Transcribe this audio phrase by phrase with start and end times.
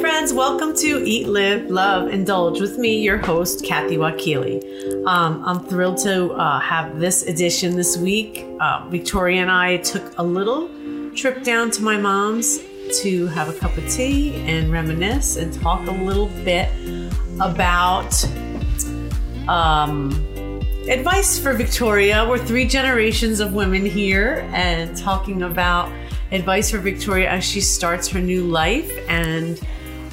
[0.00, 0.32] Friends.
[0.32, 4.62] Welcome to Eat, Live, Love, Indulge with me, your host, Kathy Wakili.
[5.06, 8.44] Um, I'm thrilled to uh, have this edition this week.
[8.60, 10.68] Uh, Victoria and I took a little
[11.14, 12.58] trip down to my mom's
[13.00, 16.68] to have a cup of tea and reminisce and talk a little bit
[17.40, 18.12] about
[19.48, 20.10] um,
[20.88, 22.26] advice for Victoria.
[22.28, 25.90] We're three generations of women here and talking about
[26.32, 29.58] advice for Victoria as she starts her new life and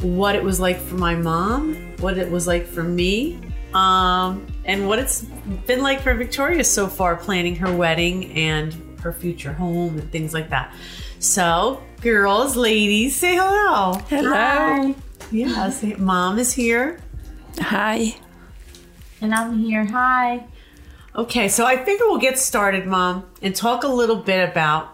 [0.03, 3.39] what it was like for my mom, what it was like for me,
[3.73, 5.21] um, and what it's
[5.66, 10.34] been like for Victoria so far planning her wedding and her future home and things
[10.34, 10.73] like that.
[11.20, 13.94] So, girls, ladies, say hello.
[14.09, 14.94] Hello.
[15.31, 17.02] Yeah, say, mom is here.
[17.59, 18.16] Hi.
[19.22, 19.85] And I'm here.
[19.85, 20.45] Hi.
[21.16, 24.89] Okay, so I figure we'll get started, mom, and talk a little bit about.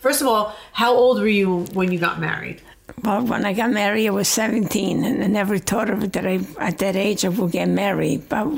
[0.00, 2.62] First of all, how old were you when you got married?
[3.02, 6.26] Well, when I got married, I was 17, and I never thought of it that
[6.26, 8.28] I, at that age, I would get married.
[8.28, 8.48] But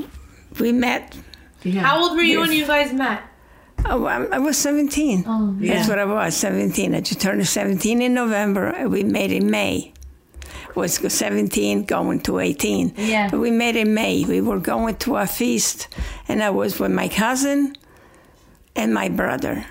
[0.59, 1.15] we met.
[1.63, 1.81] Yeah.
[1.81, 3.21] How old were you when you guys met?
[3.85, 5.25] Oh, I, I was 17.
[5.27, 5.75] Oh, yeah.
[5.75, 6.95] That's what I was, 17.
[6.95, 8.67] I just turned 17 in November.
[8.67, 9.93] and We met in May.
[10.75, 12.93] Was 17 going to 18.
[12.95, 13.29] Yeah.
[13.29, 14.23] But we met in May.
[14.23, 15.89] We were going to a feast,
[16.29, 17.75] and I was with my cousin
[18.75, 19.65] and my brother,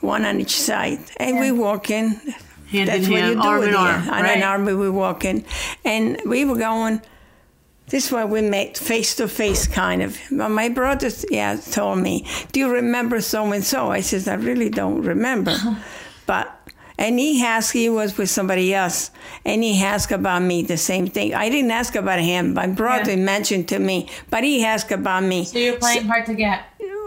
[0.00, 0.98] one on each side.
[1.16, 2.20] And we were walking.
[2.72, 4.36] Hand That's in what hand, you do arm in arm, On right?
[4.38, 5.44] an arm, we were walking.
[5.84, 7.00] And we were going,
[7.88, 10.18] this is where we met face to face, kind of.
[10.30, 14.34] But my brother, yeah, told me, "Do you remember so and so?" I says, "I
[14.34, 15.54] really don't remember,"
[16.26, 16.58] but.
[16.98, 19.10] And he asked, he was with somebody else,
[19.44, 21.34] and he asked about me the same thing.
[21.34, 22.54] I didn't ask about him.
[22.54, 23.24] My brother Yeah.
[23.24, 25.44] mentioned to me, but he asked about me.
[25.44, 26.60] So you're playing hard to get.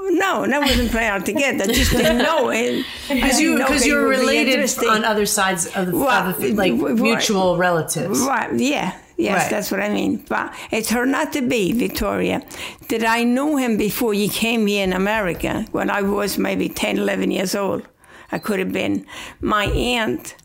[0.07, 1.63] No, that wasn't playing out together.
[1.63, 2.85] I just didn't know it.
[3.07, 6.95] Because you, because you're related on other sides of the, Well, of the like w-
[6.95, 8.19] w- mutual relatives.
[8.21, 8.97] Right, yeah.
[9.17, 9.49] Yes, Right.
[9.51, 10.17] that's what I mean.
[10.27, 12.41] But it turned out to be, Victoria,
[12.89, 16.97] that I knew him before he came here in America when I was maybe 10,
[16.97, 17.83] 11 years old.
[18.31, 19.05] I could have been.
[19.39, 20.35] My aunt,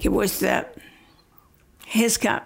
[0.00, 0.66] it was the,
[1.86, 2.40] his, co-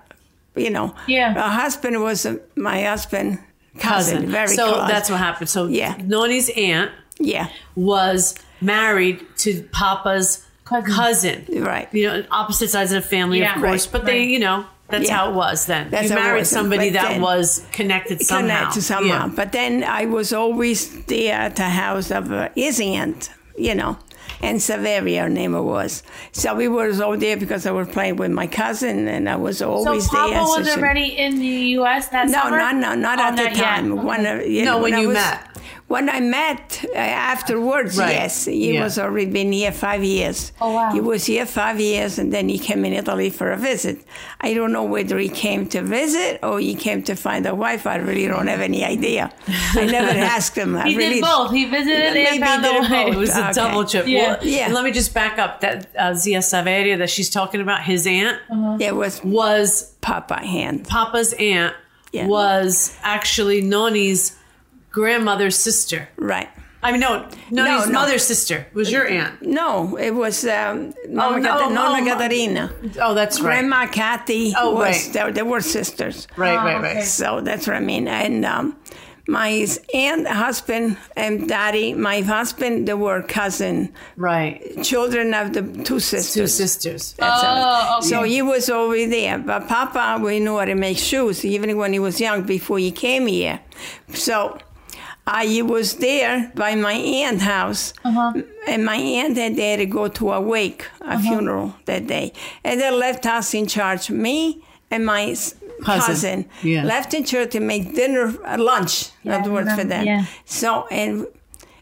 [0.56, 1.32] you know, Yeah.
[1.34, 3.38] her husband was uh, my husband,
[3.78, 4.30] cousin, Cousin.
[4.30, 4.88] very so close.
[4.88, 5.48] that's what happened.
[5.48, 5.94] So Yeah.
[5.96, 10.94] Noni's aunt Yeah, was married to Papa's Cousin.
[10.94, 11.46] cousin.
[11.64, 11.88] right.
[11.92, 13.54] You know, opposite sides of the family, Yeah.
[13.56, 13.86] of course.
[13.86, 13.92] Right.
[13.92, 15.16] But they, you know, that's Yeah.
[15.16, 15.90] how it was then.
[15.90, 16.50] That's you married was.
[16.50, 18.56] somebody But that then- was connected somehow.
[18.58, 19.26] connect to somehow.
[19.26, 19.32] Yeah.
[19.34, 23.98] But then I was always there at the house of uh, his aunt, you know,
[24.42, 26.02] and Saveria, her name was.
[26.32, 29.58] So we was all there because I was playing with my cousin, and I was
[29.58, 30.42] So always Papa there.
[30.42, 31.46] was she- already in the
[31.78, 32.08] U.S.
[32.08, 32.58] that no, summer?
[32.58, 33.92] no, no, not Oh, at the time.
[33.92, 34.04] Okay.
[34.06, 35.48] When, you No, know, when I you was- met.
[35.87, 38.12] When I met uh, afterwards, Right.
[38.15, 38.83] yes, he Yeah.
[38.84, 40.50] was already been here five years.
[40.61, 40.91] Oh, wow.
[40.93, 43.99] He was here five years, and then he came in Italy for a visit.
[44.41, 47.87] I don't know whether he came to visit or he came to find a wife.
[47.87, 49.31] I really don't have any idea.
[49.75, 50.75] I never asked him.
[50.75, 51.53] I He really did both.
[51.53, 53.12] He visited Maybe and found did a wife.
[53.15, 53.53] It was a Okay.
[53.53, 54.06] double trip.
[54.09, 54.21] Yeah.
[54.28, 54.69] Well, Yeah.
[54.72, 55.61] Let me just back up.
[55.61, 58.39] That uh, Zia Saveria that she's talking about, his aunt,
[58.78, 60.89] There was was Papa hand.
[60.89, 61.75] Papa's aunt
[62.12, 62.27] Yeah.
[62.27, 64.37] was actually Noni's
[64.94, 66.09] grandmother's sister.
[66.16, 66.49] Right.
[66.82, 67.93] I mean, no, Noni's no.
[68.00, 69.41] mother's sister was your aunt.
[69.41, 72.72] No, it was um, Nonna, no, Cat- oh, Nonna oh, Catarina.
[73.00, 73.60] Oh, that's right.
[73.60, 75.27] Grandma Kathy Oh, was, right.
[75.27, 76.28] they, they were sisters.
[76.37, 76.97] Right, Oh, right, right.
[76.99, 77.04] okay.
[77.06, 78.06] So that's what I mean.
[78.06, 78.77] And um,
[79.27, 84.60] my aunt, husband, and daddy, my husband, they were cousin, Right.
[84.83, 86.34] children of the two sisters.
[86.34, 87.15] Two sisters.
[87.15, 88.09] That's Oh, okay.
[88.09, 89.38] So he was over there.
[89.38, 92.91] But Papa, we knew how to make shoes, even when he was young, before he
[92.91, 93.60] came here.
[94.12, 94.59] So
[95.26, 97.94] I was there by my aunt's house.
[98.04, 98.32] Uh-huh.
[98.66, 102.32] And my aunt had had to go to a wake, a funeral that day.
[102.62, 105.34] And they left us in charge, me and my
[105.82, 105.84] Cousin.
[105.84, 106.84] cousin, Yeah.
[106.84, 110.04] left in church to make dinner, uh, lunch, Yeah, not I words for them.
[110.06, 110.24] yeah.
[110.44, 111.26] So, and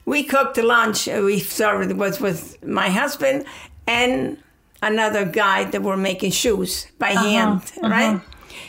[0.04, 1.08] we cooked lunch.
[1.08, 3.44] uh, We served was with my husband
[3.86, 4.38] and
[4.82, 8.20] another guy that were making shoes by hand, right?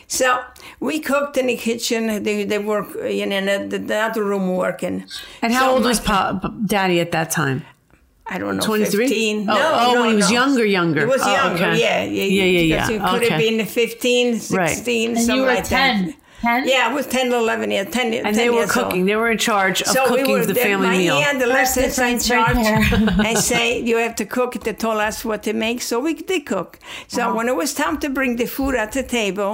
[0.07, 0.39] So
[0.88, 2.01] we cooked in the kitchen.
[2.27, 2.88] They, they work,
[3.19, 4.97] you know, in the, the other room working.
[5.41, 7.59] And how So old was pa- Pa- Daddy at that time?
[8.33, 9.07] I don't know, 23?
[9.07, 9.50] 15.
[9.50, 10.39] Oh, no, oh, no, when he was no.
[10.41, 11.01] younger, younger.
[11.01, 11.80] He was Oh, younger, okay.
[11.81, 12.03] yeah.
[12.03, 12.94] Yeah, Yeah, yeah, because yeah.
[12.94, 13.30] He could Okay.
[13.33, 14.69] have been 15, Right.
[14.69, 16.06] 16, And something you were like 10.
[16.07, 16.15] that.
[16.41, 16.68] 10?
[16.68, 18.86] Yeah, I was 10, 11 years, 10, 10 And they were years old.
[18.88, 19.06] cooking.
[19.06, 21.15] They were in charge of cooking the there- family my meal.
[21.15, 23.25] aunt left That's us in difference right charge there.
[23.27, 24.51] and say you have to cook.
[24.65, 26.79] They told us what to make, so we did cook.
[27.07, 27.36] So Uh-huh.
[27.38, 29.51] when it was time to bring the food at the table,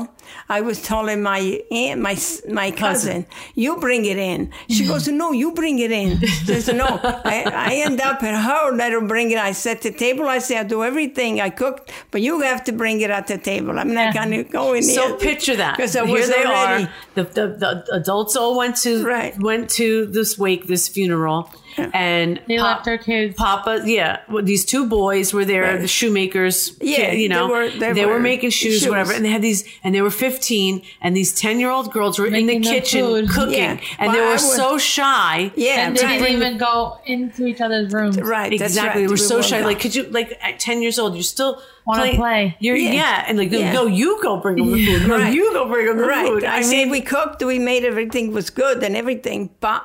[0.48, 2.18] I was telling my aunt, my
[2.50, 6.68] my cousin, "You bring it in." She goes, "No, you bring it in." She says,
[6.74, 8.76] "No." I, I end up at her.
[8.76, 9.38] Let her bring it.
[9.38, 10.28] I set the table.
[10.28, 13.38] I say, "I do everything I cooked, but you have to bring it at the
[13.38, 13.78] table.
[13.80, 15.78] I'm not going to go in So there." picture that.
[15.78, 16.84] because I Here they already.
[16.86, 16.90] are.
[17.16, 19.38] The, the, the adults all went to Right.
[19.40, 23.36] went to this wake, this funeral, and They Pop- left their kids.
[23.36, 25.82] Papa, yeah, well, these two boys were there, Right.
[25.82, 26.74] the shoemakers.
[26.82, 28.90] Yeah, you know, they were- they were, were making shoes, shoes.
[28.90, 32.20] whatever, and they had these, and they were 15, and these 10 year old girls
[32.20, 33.30] were in the kitchen food.
[33.30, 33.78] cooking, Yeah.
[34.00, 35.52] and Well, they were was- so shy.
[35.56, 36.20] Yeah, and they right.
[36.20, 38.20] didn't even go into each other's rooms.
[38.20, 39.08] Right, that's Exactly, right.
[39.08, 39.58] they were We so were shy.
[39.60, 39.66] gone.
[39.68, 42.56] Like, could you, like, at ten years old, you're still Wanna play.
[42.60, 42.92] You're Yeah.
[42.92, 43.72] yeah, and like, Yeah.
[43.74, 45.08] no, you go bring them the food.
[45.08, 45.34] No, Right.
[45.34, 46.28] you go bring them the right.
[46.28, 46.44] food.
[46.44, 49.82] I, I say mean, we cooked, we made everything was good and everything, but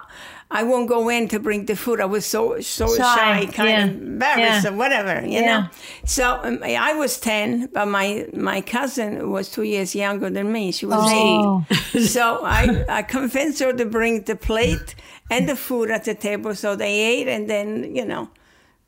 [0.61, 2.01] I won't go in to bring the food.
[2.01, 3.85] I was so so shy, Shy, kind yeah.
[3.85, 4.71] of embarrassed Yeah.
[4.71, 5.47] or whatever, you Yeah.
[5.47, 5.63] know.
[6.05, 10.73] So um, I was ten, but my my cousin was two years younger than me.
[10.73, 11.65] She was Oh.
[11.65, 12.03] eight.
[12.15, 12.63] so I
[12.99, 14.95] I convinced her to bring the plate
[15.31, 17.69] and the food at the table, so they ate, and then
[17.99, 18.29] you know.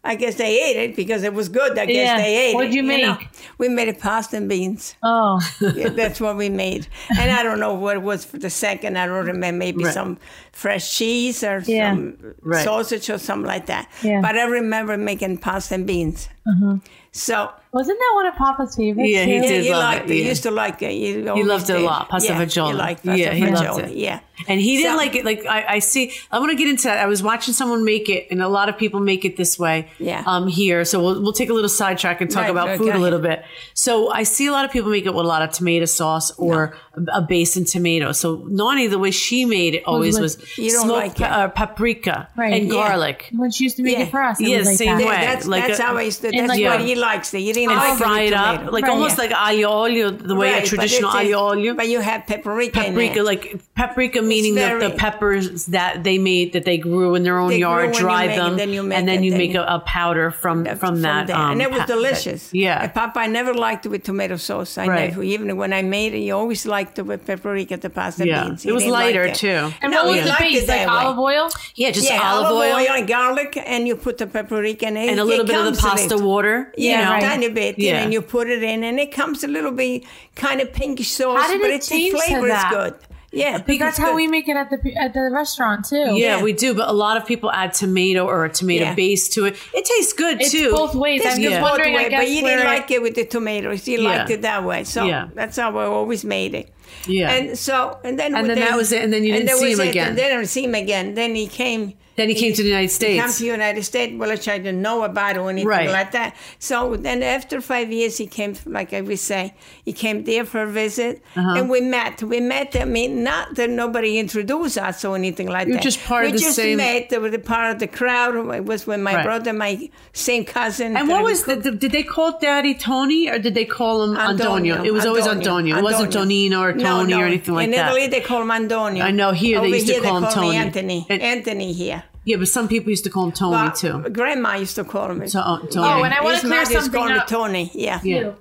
[0.06, 1.72] I guess they ate it because it was good.
[1.78, 2.16] I guess Yeah.
[2.16, 2.54] they ate it.
[2.54, 2.74] What'd it.
[2.74, 3.18] you know.
[3.58, 4.94] We made it pasta and beans.
[5.02, 6.86] Oh, Yeah, that's what we made.
[7.18, 8.96] And I don't know what it was for the second.
[8.96, 9.58] I don't remember.
[9.58, 9.94] Maybe Right.
[9.94, 10.18] some
[10.52, 11.90] fresh cheese or Yeah.
[11.92, 12.64] some Right.
[12.64, 13.88] sausage or something like that.
[14.02, 14.20] Yeah.
[14.22, 16.28] But I remember making pasta and beans.
[16.46, 16.76] Uh-huh.
[17.12, 19.10] So wasn't that one of Papa's favorites?
[19.10, 19.48] Yeah, he too?
[19.48, 19.64] did.
[19.64, 20.16] he love liked it, it.
[20.16, 20.22] yeah.
[20.22, 20.90] He used to like it.
[20.92, 22.68] He, always loved it a lot, pasta yeah, fagioli.
[22.68, 23.96] He liked pasta Yeah, he loved it.
[23.96, 24.20] Yeah.
[24.48, 25.24] And he didn't So- like it.
[25.24, 26.98] Like I, I see, I want to get into that.
[26.98, 29.88] I was watching someone make it, and a lot of people make it this way.
[29.98, 30.22] Yeah.
[30.26, 32.94] Um, here, so we'll we'll take a little sidetrack and talk Right, about right, food
[32.94, 33.42] a little bit.
[33.74, 36.32] So I see a lot of people make it with a lot of tomato sauce
[36.38, 38.12] or a, a base in tomato.
[38.12, 41.24] So Nani, the way she made it always was, with- You don't smoked like pa-
[41.36, 42.52] uh, paprika Right.
[42.54, 42.72] and Yeah.
[42.74, 43.30] garlic.
[43.32, 44.04] When she used to make Yeah.
[44.04, 45.06] it for us, it Yeah, like same that.
[45.06, 45.16] way.
[45.16, 46.28] That's, like that's how I used to.
[46.28, 47.32] in That's what he likes.
[47.32, 47.38] It.
[47.40, 48.72] You didn't And like it fry with it up, tomato.
[48.72, 49.24] like Right, almost yeah.
[49.24, 51.74] like aglio olio, the way Right, a traditional it's- aglio olio.
[51.74, 52.80] But you have paprika.
[52.86, 53.24] in paprika, it.
[53.24, 57.52] like paprika, meaning the, the peppers that they made that they grew in their own
[57.52, 59.80] yard, dry make it, them, then you make and then you then make a, a
[59.80, 61.26] powder from from that.
[61.26, 61.36] there.
[61.36, 62.50] um, and it was pa- delicious.
[62.52, 62.82] yeah.
[62.84, 64.78] And Papa, I never liked it with tomato sauce.
[64.78, 65.08] I Right.
[65.10, 68.44] never, even when I made it, he always liked it with paprika, the pasta Yeah.
[68.44, 68.64] beans.
[68.64, 69.34] It He was didn't like lighter, it.
[69.34, 69.72] too.
[69.82, 70.68] And No, what was the base?
[70.68, 71.48] Like olive oil?
[71.74, 75.08] yeah, just olive, oil, and garlic, and you put the paprika in it.
[75.10, 76.72] and a It little bit of the pasta water.
[76.76, 77.10] you Yeah,
[77.48, 77.60] know?
[77.60, 77.64] right.
[77.64, 78.02] tiny bit, Yeah.
[78.02, 80.04] and you put it in, and it comes a little bit
[80.34, 82.94] kind of pinkish sauce, How did but it it's the change to flavor is good.
[83.32, 85.96] Yeah, Because that's how we make it at the at the restaurant too.
[85.96, 86.42] Yeah, Yeah.
[86.42, 88.94] we do, but a lot of people add tomato or a tomato Yeah.
[88.94, 89.56] base to it.
[89.74, 90.70] It tastes good It's too.
[90.70, 91.20] both ways.
[91.22, 91.96] It's I'm good just both wondering.
[91.96, 93.86] I guess but you where didn't it- like it with the tomatoes.
[93.86, 94.08] You Yeah.
[94.18, 95.26] liked it that way, so Yeah.
[95.34, 96.70] that's how I always made it.
[97.06, 97.30] Yeah.
[97.32, 99.80] and so and then And then that was it, and then you didn't see him
[99.80, 100.08] it, again.
[100.10, 101.14] And then I didn't see him again.
[101.14, 101.92] Then he came.
[102.16, 103.12] Then he came to the United States.
[103.14, 105.90] He came to the United States, which I didn't know about or anything Right.
[105.90, 106.34] like that.
[106.58, 109.54] So then after five years, he came, like I would say,
[109.84, 111.54] he came there for a visit, Uh-huh.
[111.58, 112.22] and we met.
[112.22, 115.82] We met, I mean, not that nobody introduced us or anything like You're that.
[115.82, 117.10] just part we of the just same- met.
[117.10, 118.34] They were the part of the crowd.
[118.54, 119.24] It was with my Right.
[119.24, 120.96] brother, my same cousin.
[120.96, 124.16] And what was the, the- did they call Daddy Tony or did they call him
[124.16, 124.82] Antonio?
[124.82, 125.76] It was always Antonio.
[125.76, 127.20] It wasn't Tonino or Tony no.
[127.20, 127.90] or anything like In that.
[127.92, 129.04] In Italy, they call him Antonio.
[129.04, 130.56] I know, here they Over used to call him me Tony.
[130.56, 131.06] Anthony.
[131.10, 132.02] And- Anthony here.
[132.26, 134.10] Yeah, but some people used to call him Tony Well, too.
[134.10, 135.24] Grandma used to call him.
[135.26, 135.88] To- uh, Tony.
[135.88, 137.26] Oh, and I want His to clear mother used to something call him up.
[137.28, 137.70] Tony.
[137.72, 138.00] Yeah.
[138.02, 138.32] Yeah.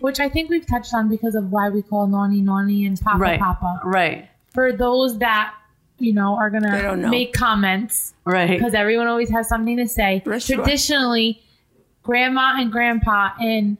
[0.00, 3.18] which I think we've touched on because of why we call Nani Nani and Papa
[3.18, 3.40] Right.
[3.40, 3.80] Papa.
[3.84, 4.28] Right.
[4.54, 5.54] For those that
[5.98, 7.08] you know are gonna know.
[7.08, 8.50] make comments Right.
[8.50, 10.20] because everyone always has something to say.
[10.24, 10.56] For sure.
[10.58, 11.40] Traditionally,
[12.02, 13.78] grandma and grandpa in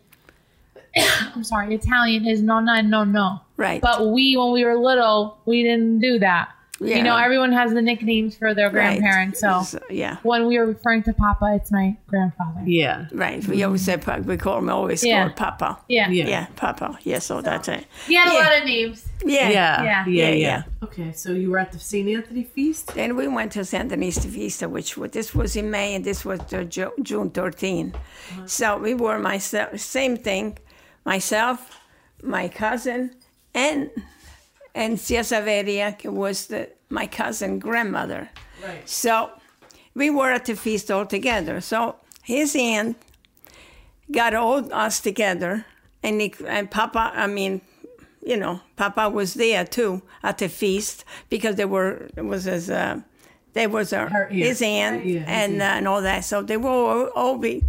[1.34, 3.40] I'm sorry, Italian is nonna and no no.
[3.58, 3.80] Right.
[3.82, 6.50] But we, when we were little, we didn't do that.
[6.82, 6.96] Yeah.
[6.96, 8.98] You know, everyone has the nicknames for their Right.
[9.00, 9.40] grandparents.
[9.40, 10.16] So yeah.
[10.22, 12.62] when we were referring to Papa, it's my grandfather.
[12.66, 13.06] Yeah.
[13.12, 13.46] Right.
[13.46, 15.22] We always said Pa- we call him always Yeah.
[15.24, 15.78] called Papa.
[15.88, 16.08] Yeah.
[16.10, 16.28] Yeah.
[16.28, 16.98] Yeah, Papa.
[17.02, 17.86] Yeah, so that's it.
[18.06, 18.38] He had a Yeah.
[18.40, 19.08] lot of names.
[19.24, 19.50] Yeah.
[19.50, 20.04] Yeah.
[20.06, 20.28] Yeah.
[20.30, 20.62] Yeah.
[20.82, 22.08] Okay, so you were at the St.
[22.08, 22.94] Anthony feast?
[22.94, 26.24] Then we went to Santa Anita Vista, which was, this was in May and this
[26.24, 27.94] was Ju- June 13.
[27.94, 28.46] Uh-huh.
[28.46, 30.58] So we were myself, same thing,
[31.04, 31.78] myself,
[32.22, 33.12] my cousin,
[33.54, 33.90] and
[34.74, 38.30] and Zia Saveria was the, my cousin grandmother.
[38.62, 38.88] Right.
[38.88, 39.30] So
[39.94, 41.60] we were at the feast all together.
[41.60, 42.96] So his aunt
[44.10, 45.66] got all us together,
[46.02, 47.60] and, he, and Papa, I mean,
[48.24, 52.70] you know, Papa was there too at the feast because there were it was his
[52.70, 53.00] uh,
[53.52, 54.46] there was a, Her- yeah.
[54.46, 56.24] his aunt Yeah, his and uh, and all that.
[56.24, 57.64] So they will all, all be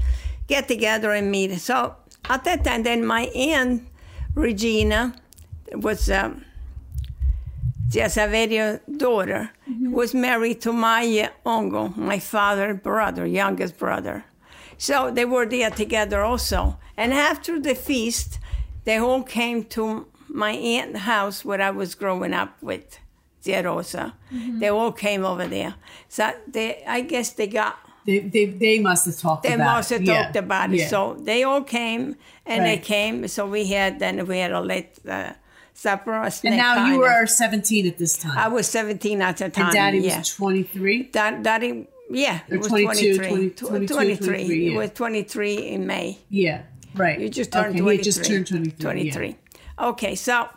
[0.47, 1.57] get together and meet.
[1.59, 1.95] So
[2.29, 3.87] at that time, then my aunt
[4.35, 5.15] Regina
[5.73, 6.09] was.
[6.09, 6.45] Um,
[8.07, 9.51] Saverio daughter,
[9.91, 14.23] was married to my uncle, my father brother, youngest brother.
[14.77, 16.77] So they were there together also.
[16.97, 18.39] And after the feast,
[18.85, 22.99] they all came to my aunt's house where I was growing up with
[23.43, 24.13] Zia Rosa.
[24.59, 25.75] They all came over there.
[26.09, 29.91] So they, I guess they got They, they, they must have talked they about must
[29.91, 29.95] it.
[29.99, 30.23] have Yeah.
[30.23, 30.79] talked about it.
[30.79, 30.87] Yeah.
[30.89, 33.27] So they all came, and they came.
[33.27, 35.33] So we had then we had a late uh,
[35.73, 36.13] supper.
[36.13, 38.37] A and now you were 17 at this time.
[38.37, 39.65] I was 17 at the time.
[39.65, 40.19] and daddy yeah.
[40.19, 41.03] was 23.
[41.03, 43.49] Dad, daddy, yeah, Or it was 22, 23.
[43.49, 44.25] 20, 22, 23.
[44.27, 46.17] 23, It was 23 in May.
[46.29, 46.61] Yeah.
[46.95, 47.19] Right.
[47.19, 47.97] You just turned okay, 23.
[47.97, 49.01] He just turned 23.
[49.03, 49.13] yeah.
[49.13, 49.35] 23.
[49.79, 50.47] Okay, so,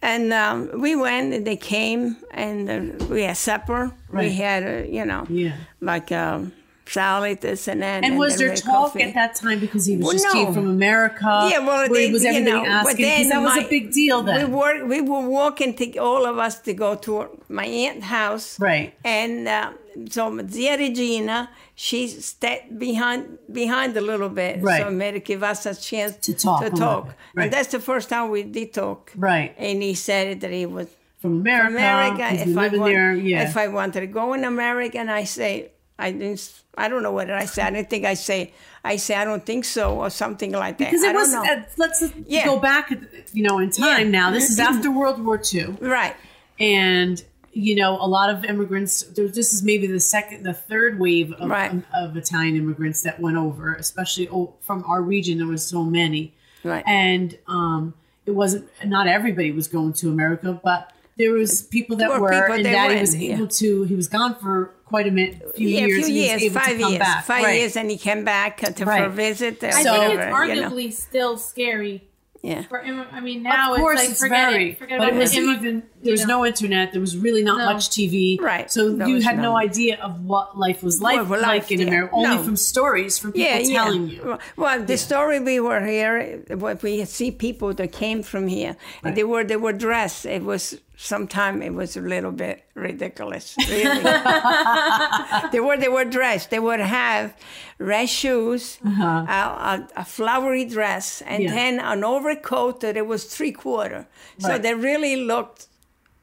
[0.00, 2.70] and um, we went and they came and
[3.02, 3.92] uh, we had supper.
[4.10, 5.56] We had, uh, you know, Yeah.
[5.80, 6.52] like um,
[6.92, 8.04] salad, this and that.
[8.04, 9.02] And was there talk coffee.
[9.02, 10.32] at that time because he was Well, just no.
[10.32, 11.48] came from America?
[11.50, 12.96] Yeah, well, they, was you everybody know, asking?
[12.96, 14.50] Because then that was my- a big deal then.
[14.50, 17.12] We were we were walking to all of us to go to
[17.48, 18.60] my aunt's house.
[18.60, 18.94] Right.
[19.04, 19.72] And uh,
[20.10, 24.62] so Zia Regina, she stepped behind behind a little bit.
[24.62, 24.82] Right.
[24.82, 27.04] So Mary give us a chance To talk To talk.
[27.34, 27.44] Right.
[27.44, 29.12] And that's the first time we did talk.
[29.16, 29.54] Right.
[29.58, 30.88] And he said that he was
[31.20, 31.66] from America.
[31.66, 32.50] from America.
[32.50, 33.48] If I, want, there, yeah.
[33.48, 37.12] if I wanted to go in America, and I say, I didn't, I don't know
[37.12, 37.66] what I said.
[37.66, 40.90] I didn't think I say, I say, I don't think so, or something like that.
[40.90, 42.44] because I it was, uh, let's Yeah.
[42.46, 42.90] go back,
[43.32, 44.20] you know, in time Yeah.
[44.20, 44.30] now.
[44.30, 45.76] This is after World War II.
[45.80, 46.16] right.
[46.58, 47.22] and
[47.54, 51.32] you know a lot of immigrants there, this is maybe the second the third wave
[51.32, 51.82] of, Right.
[51.94, 56.32] of italian immigrants that went over especially oh, from our region there was so many
[56.64, 56.82] Right.
[56.86, 57.92] and um
[58.24, 62.54] it wasn't not everybody was going to america but there was people that were, people
[62.54, 63.34] and that daddy was yeah.
[63.34, 66.40] able to he was gone for quite a minute few yeah, years a few and
[66.40, 67.58] he was years, five years, back five Right.
[67.60, 69.54] years, and he came back uh, to, for a visit.
[69.64, 70.68] Or I So- think whatever, it's you know.
[70.70, 71.96] arguably still scary.
[72.44, 72.62] Yeah.
[72.72, 74.70] For I mean, now of course, it's like it's forget very.
[74.72, 74.78] it.
[74.82, 76.38] Forget but it was even there was know.
[76.38, 76.90] no internet.
[76.94, 77.66] There was really not No.
[77.72, 78.36] much TV.
[78.40, 78.68] Right.
[78.76, 81.70] So There you had no no- idea of what life was like, Well, like life,
[81.70, 81.86] in yeah.
[81.90, 82.42] America, only No.
[82.42, 84.14] from stories from people Yeah, telling yeah.
[84.24, 84.38] you.
[84.62, 88.72] Well, the story we were here, what we see people that came from here,
[89.04, 90.26] and they were they were dressed.
[90.26, 90.64] It was
[91.02, 93.56] sometime it was a little bit ridiculous.
[93.68, 94.02] Really,
[95.52, 96.50] they were they were dressed.
[96.50, 97.34] They would have
[97.78, 101.54] red shoes, a, a, a flowery dress, and Uh-huh.
[101.54, 101.54] Yeah.
[101.54, 104.06] then an overcoat that it was three quarter.
[104.38, 105.66] So they really looked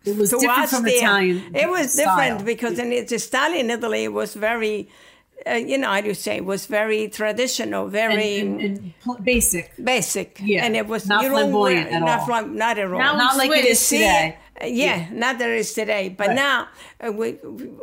[0.06, 0.98] It was to different us from there.
[0.98, 1.56] Italian.
[1.56, 2.06] It was style.
[2.06, 4.88] different because in it's Italian Italy it was very,
[5.46, 9.66] uh, you know, I do say, it was very traditional, very and, and pl- basic.
[9.94, 10.40] basic.
[10.42, 12.26] Yeah, and it was not you don't flamboyant wear- at not all.
[12.28, 13.00] flam- not at all.
[13.00, 13.72] Now Not like it switch.
[13.72, 14.38] is See, today.
[14.62, 16.10] Uh, yeah, not that it is today.
[16.10, 16.36] But Right.
[16.36, 16.68] now,
[17.06, 17.38] uh, we,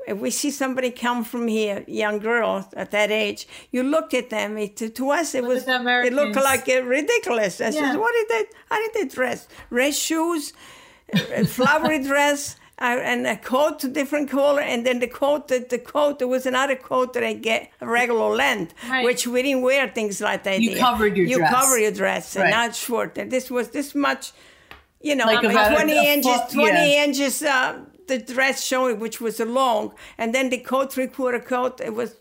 [0.07, 4.31] if we see somebody come from here, young girls at that age, you looked at
[4.31, 4.57] them.
[4.59, 7.61] It, to, to us, it was the it looked like uh, ridiculous.
[7.61, 7.73] I Yeah.
[7.93, 8.45] said, "What did they?
[8.71, 9.49] How did they dress?
[9.71, 10.53] Red shoes,
[11.13, 15.79] a flowery dress." Uh, and a coat, different color, and then the coat, the, the
[15.79, 19.03] coat, there was another coat that I get a regular length, Right.
[19.03, 20.61] which we didn't wear things like that.
[20.61, 20.81] You there.
[20.81, 21.51] covered your you dress.
[21.55, 23.17] cover your dress, and not short.
[23.17, 24.33] And this was this much,
[25.01, 27.05] you know, Like like about 20 a inches, foot, 20 yeah.
[27.05, 31.81] inches, uh, the dress showing, which was long, and then the coat, three quarter coat,
[31.81, 32.15] it was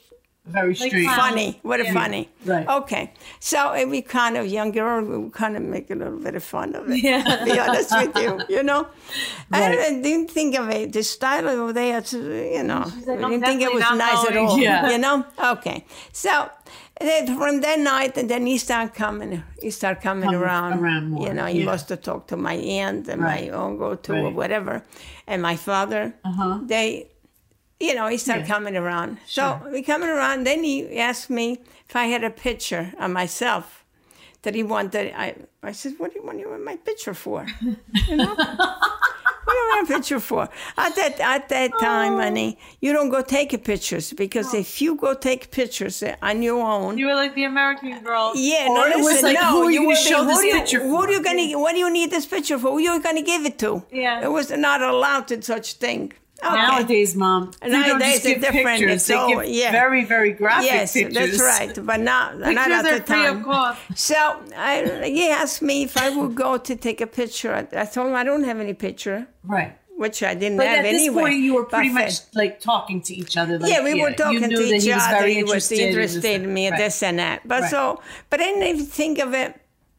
[0.45, 1.05] Very strange.
[1.05, 1.19] clown.
[1.19, 1.59] funny.
[1.63, 2.29] What a funny.
[2.43, 2.67] Right.
[2.67, 3.13] Okay.
[3.39, 6.43] So uh, we kind of, young girl, we kind of make a little bit of
[6.43, 7.03] fun of it.
[7.03, 7.23] Yeah.
[7.23, 8.87] To be honest with you, you know?
[9.51, 9.77] Right.
[9.79, 10.91] I, I didn't think of it.
[10.93, 14.23] The style over there, you know, like, I I'm didn't think it was not nice
[14.29, 14.57] at all.
[14.59, 14.89] Yeah.
[14.91, 15.25] You know?
[15.53, 15.85] Okay.
[16.13, 16.49] So
[16.99, 20.79] then from that night, and then he started coming, he started coming Coming around.
[20.79, 21.65] around more, You know, he yeah.
[21.65, 23.51] must have talked to my aunt and Right.
[23.51, 24.83] my uncle too, or whatever,
[25.27, 26.13] and my father.
[26.23, 26.59] Uh-huh.
[26.63, 27.09] They,
[27.79, 28.53] you know, he started Yeah.
[28.55, 29.17] coming around.
[29.25, 29.71] So Sure.
[29.71, 30.45] we coming around.
[30.45, 31.59] Then he asked me
[31.89, 33.83] if I had a picture of myself
[34.43, 35.13] that he wanted.
[35.17, 37.45] I I said, "What do you want you want my picture for?
[38.09, 38.35] You know,
[39.55, 40.43] what do you want a picture for?"
[40.77, 42.21] At that at that time, oh.
[42.21, 44.59] honey, you don't go take pictures because oh.
[44.59, 46.97] if you go take pictures on your own.
[46.97, 48.33] You were like the American girl.
[48.35, 50.53] yeah, Or no, it was listen, like, no, who are you gonna show this you-
[50.53, 51.59] picture Who are you gonna?
[51.59, 52.71] What do you need this picture for?
[52.71, 53.83] Who are you gonna give it to?
[53.91, 54.23] Yeah.
[54.25, 56.13] it was not allowed to such thing.
[56.43, 56.53] Okay.
[56.53, 58.79] Nowadays, mom, they Nowadays, give it's different.
[58.79, 59.07] pictures.
[59.07, 59.71] They all- give yeah.
[59.71, 61.37] very, very graphic Yes, pictures.
[61.37, 63.37] that's right, but not, not Pictures at the are free time.
[63.37, 63.79] of cost.
[63.95, 64.15] So
[64.55, 67.53] I, he asked me if I would go to take a picture.
[67.55, 69.77] I, told him I don't have any picture, Right.
[69.95, 71.21] which I didn't But have at this anyway.
[71.23, 73.57] point, you were pretty much like talking to each other.
[73.57, 75.25] Like, yeah, we were you talking to each other.
[75.27, 76.77] He was interested in interested in me, right.
[76.77, 77.47] this and that.
[77.47, 77.71] But Right.
[77.71, 79.55] so, but I didn't even think of it,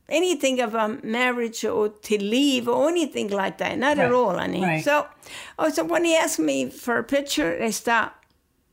[0.08, 3.78] anything of a marriage or to leave or anything like that.
[3.78, 4.62] Not at all, honey.
[4.62, 4.84] Right.
[4.84, 5.06] So,
[5.58, 8.12] oh, so when he asked me for a picture, I start,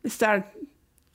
[0.06, 0.46] start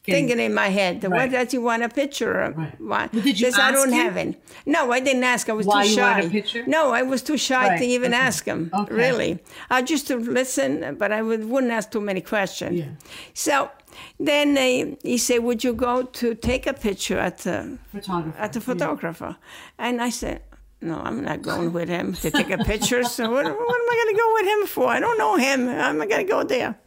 [0.05, 2.57] thinking in my head, what does he want a picture of?
[2.57, 2.81] Right.
[2.81, 3.07] Why?
[3.09, 3.99] Did you Says, I don't him?
[4.07, 4.43] have it.
[4.65, 5.49] No, I didn't ask.
[5.49, 6.11] I was Why too you shy.
[6.13, 6.65] wanted a picture?
[6.67, 8.23] No, I was too shy Right, to even okay.
[8.23, 8.71] ask him.
[8.73, 8.95] Okay.
[8.95, 9.39] Really,
[9.71, 12.79] I just to listen, but I would, wouldn't ask too many questions.
[12.79, 12.87] Yeah.
[13.35, 13.71] So
[14.19, 18.39] then uh, he said, "Would you go to take a picture at the Photographer.
[18.39, 19.37] at the photographer?"
[19.79, 20.43] And I said.
[20.81, 23.03] No, I'm not going with him to take a picture.
[23.03, 24.87] So what, what am I going to go with him for?
[24.87, 25.69] I don't know him.
[25.69, 26.79] I'm not going to go there.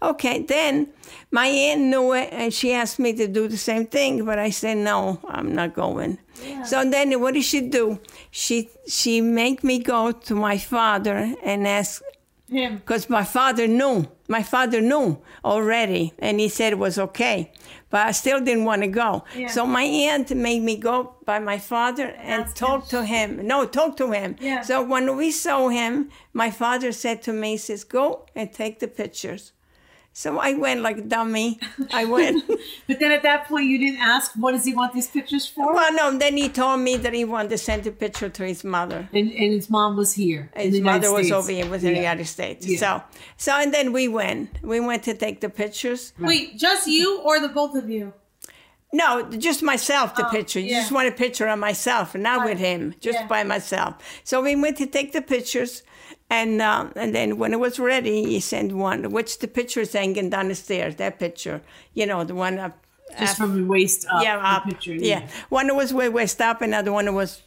[0.00, 0.86] Okay, then
[1.32, 4.50] my aunt knew it, and she asked me to do the same thing, but I
[4.50, 6.18] said no, I'm not going.
[6.64, 8.00] So then, what did she do?
[8.30, 12.02] She she make me go to my father and ask
[12.50, 12.78] Him.
[12.78, 14.06] because my father knew.
[14.28, 17.52] My father knew already, and he said it was okay.
[17.90, 19.24] But I still didn't want to go.
[19.36, 19.48] Yeah.
[19.48, 23.46] So my aunt made me go by my father and Ask talk to him.
[23.46, 24.36] No, talk to him.
[24.40, 24.62] Yeah.
[24.62, 28.78] So when we saw him, my father said to me, he says, go and take
[28.78, 29.52] the pictures.
[30.12, 31.58] So I went like a dummy.
[31.92, 32.44] I went.
[32.88, 35.72] But then at that point, you didn't ask, what does he want these pictures for?
[35.72, 38.64] well, no, then he told me that he wanted to send a picture to his
[38.64, 39.08] mother.
[39.12, 40.50] And, and his mom was here.
[40.56, 41.38] in His the United mother was States.
[41.38, 42.10] over here, was in the Yeah.
[42.10, 42.66] United States.
[42.66, 42.78] Yeah.
[42.78, 43.02] So,
[43.36, 44.50] so and then we went.
[44.62, 46.12] We went to take the pictures.
[46.18, 48.12] Wait, just you or the both of you?
[48.92, 50.58] No, just myself, the Oh, picture.
[50.58, 50.80] You yeah.
[50.80, 52.48] just want a picture of myself, not Right.
[52.50, 53.26] with him, just Yeah.
[53.28, 53.94] by myself.
[54.24, 55.84] So we went to take the pictures,
[56.30, 59.92] and um, and then when it was ready, he sent one, which the picture is
[59.92, 60.96] hanging down the stairs.
[60.96, 61.60] That picture,
[61.94, 62.78] you know, the one up.
[63.18, 64.22] Just up- from the waist up.
[64.22, 64.64] yeah, up.
[64.64, 64.94] picture.
[64.94, 65.28] yeah.
[65.48, 67.42] One was way waist up, and the one was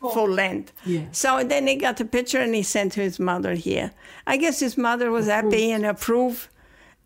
[0.00, 0.72] full length.
[0.86, 1.04] Yeah.
[1.12, 3.92] So then he got the picture and he sent to his mother here.
[4.26, 6.48] I guess his mother was happy and approved,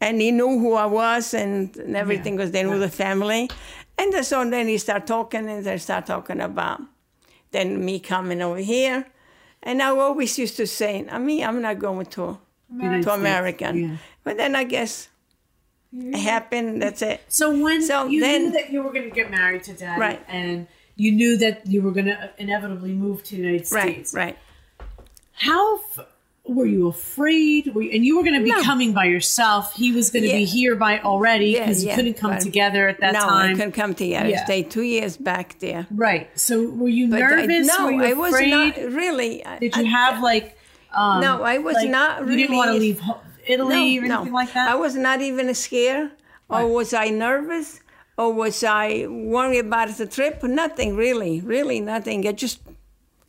[0.01, 2.41] and he knew who I was, and, and everything Yeah.
[2.43, 3.51] was there with the family.
[3.99, 6.81] And then- so then he started talking, and they start talking about
[7.51, 9.07] then me coming over here.
[9.67, 12.39] And I always used to say, I mean, I'm not going to
[12.73, 13.19] United to States.
[13.19, 13.77] American.
[13.77, 13.97] Yeah.
[14.25, 15.09] But then I guess
[15.93, 16.81] it happened.
[16.83, 17.21] That's it.
[17.29, 20.01] So when So you then- knew that you were going to get married to Daddy,
[20.01, 20.23] Right.
[20.29, 24.15] and you knew that you were going to inevitably move to the United Right, States,
[24.15, 24.39] right.
[25.33, 26.07] how f-
[26.49, 27.75] were you afraid?
[27.75, 28.63] Were you, and you were going to be No.
[28.63, 29.75] coming by yourself.
[29.75, 32.41] He was going to be here by already Yeah, because you yeah, couldn't come but-
[32.41, 33.51] together at that no, time.
[33.51, 34.29] I couldn't come together.
[34.29, 34.45] Yeah.
[34.45, 35.87] Stayed two years back there.
[35.91, 36.29] Right.
[36.39, 37.67] So were you But I- nervous?
[37.69, 39.43] no, were you I was not really.
[39.61, 40.57] Did you I- have like?
[40.95, 43.03] Um, No, I was like, not Really, You didn't want to leave
[43.47, 44.71] Italy or anything like that.
[44.71, 46.11] I was not even scared.
[46.49, 47.81] Or was I nervous?
[48.17, 50.43] Or was I worried about the trip?
[50.43, 52.27] Nothing really, really nothing.
[52.27, 52.61] I just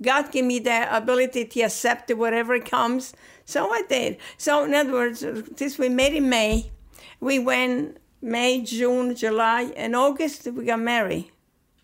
[0.02, 3.14] God gave me the ability to accept whatever comes.
[3.46, 4.18] So I did.
[4.38, 5.22] So in other words,
[5.58, 6.72] this we met in May.
[7.20, 11.32] We went May, June, July, and August we got married.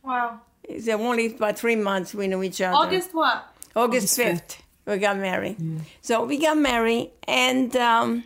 [0.03, 0.41] Wow.
[0.63, 2.75] It's only about three months we knew each other.
[2.75, 3.53] August what?
[3.75, 5.57] August August 5th, we got married.
[6.01, 8.23] So we got married, and um,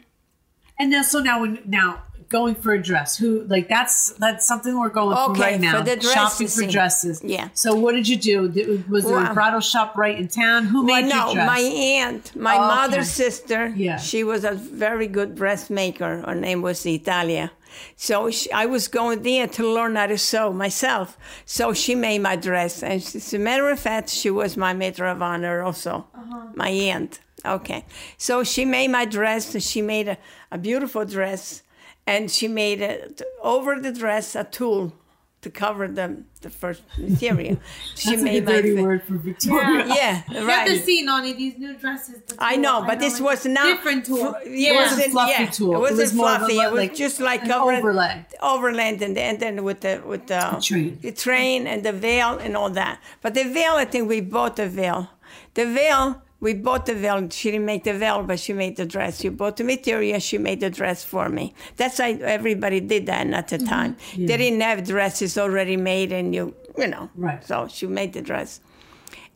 [0.77, 4.77] And now, so now, when now going for a dress, who like that's that's something
[4.79, 5.77] we're going Okay, through right now.
[5.79, 7.21] for the shopping for dresses.
[7.23, 7.49] Yeah.
[7.53, 8.49] So what did you do?
[8.49, 10.65] Did, was there a bridal shop right in town?
[10.65, 11.35] Who well, made dress?
[11.35, 12.75] No, my aunt, my Oh, okay.
[12.75, 13.97] mother's sister, Yeah.
[13.97, 16.23] she was a very good dressmaker.
[16.25, 17.51] Her name was Italia.
[17.95, 21.17] So she, I was going there to learn how to sew myself.
[21.45, 22.81] So she made my dress.
[22.81, 26.47] And she, as a matter of fact, she was my maid of honor also, uh-huh.
[26.55, 27.19] my aunt.
[27.45, 27.85] Okay.
[28.17, 29.53] So she made my dress.
[29.53, 30.17] and She made a,
[30.51, 31.61] a beautiful dress.
[32.07, 34.93] And she made it over the dress a tulle
[35.41, 37.57] to cover the, the first material.
[37.95, 39.85] She That's a made my dirty word for Victoria.
[39.87, 40.67] Yeah, You have right.
[40.67, 42.21] to see, Nani, these new dresses.
[42.27, 44.33] the I know, but this it's was not different tulle.
[44.33, 44.71] fl- yeah.
[44.71, 45.73] It wasn't wasn't fluffy yeah, tulle.
[45.73, 46.57] It It wasn't was a fluffy.
[46.57, 47.83] it was like just like covering
[48.41, 50.97] overland, and, and then with the with the, train.
[51.01, 52.99] the train and the veil and all that.
[53.21, 55.09] But the veil, I think we bought the veil.
[55.53, 56.21] The veil.
[56.39, 57.27] We bought the veil.
[57.29, 59.23] She didn't make the veil, but she made the dress.
[59.23, 60.19] You bought the material.
[60.19, 61.53] She made the dress for me.
[61.77, 63.63] That's how everybody did that at Mm-hmm.
[63.63, 63.97] the time.
[64.15, 67.09] They didn't have dresses already made, and you, you know.
[67.15, 67.43] Right.
[67.43, 68.59] So she made the dress.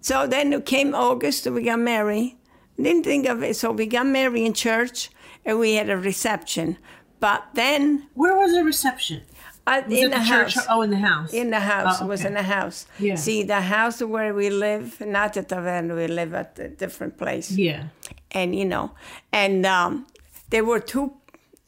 [0.02, 2.38] So then it came August, we got married.
[2.78, 3.56] Didn't think of it.
[3.56, 5.10] So we got married in church
[5.46, 6.78] and we had a reception.
[7.20, 9.22] But then Where was the reception?
[9.68, 10.56] Uh, in the, church?
[10.56, 10.66] house.
[10.70, 11.34] Oh, in the house.
[11.34, 11.98] In the house.
[12.02, 12.86] Oh, It was in the house.
[13.00, 13.16] Yeah.
[13.16, 17.52] See, the house where we live, not at Taverna, we live at a different place.
[17.52, 17.86] Yeah.
[18.32, 18.92] And, you know,
[19.32, 20.08] and um,
[20.50, 21.14] there were two,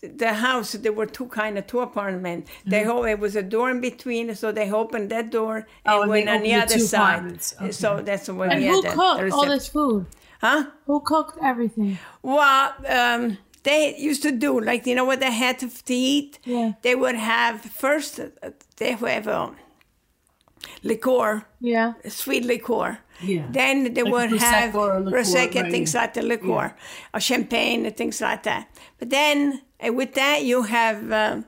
[0.01, 2.49] the house, there were two kind of two apartments.
[2.65, 5.89] They ho- it was a door in between, so they opened that door and Mm-hmm.
[5.91, 7.39] Oh, and went they on the the other side.
[7.61, 7.71] Okay.
[7.71, 10.05] So that's where And we who had the- the cooked all this food?
[10.41, 10.65] Huh?
[10.87, 11.97] Who cooked everything?
[12.21, 16.39] Well, um, they used to do like you know what they had to, to eat.
[16.43, 16.73] Yeah.
[16.81, 18.29] They would have first uh,
[18.77, 19.55] they would have um,
[20.83, 21.93] liqueur, Yeah.
[22.09, 22.99] sweet liqueur.
[23.21, 23.45] Yeah.
[23.51, 26.75] Then they Like would have liqueur, prosecco, right, things like the liqueur,
[27.13, 28.67] or champagne, and things like that.
[28.99, 31.41] But then uh, with that you have uh,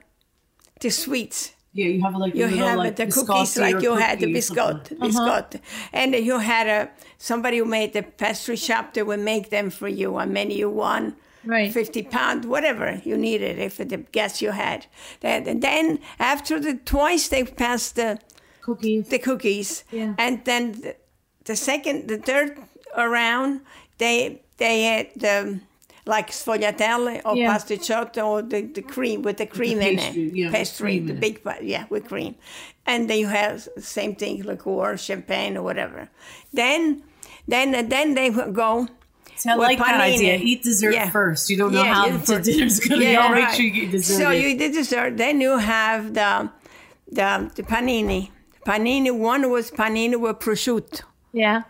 [0.80, 1.52] the sweets.
[1.74, 4.38] Yeah, you have like You little, have like the cookies like you had the cookie
[4.38, 4.98] or something.
[4.98, 5.60] biscotti, biscotti,
[5.92, 9.90] and you had a somebody who made the pastry shop that would make them for
[9.90, 10.16] you.
[10.18, 11.16] and mean, you won
[11.46, 11.72] Right.
[11.74, 14.88] fifty pound, whatever you needed, if the guess you had.
[15.22, 18.20] And then after the twice they passed the
[18.62, 19.08] Cookies.
[19.10, 20.16] the cookies, Yeah.
[20.18, 20.96] and then the,
[21.44, 22.58] the second, the third
[22.98, 23.62] around,
[23.98, 25.60] they they had the
[26.08, 27.52] like sfogliatelle or Yeah.
[27.54, 31.14] pasticciotto or the, the cream with the cream in pastry, it, yeah, pastry, cream the
[31.14, 32.36] big part, yeah, with cream,
[32.86, 36.10] and then you have the same thing, liqueur, champagne, or whatever.
[36.54, 37.04] Then,
[37.48, 38.88] then, then they would go.
[39.46, 40.38] See, I with like that idea.
[40.40, 40.44] panini.
[40.44, 41.10] Eat dessert Yeah.
[41.10, 41.50] first.
[41.50, 43.34] You don't know Yeah, how you- the dinner's going to Yeah, go.
[43.36, 43.56] Make right.
[43.56, 44.18] sure you get dessert.
[44.18, 44.42] So in.
[44.42, 45.18] you did dessert.
[45.18, 46.50] Then you have the
[47.12, 48.32] the, the panini.
[48.66, 49.12] Panini.
[49.16, 51.04] One was panini with prosciutto.
[51.34, 51.62] Yeah.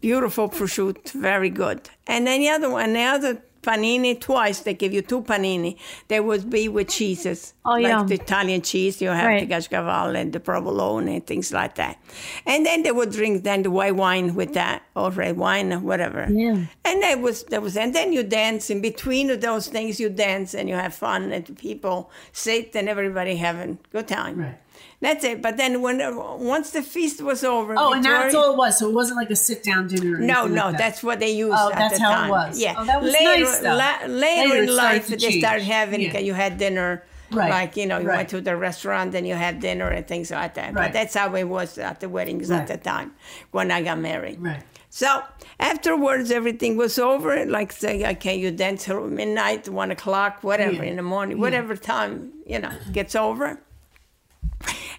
[0.00, 1.88] Beautiful prosciutto, very good.
[2.06, 4.60] And then the other one, the other panini twice.
[4.60, 5.76] They give you two panini.
[6.08, 8.06] They would be with cheeses, Oh, like yum.
[8.08, 9.00] the Italian cheese.
[9.02, 9.48] You have Right.
[9.48, 11.98] the Cascaval and the provolone and things like that.
[12.46, 15.78] And then they would drink then the white wine with that or red wine or
[15.80, 16.26] whatever.
[16.30, 16.64] Yeah.
[16.84, 20.00] And that was that was and then you dance in between of those things.
[20.00, 24.38] You dance and you have fun and people sit and everybody having good time.
[24.38, 24.58] Right.
[25.00, 25.40] That's it.
[25.40, 28.78] But then when once the feast was over, Oh, and that's all it was.
[28.78, 30.18] So it wasn't like a sit down dinner.
[30.18, 30.78] No, no, like that.
[30.78, 32.60] that's what they used Oh, at that's how it was.
[32.60, 36.18] Yeah, Oh, that was later, nice, la- later, Later in life, they started having Yeah.
[36.18, 37.02] you had dinner.
[37.32, 38.16] Right, Like you know, you right.
[38.16, 40.74] went to the restaurant and you had dinner and things like that.
[40.74, 40.86] Right.
[40.86, 42.60] But that's how it was at the weddings Right.
[42.60, 43.12] at the time
[43.52, 44.42] when I got married.
[44.42, 44.64] Right.
[44.90, 45.22] So
[45.60, 47.46] afterwards, everything was over.
[47.46, 50.90] Like say, okay, you dance till midnight, one o'clock, whatever Yeah.
[50.90, 51.42] in the morning, Yeah.
[51.42, 53.60] whatever time you know gets over.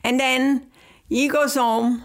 [0.03, 0.67] And then
[1.09, 2.03] he goes home.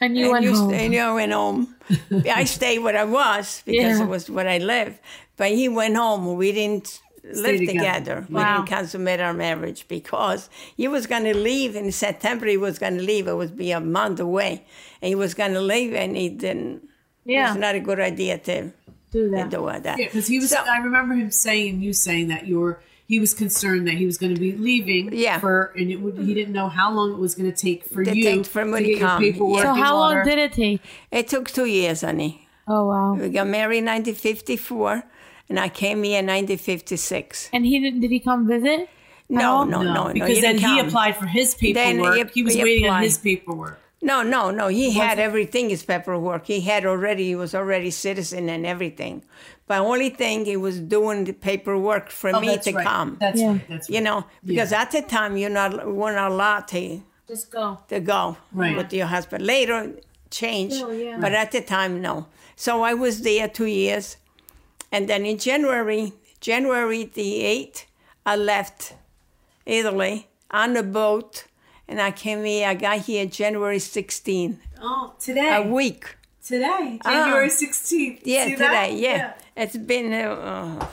[0.00, 0.72] And you and went you, home.
[0.74, 1.76] And you went home.
[2.32, 4.04] I stayed where I was because Yeah.
[4.04, 4.98] it was where I lived.
[5.36, 6.36] But he went home.
[6.36, 7.72] We didn't live together.
[7.72, 8.26] together.
[8.30, 12.46] We didn't consummate our marriage because he was going to leave in September.
[12.46, 13.28] He was going to leave.
[13.28, 14.64] It would be a month away.
[15.02, 16.88] And he was going to leave and he didn't.
[17.24, 17.50] yeah.
[17.50, 18.72] It's not a good idea to
[19.12, 19.50] do to that.
[19.50, 19.98] do that.
[19.98, 20.50] Yeah, because he was.
[20.50, 22.80] So- I remember him saying, you saying that you were.
[23.10, 25.12] He was concerned that he was going to be leaving.
[25.12, 25.40] Yeah.
[25.40, 28.04] For and it would, he didn't know how long it was going to take for
[28.04, 29.20] To you take for to to get your come.
[29.20, 29.62] paperwork.
[29.64, 30.30] So how long order.
[30.30, 30.80] did it take?
[31.10, 32.46] It took two years, honey.
[32.68, 33.14] Oh wow.
[33.14, 35.02] We got married in 1954
[35.48, 37.50] and I came here in 1956.
[37.52, 37.98] And he didn't.
[38.00, 38.88] Did he come visit?
[39.28, 40.12] No, no, no, no.
[40.12, 42.30] because he then he applied for his Then he- paperwork.
[42.32, 43.80] He, was he waiting on his paperwork.
[44.02, 44.68] No, no, no.
[44.68, 46.46] He had everything, his paperwork.
[46.46, 49.22] He had already, he was already citizen and everything.
[49.66, 52.86] But only thing he was doing the paperwork for Oh, me that's to right.
[52.86, 53.16] come.
[53.20, 53.48] That's Yeah.
[53.52, 53.68] right.
[53.68, 53.94] That's right.
[53.94, 54.82] you know, because Yeah.
[54.82, 57.78] at the time you're not we're not allowed to, Just go.
[57.88, 58.76] to go Right.
[58.76, 59.46] with your husband.
[59.46, 59.92] Later
[60.30, 61.18] change, Still, yeah.
[61.20, 62.26] but at the time no.
[62.56, 64.16] So I was there two years,
[64.90, 67.86] and then in January, January the eighth,
[68.24, 68.94] I left
[69.66, 71.44] Italy on a boat,
[71.90, 72.66] and I came here.
[72.68, 75.56] I got here January 16, Oh, today.
[75.56, 76.16] a week.
[76.42, 77.10] Today, Ah.
[77.10, 78.20] January sixteenth.
[78.24, 78.96] Yeah, today.
[78.96, 79.34] Yeah.
[79.56, 80.86] it's been a uh,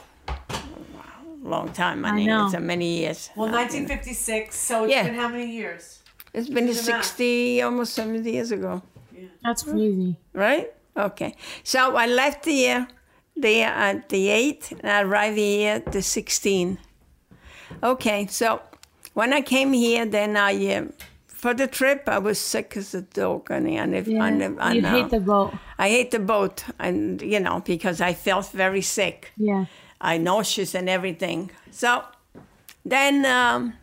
[1.42, 2.04] long time.
[2.06, 2.46] I, I mean, know.
[2.46, 3.30] it's a many years.
[3.36, 4.56] Well, 1956.
[4.56, 5.04] So it's Yeah.
[5.04, 6.00] been how many years?
[6.34, 7.06] It's been do the math.
[7.06, 8.82] 60, almost 70 years ago,
[9.16, 9.30] Yeah.
[9.44, 10.18] That's crazy.
[10.34, 10.72] right?
[10.96, 11.36] Okay.
[11.64, 12.88] So I left here
[13.36, 16.78] there at the 8th and I arrived here the 16th.
[17.82, 18.62] Okay, so
[19.18, 20.86] when I came here, then I, uh,
[21.26, 23.50] for the trip, I was sick as a dog.
[23.50, 24.26] And, and, if, Yeah.
[24.26, 25.54] and, and, You'd uh, hate the boat.
[25.80, 29.32] I hate the boat, and you know, because I felt very sick.
[29.36, 29.66] Yeah.
[30.00, 31.50] I nauseous and everything.
[31.72, 32.04] So
[32.86, 33.74] then um,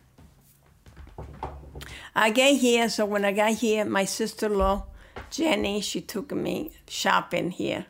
[2.15, 2.87] I get here.
[2.87, 4.85] So when I got here, my sister-in-law,
[5.31, 7.87] Jenny, she took me shopping here.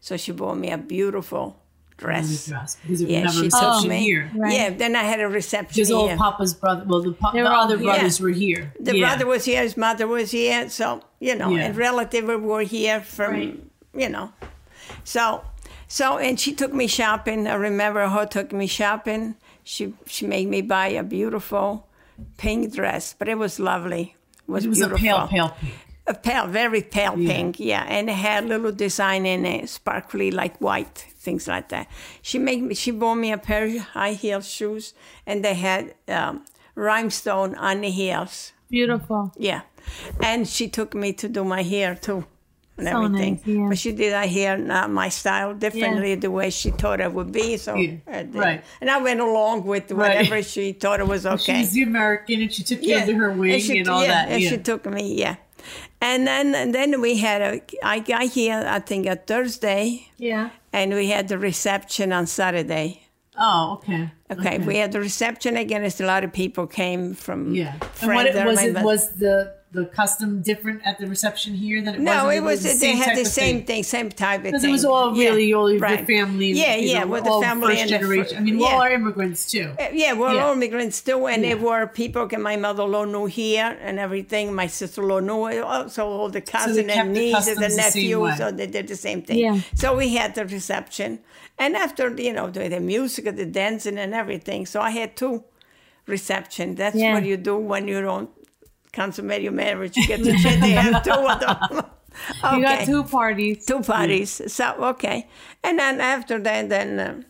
[0.00, 1.62] So she bought me a beautiful
[1.98, 2.46] dress.
[2.46, 3.98] Dress, Because we Yeah, a she reception took me.
[4.04, 4.30] here.
[4.34, 4.52] Right.
[4.54, 6.16] Yeah, then I had a reception Because old.
[6.18, 7.84] Papa's brother, well, the, pa- They the all other here.
[7.86, 8.72] brothers were here.
[8.80, 9.06] the yeah.
[9.06, 11.64] brother was here, his mother was here, so you know, Yeah.
[11.66, 13.60] and relative were here from, Right.
[13.94, 14.32] you know,
[15.04, 15.42] so,
[15.88, 17.46] so, and she took me shopping.
[17.46, 19.34] I remember her took me shopping.
[19.64, 21.88] She she made me buy a beautiful
[22.36, 24.14] pink dress, but it was lovely.
[24.46, 25.72] It was, It was a pale, pale pink.
[26.06, 27.32] A pale, very pale Yeah.
[27.34, 31.66] pink, yeah, and it had a little design in it, sparkly like white, things like
[31.74, 31.84] that.
[32.28, 34.94] She made me, she bought me a pair of high heel shoes,
[35.28, 35.82] and they had
[36.18, 36.34] um,
[36.74, 38.52] rhinestone on the heels.
[38.70, 39.22] Beautiful.
[39.36, 39.62] Yeah,
[40.22, 42.20] and she took me to do my hair too,
[42.76, 43.34] and So everything.
[43.34, 43.68] nice, yeah.
[43.68, 47.32] But she did her hair not my style, differently the way she thought it would
[47.40, 47.56] be.
[47.56, 48.60] So Yeah, I right.
[48.80, 49.98] and I went along with Right.
[50.00, 51.60] whatever she thought it was okay.
[51.60, 54.24] She's the American, and she took you under her wing and, she, all yeah, that.
[54.32, 54.50] And yeah.
[54.50, 55.36] she took me, yeah.
[56.00, 57.60] And then and then we had a.
[57.82, 60.50] I got here, I think, a Thursday, Yeah.
[60.72, 63.02] and we had the reception on Saturday.
[63.36, 64.10] Oh, okay.
[64.30, 65.82] Okay, we had the reception again.
[65.84, 67.74] As a lot of people came from Yeah.
[68.00, 71.94] And what it, was it was the the custom different at the reception here than
[71.94, 72.04] it was?
[72.04, 72.62] No, it was.
[72.62, 73.66] the they had the same thing?
[73.66, 74.52] thing, same type of thing.
[74.52, 76.06] Because it was all really all your right.
[76.06, 76.52] family.
[76.52, 78.36] Yeah, you yeah, know, with the family first and the fir- generation.
[78.38, 78.68] I mean, we yeah.
[78.70, 79.74] all are immigrants too.
[79.78, 80.44] Uh, Yeah, we're Yeah.
[80.44, 81.54] all immigrants too, and Yeah.
[81.54, 84.54] there were people that my mother-in-law knew here and everything.
[84.54, 88.66] My sister-in-law knew also all the cousins kept and nieces and the nephews, so they
[88.66, 89.38] did the same thing.
[89.38, 89.60] Yeah.
[89.74, 91.18] So we had the reception,
[91.58, 94.64] and after you know the, the music, the dancing, and everything.
[94.64, 95.44] So I had two
[96.06, 96.74] reception.
[96.74, 97.14] That's Yeah.
[97.14, 98.30] what you do when you don't
[98.92, 99.96] consummate your marriage.
[99.96, 100.60] You get to shit.
[100.60, 101.84] They have two of them.
[102.44, 102.56] okay.
[102.56, 103.64] You got two parties.
[103.66, 104.40] two parties.
[104.52, 105.28] So okay,
[105.62, 106.98] and then after that, then.
[107.00, 107.22] Uh,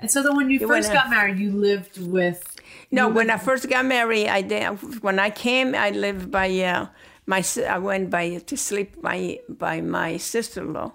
[0.00, 2.42] And so then when you first got married, you lived with.
[2.90, 4.66] No, when I first got married, I did.
[5.02, 6.86] When I came, I lived by uh,
[7.26, 7.44] my.
[7.76, 10.90] I went by to sleep by by my sister-in-law,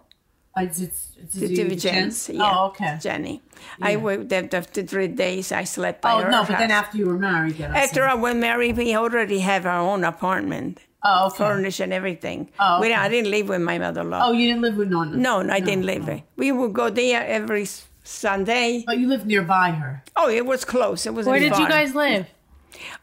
[0.58, 0.92] Uh, did,
[1.32, 2.98] did the you- Jimmy Yeah, Oh, okay.
[3.02, 3.42] Jenny.
[3.82, 5.52] I worked there after three days.
[5.52, 8.04] I slept by Oh her no, but then after you were married, then I After.
[8.06, 11.38] I went married, we already have our own apartment, oh, okay.
[11.38, 12.50] furnished and everything.
[12.60, 12.94] Oh, we.
[12.94, 14.22] I didn't live with my mother-in-law.
[14.28, 15.18] Oh, you didn't live with Nonna.
[15.18, 16.24] no, no, I didn't live there.
[16.36, 17.68] We would go there every
[18.04, 18.84] Sunday.
[18.86, 21.06] but you lived nearby her Oh, it was close.
[21.06, 21.26] It was.
[21.28, 22.26] Where did you guys live?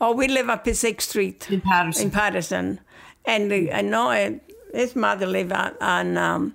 [0.01, 1.49] Oh, we live up in Sixth Street.
[1.51, 2.03] in Paterson.
[2.05, 2.81] in Paterson,
[3.25, 4.31] and I know uh,
[4.73, 6.55] his mother lived on, on um,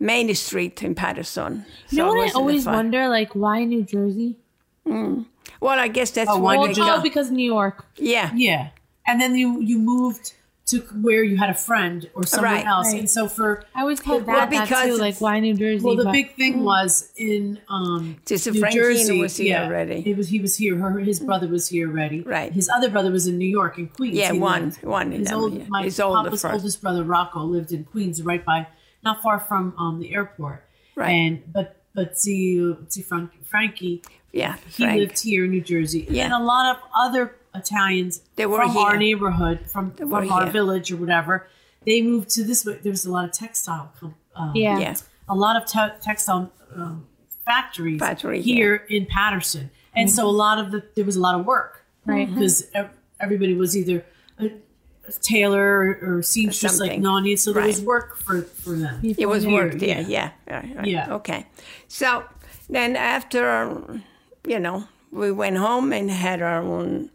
[0.00, 1.64] Main Street in Paterson.
[1.90, 3.06] You know what I always wonder?
[3.08, 4.36] Like, why New Jersey?
[4.86, 7.02] Well, I guess that's Oh, why why Well, they did you oh, go.
[7.02, 7.84] because New York.
[7.96, 8.70] Yeah, Yeah,
[9.06, 10.32] and then you you moved
[10.66, 12.66] to where you had a friend or someone Right.
[12.66, 13.00] else, Right.
[13.00, 14.96] and so for I always thought Well, that, that because too.
[14.98, 15.84] Like, why New Jersey?
[15.84, 19.20] well, the but- big thing was in um, Just New Frankina Jersey.
[19.20, 20.02] was here yeah, already.
[20.06, 20.76] It was he was here.
[20.78, 22.20] Her his brother was here already.
[22.22, 22.52] Right.
[22.52, 24.16] His other brother was in New York in Queens.
[24.16, 25.64] Yeah, He one- lived- one of His them, old yeah.
[25.68, 28.66] my His older oldest brother Rocco lived in Queens, right by
[29.02, 30.64] not far from um, the airport.
[30.94, 31.10] Right.
[31.10, 34.98] And but but see see Frank, Frankie yeah, he Frank.
[35.00, 36.06] lived here in New Jersey.
[36.08, 36.24] Yeah.
[36.24, 40.52] And a lot of other Italians They were from our neighborhood, from, from our here.
[40.52, 41.48] village or whatever,
[41.84, 42.64] they moved to this.
[42.64, 42.78] way.
[42.82, 43.92] There was a lot of textile,
[44.36, 44.78] um, Yeah.
[44.78, 44.94] yeah,
[45.28, 47.06] a lot of te- textile um,
[47.44, 51.34] factories Factory, here in Paterson, and so a lot of the there was a lot
[51.38, 52.28] of work, Right.
[52.32, 54.04] Because ev- everybody was either
[54.38, 54.52] a, a
[55.18, 57.02] tailor or, or seamstress like Something.
[57.02, 59.00] Nani, so there was work for for them.
[59.02, 60.00] it was Here, work there.
[60.02, 60.32] yeah.
[60.46, 60.86] Yeah, right, right.
[60.86, 61.14] Yeah.
[61.14, 61.46] Okay,
[61.88, 62.24] so
[62.68, 64.00] then after,
[64.46, 67.10] you know, we went home and had our own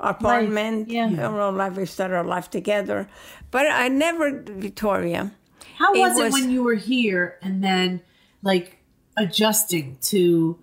[0.00, 0.88] apartment.
[0.88, 1.10] yeah.
[1.26, 1.76] our own life.
[1.76, 3.08] We started our life together,
[3.50, 5.32] but I never, Victoria.
[5.76, 8.00] How It was it when you were here and then
[8.42, 8.78] like
[9.16, 10.58] adjusting to,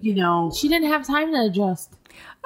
[0.00, 0.52] you know?
[0.56, 1.95] She didn't have time to adjust.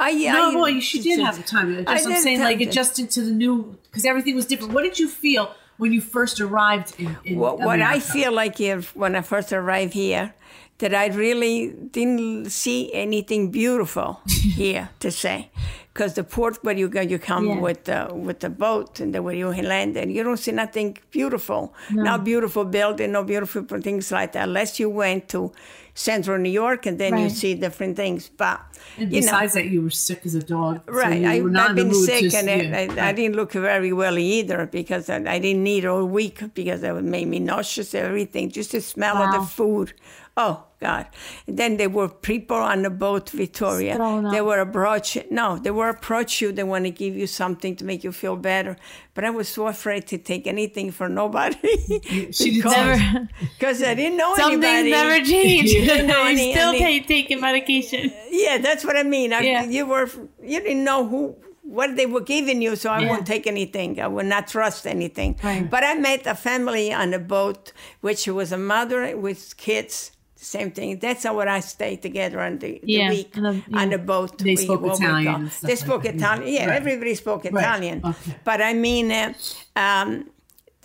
[0.01, 2.07] I, No, I, well, you she did have the time adjust.
[2.07, 4.73] I I'm saying like adjusted to the new because everything was different.
[4.73, 7.17] What did you feel when you first arrived in?
[7.25, 10.35] in What, what I feel like here when I first arrived here,
[10.79, 14.21] that I really didn't see anything beautiful
[14.63, 15.51] here to say,
[15.93, 17.61] because the port where you go, you come Yeah.
[17.67, 20.97] with the with the boat and then where you land, and you don't see nothing
[21.11, 25.53] beautiful, no beautiful building, no beautiful things like that, unless you went to
[25.95, 28.29] central New York and then you see different things.
[28.29, 28.61] But
[28.97, 30.83] And you know, besides that, you were sick as a dog.
[30.91, 33.05] Right, you I, were not I've been sick to- and I, yeah.
[33.05, 36.83] I, I didn't look very well either because I, I didn't eat all week because
[36.83, 39.93] it made me nauseous, everything, just the smell of the food.
[40.37, 41.07] Oh, God.
[41.47, 43.99] And then there were people on the boat, Victoria.
[44.33, 46.53] They were approach No, they were approach you.
[46.53, 48.77] They want to give you something to make you feel better.
[49.15, 51.59] But I was so afraid to take anything from nobody.
[52.33, 54.91] She because, Never- because I didn't know Some things anybody.
[54.91, 55.71] never change.
[55.71, 58.13] didn't know any- still any- ta- taking medication.
[58.31, 59.33] Yeah, that's what I mean.
[59.33, 59.65] I, Yeah.
[59.65, 60.09] You were
[60.43, 63.09] you didn't know who what they were giving you, so I Yeah.
[63.11, 64.01] won't take anything.
[64.01, 65.31] I will not trust anything.
[65.45, 65.69] Right.
[65.75, 70.11] But I met a family on a boat, which was a mother with kids.
[70.43, 70.99] Same thing.
[70.99, 73.79] That's how I stayed together on the, the Yeah, week the- yeah.
[73.81, 74.39] on the boat.
[74.39, 76.13] They we- spoke Italian call- and stuff They spoke yeah.
[76.13, 76.49] Italian.
[76.55, 76.77] Yeah, Right.
[76.77, 78.01] everybody spoke Italian.
[78.05, 78.37] Okay.
[78.45, 79.35] But I mean, uh,
[79.77, 80.31] um,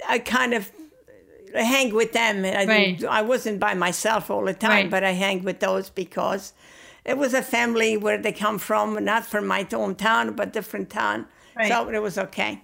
[0.07, 0.69] I kind of
[1.53, 2.43] hang with them.
[2.43, 3.03] I, Right.
[3.05, 4.89] I wasn't by myself all the time, Right.
[4.91, 6.51] but I hang with those because
[7.05, 11.27] it was a family where they come from, not from my hometown, but different town.
[11.55, 11.69] Right.
[11.69, 12.61] So it was okay.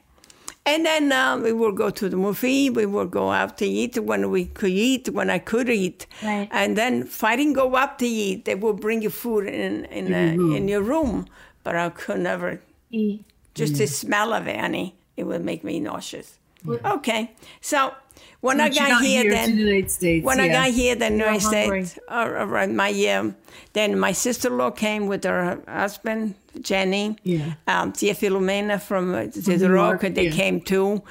[0.65, 2.69] And then uh, we would go to the movie.
[2.69, 6.05] We would go out to eat when we could eat, when I could eat.
[6.21, 6.47] Right.
[6.51, 9.85] And then if I didn't go up to eat, they would bring you food in
[9.85, 11.25] in, uh, in your room.
[11.63, 13.19] But I could never E.
[13.55, 16.37] just the smell of it, honey, it would make me nauseous.
[16.85, 17.93] Okay, so
[18.41, 21.39] when I got, here, to then the United States, when I got here, then I
[21.39, 21.85] hungry.
[21.85, 23.35] said, uh, uh, my um,
[23.73, 27.53] then my sister-in-law came with her husband Jenny, Yeah.
[27.67, 30.31] um, Zia Filomena from uh, the Rock, they yeah.
[30.31, 31.01] came too.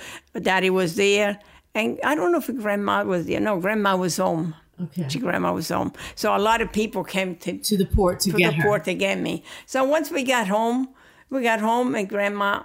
[0.40, 1.38] Daddy was there,
[1.74, 3.40] and I don't know if Grandma was there.
[3.40, 4.54] No, Grandma was home.
[4.82, 5.06] Okay.
[5.10, 8.30] She grandma was home, so a lot of people came to To the port to
[8.32, 8.62] to get the her.
[8.62, 9.44] port to get me.
[9.66, 10.88] So once we got home,
[11.28, 12.62] we got home and Grandma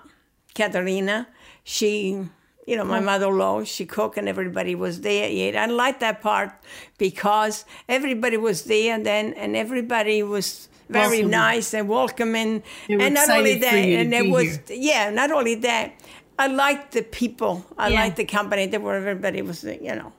[0.54, 1.28] Katerina,
[1.66, 2.26] she,
[2.66, 5.28] you know, my mother-in-law, she cooked and everybody was there.
[5.30, 6.52] Yeah, I like that part
[6.98, 11.30] because everybody was there then, and everybody was very Welcoming.
[11.32, 12.64] nice and welcoming.
[12.90, 14.78] And not only that, for you to and it was here.
[14.78, 15.94] yeah, not only that.
[16.38, 17.66] I liked the people.
[17.78, 18.02] I Yeah.
[18.02, 18.68] liked the company.
[18.68, 20.12] They were everybody was, you know,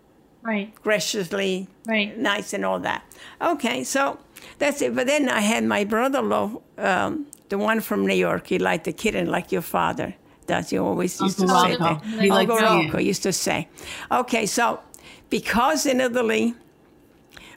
[0.43, 0.73] Right.
[0.83, 2.17] graciously Right.
[2.19, 3.03] nice and all that.
[3.41, 4.19] Okay, so
[4.59, 4.95] that's it.
[4.95, 8.47] But then I had my brother-in-law, um, the one from New York.
[8.49, 10.15] He liked the kitten like your father
[10.47, 10.71] does.
[10.71, 12.03] He always used Uncle to say that.
[12.23, 13.69] He Uncle Rocco used to say.
[14.11, 14.81] Okay, so
[15.29, 16.55] because in Italy,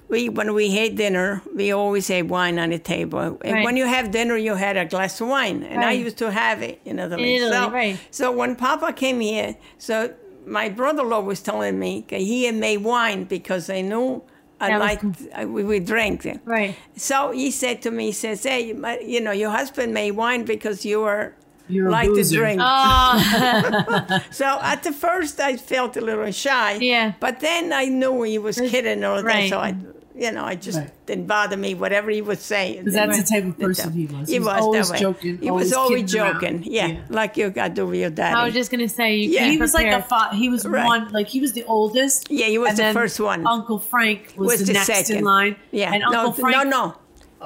[0.09, 3.19] we when we had dinner, we always had wine on the table.
[3.19, 3.63] And Right.
[3.65, 6.61] when you have dinner, you had a glass of wine, and I used to have
[6.61, 7.35] it in Italy.
[7.35, 7.97] In Italy, so, right.
[8.11, 10.11] so when Papa came here, so
[10.45, 14.23] my brother-in-law was telling me he had made wine because they knew
[14.61, 16.39] I That was liked I, uh, we, we drank it.
[16.43, 16.75] Right.
[16.97, 18.75] So he said to me, he says, "Hey, you
[19.13, 21.33] you know, your husband made wine because you were."
[21.71, 22.59] You're like to drink.
[22.63, 26.73] Oh, So at the first, I felt a little shy.
[26.81, 27.13] Yeah.
[27.19, 29.49] But then I knew he was kidding or that, Right.
[29.49, 29.75] so I,
[30.15, 31.05] you know, I just Right.
[31.05, 31.73] didn't bother me.
[31.75, 32.79] Whatever he was saying.
[32.79, 34.27] Because that's the type of person he was.
[34.29, 34.99] He was, always that way.
[34.99, 35.37] joking.
[35.41, 36.63] He was always joking.
[36.65, 38.35] Yeah, like you got to do with your daddy.
[38.35, 39.29] I was just gonna say you.
[39.31, 39.47] Yeah.
[39.49, 40.85] He was like a fa- he was Right.
[40.85, 42.27] one like he was the oldest.
[42.29, 43.45] Yeah, he was the first one.
[43.47, 45.55] Uncle Frank was, was the, the next second in line.
[45.71, 46.55] Yeah, and no, Uncle Frank.
[46.57, 46.95] no, no.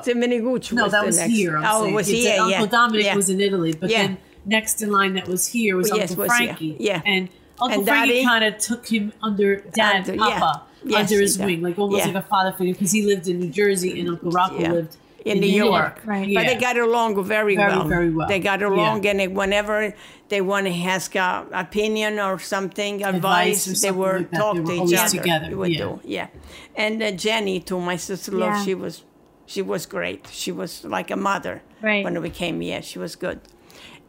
[0.01, 1.31] Dominigucci No, was that the was next.
[1.33, 1.57] here.
[1.57, 1.93] I'm oh, saying.
[1.93, 2.23] was It's he?
[2.25, 2.65] that Yeah, Uncle yeah.
[2.71, 3.15] Dominic yeah.
[3.15, 4.07] was in Italy, but Yeah.
[4.07, 6.47] then next in line that was here was Yes, Uncle was here.
[6.47, 6.75] Frankie.
[6.79, 7.01] Yeah.
[7.05, 7.29] and
[7.61, 10.39] Uncle And Frankie kind of took him under Dad, Under- yeah.
[10.39, 12.11] Papa, Yes, under his wing, like almost Yeah.
[12.13, 14.71] like a father figure, because he lived in New Jersey and Uncle Rocco Yeah.
[14.73, 15.71] lived In in, New New York.
[15.71, 16.01] York.
[16.05, 16.33] Right.
[16.33, 17.87] But they got along very, Very, well.
[17.87, 18.27] very well.
[18.27, 19.11] They got along, Yeah.
[19.11, 19.93] and they- whenever
[20.27, 24.61] they want to ask a opinion or something, advice, or they were like talk they
[24.61, 25.17] to were each always other.
[25.19, 25.77] together, They would yeah.
[25.85, 26.27] do, yeah.
[26.75, 28.65] And uh, Jenny, too, my sister-in-law, Yeah.
[28.65, 29.03] she was,
[29.45, 30.27] she was great.
[30.31, 32.03] She was like a mother Right.
[32.03, 32.81] when we came here.
[32.81, 33.39] She was good,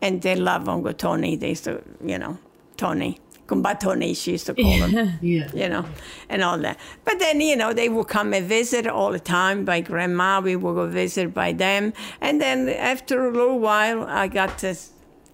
[0.03, 1.37] and they love Uncle Tony.
[1.37, 2.39] They used to, you know,
[2.77, 3.19] Tony.
[3.47, 5.19] Kumba she used to call them.
[5.23, 5.49] Yeah.
[5.55, 5.85] you know,
[6.29, 6.79] and all that.
[7.05, 10.41] But then, you know, they would come and visit all the time by grandma.
[10.41, 11.93] We would go visit by them.
[12.21, 14.75] And then after a little while, I got to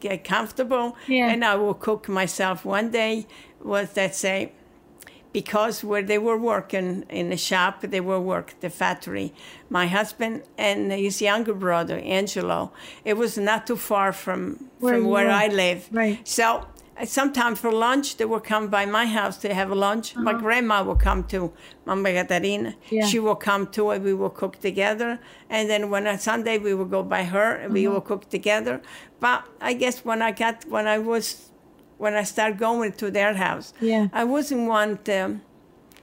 [0.01, 0.96] get comfortable.
[1.07, 1.29] Yeah.
[1.31, 2.64] And I would cook myself.
[2.64, 3.27] One day
[3.62, 4.53] was that say,
[5.33, 9.33] because where they were working in the shop, they were work the factory.
[9.68, 12.73] My husband and his younger brother Angelo.
[13.05, 15.31] It was not too far from Where from where were.
[15.33, 15.88] I live.
[15.92, 16.27] Right.
[16.27, 16.66] So
[17.05, 20.15] sometimes for lunch, they would come by my house to have a lunch.
[20.17, 21.53] My grandma would come to
[21.87, 22.71] Mama Catarina.
[22.71, 22.89] Uh-huh.
[22.97, 23.07] Yeah.
[23.07, 25.19] She would come too, and we would cook together.
[25.49, 27.95] And then when on Sunday we would go by her, and we Uh-huh.
[27.95, 28.81] would cook together.
[29.21, 31.47] But I guess when I got when I was
[31.99, 34.09] when I started going to their house, Yeah.
[34.13, 35.41] I wasn't one to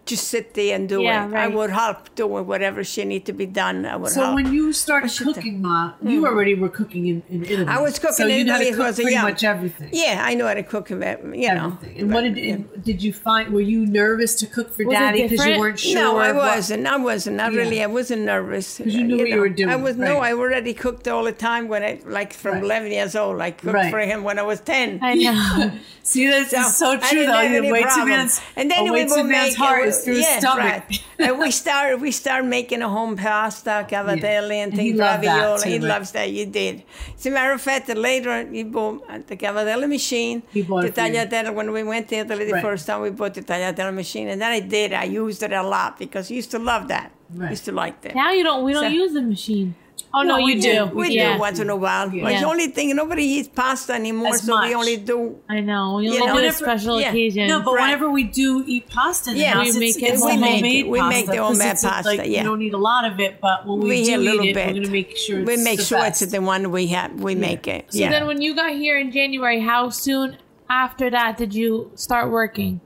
[0.07, 1.33] just sit there and do Yeah, it.
[1.35, 3.85] I would help doing whatever she need to be done.
[3.85, 4.35] I would So help.
[4.35, 7.63] when you started cooking, Ma, you already were cooking in, in Italy.
[7.65, 7.69] Hmm.
[7.69, 9.23] I was cooking so you in know how to Italy cook as pretty young.
[9.23, 9.89] much everything.
[9.93, 11.05] yeah, I know how to cook, you know.
[11.27, 11.99] Everything.
[12.01, 13.53] And what did and did you find?
[13.53, 15.95] Were you nervous to cook for Was Daddy because you weren't sure?
[16.01, 16.87] No, I wasn't.
[16.87, 17.35] I wasn't.
[17.37, 17.59] Not Yeah.
[17.59, 17.83] really.
[17.83, 18.77] I wasn't nervous.
[18.77, 20.17] 'Cause you knew what you were doing, I was no.
[20.19, 22.63] I already cooked all the time when I like from Right.
[22.63, 23.41] 11 years old.
[23.41, 23.91] I cooked Right.
[23.91, 24.99] for him when I was 10.
[25.01, 25.71] I know.
[26.03, 27.41] See, that's So, so I true didn't though.
[27.41, 29.57] have You any wait to man's and then a we wait to would man's make
[29.57, 30.83] heart it, is through his stomach.
[30.89, 31.03] Right.
[31.19, 35.23] and we start we start making a home pasta, cavatelli, and And he things loved
[35.23, 35.61] that ravioli.
[35.63, 35.87] too, he right?
[35.87, 36.31] loves that.
[36.31, 36.83] You did.
[37.15, 40.43] As a matter of fact, later he bought uh, the cavatelli machine.
[40.51, 41.53] He bought the it tagliatelle.
[41.53, 42.61] When we went to Italy the Right.
[42.61, 44.93] first time, we bought the tagliatelle machine, and then I did.
[44.93, 47.11] I used it a lot because he used to love that.
[47.33, 47.51] Right.
[47.51, 48.15] Used to like that.
[48.15, 48.63] Now you don't.
[48.63, 49.75] We don't So- use the machine.
[50.13, 50.71] Oh no, No, you we do.
[50.73, 50.85] do.
[50.95, 51.33] We yeah.
[51.33, 52.09] do once in a while.
[52.09, 52.39] But Yeah.
[52.41, 55.37] the only thing, nobody eats pasta anymore, As so we only do.
[55.49, 55.99] I know.
[55.99, 57.09] You You only know, do a whenever- special yeah.
[57.09, 57.47] occasion.
[57.47, 57.81] No, but Right.
[57.83, 60.75] whenever we do eat pasta, in the Yeah, house, we make it homemade we make
[60.85, 62.39] it- we make the homemade pasta, Like, yeah.
[62.39, 64.45] You don't need a lot of it, but when we, We do eat a little
[64.45, 64.67] eat it, bit.
[64.67, 66.21] we're going to make sure it's we make the sure best.
[66.21, 67.11] it's the one we have.
[67.21, 67.85] We make it.
[67.89, 70.37] so then, when you got here in January, how soon
[70.69, 72.79] after that did you start working?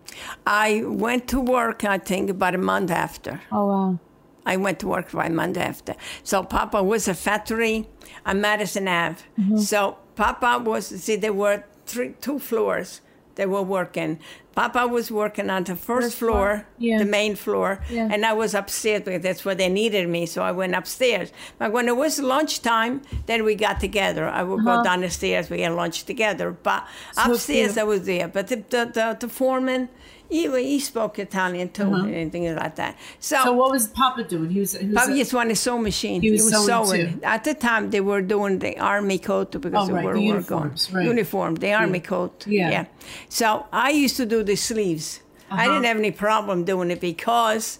[0.45, 1.83] I went to work.
[1.83, 3.41] I think about a month after.
[3.51, 3.99] Oh wow.
[4.45, 5.95] I went to work by Monday after.
[6.23, 7.87] So Papa was a factory
[8.25, 9.21] on Madison Ave.
[9.39, 9.57] Mm-hmm.
[9.57, 13.01] So Papa was see there were three two floors
[13.35, 14.19] they were working.
[14.55, 16.97] Papa was working on the first, First floor, floor, yeah.
[16.97, 18.09] the main floor, Yeah.
[18.11, 20.25] and I was upstairs because that's where they needed me.
[20.25, 21.31] So I went upstairs.
[21.57, 24.27] But when it was lunchtime, then we got together.
[24.27, 24.77] I would Uh-huh.
[24.77, 25.49] go down the stairs.
[25.49, 26.51] We had lunch together.
[26.51, 28.27] But So upstairs, you- I was there.
[28.27, 29.89] But the the, the, the foreman,
[30.29, 32.93] he, he spoke Italian too, and things like that.
[32.93, 33.43] Uh-huh.
[33.45, 34.49] So what was Papa doing?
[34.49, 34.71] He was.
[34.77, 36.21] He was Papa just wanted a sewing machine.
[36.21, 37.19] He was sewing, too.
[37.35, 40.19] At the time, they were doing the army coat because Oh, they right, were the
[40.19, 41.07] were uniforms, going right.
[41.13, 42.45] uniform, the army coat.
[42.47, 42.85] Yeah.
[43.27, 45.21] So I used to do the sleeves.
[45.49, 45.65] I Uh-huh.
[45.73, 47.79] didn't have any problem doing it because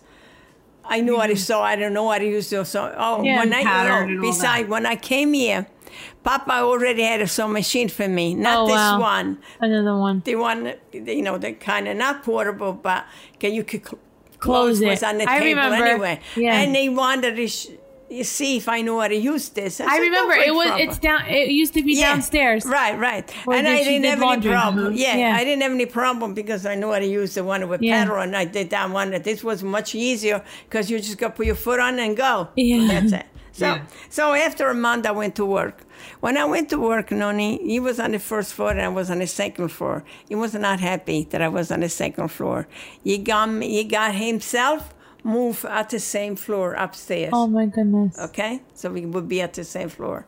[0.84, 1.62] I knew how to sew.
[1.62, 2.94] I don't know how to use the sew.
[2.98, 5.68] Oh, Yeah, when I and all besides when I came here,
[6.24, 8.34] Papa already had a sewing machine for me.
[8.36, 9.00] Not Oh, this wow.
[9.00, 9.38] one.
[9.60, 10.22] Another one.
[10.26, 13.06] The one, you know, the kind of not portable, but
[13.40, 14.00] can you could cl-
[14.40, 14.88] Close close it.
[14.88, 15.86] was on the I table remember.
[15.86, 16.20] anyway.
[16.36, 16.60] Yeah.
[16.62, 17.80] And they wanted to sh- you
[18.24, 19.80] see if I know how to use this.
[19.80, 20.72] I said, remember "Don't it was.
[20.72, 21.26] wait, It's down.
[21.28, 22.66] It used to be Yeah, downstairs.
[22.66, 23.30] Right, right.
[23.46, 24.94] Where and did I didn't did have any problem.
[24.94, 24.98] mhm.
[24.98, 25.36] Yeah, Yeah.
[25.36, 28.04] I didn't have any problem because I know how to use the one with Yeah.
[28.04, 29.12] pedal, and I did that one.
[29.24, 32.50] This was much easier because you just got to put your foot on and go.
[32.56, 32.88] Yeah.
[32.88, 33.26] That's it.
[33.54, 33.82] So, Yeah.
[34.10, 35.84] so after a month, I went to work.
[36.22, 39.12] When I went to work, Noni, he was on the first floor and I was
[39.12, 40.06] on the second floor.
[40.30, 42.60] He was not happy that I was on the second floor.
[43.04, 44.94] He got he got himself
[45.24, 47.32] moved at the same floor upstairs.
[47.34, 48.18] Oh my goodness.
[48.20, 50.26] Okay, so we would be at the same floor.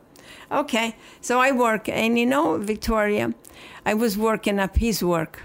[0.50, 3.34] Okay, so I work, and you know, Victoria,
[3.86, 5.42] I was working a piecework.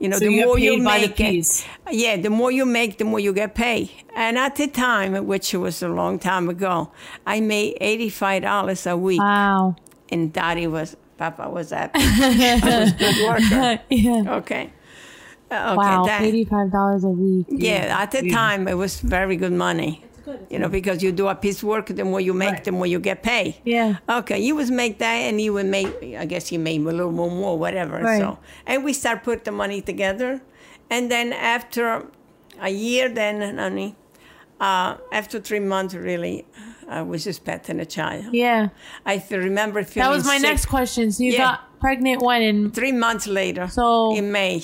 [0.00, 1.64] You know, So the you more you the make, piece.
[1.90, 3.90] yeah, the more you make, the more you get paid.
[4.14, 6.92] And at the time, which was a long time ago,
[7.26, 9.74] I made eighty-five dollars a week, Wow.
[10.10, 11.98] and Daddy was, Papa was happy.
[12.00, 13.80] I was good worker.
[13.90, 14.36] yeah.
[14.36, 14.72] Okay.
[15.50, 15.76] Uh, Okay.
[15.76, 16.04] Wow.
[16.06, 17.46] that- Eighty-five dollars a week.
[17.48, 20.04] yeah, at the time it was very good money.
[20.04, 22.50] It's good, You know, because you do a piece of work, the more you make,
[22.52, 22.64] Right.
[22.64, 23.54] the more you get paid.
[23.64, 23.96] Yeah.
[24.18, 25.88] Okay, you was make that, and you would make.
[26.18, 27.96] I guess you made a little more, more whatever.
[27.98, 28.20] Right.
[28.20, 30.42] So, and we start put the money together,
[30.90, 32.04] and then after
[32.60, 33.94] a year, then honey,
[34.60, 36.44] uh, after three months, really,
[36.90, 38.26] I was just petting a child.
[38.32, 38.68] Yeah.
[39.06, 40.42] I f- remember feeling That was my sick.
[40.50, 41.10] next question.
[41.12, 41.38] So you Yeah.
[41.38, 44.62] got pregnant when in Three months later, So- in May,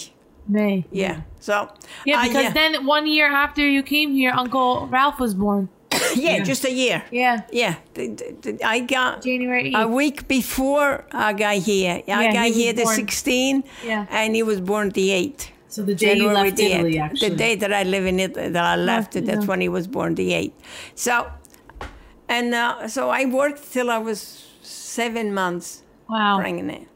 [0.48, 0.84] May?
[0.92, 1.22] yeah.
[1.40, 1.68] So
[2.04, 2.52] Yeah, uh, because yeah.
[2.52, 5.68] then one year after you came here, Uncle Ralph was born.
[6.14, 7.02] yeah, just a year.
[7.10, 7.42] Yeah.
[7.52, 11.94] Yeah, the, the, the, I got January a week before I got here.
[11.94, 14.06] I Yeah, got he was here the born- 16, Yeah.
[14.10, 15.48] and he was born the 8th.
[15.68, 17.00] So the day you left the Italy, 8th.
[17.02, 17.28] actually.
[17.30, 19.46] The day that I live in it, that I left, Left, that's yeah.
[19.50, 20.52] when he was born, the 8th.
[20.94, 21.30] So,
[22.28, 26.38] and uh, so I worked till I was seven months Wow.
[26.38, 26.86] pregnant.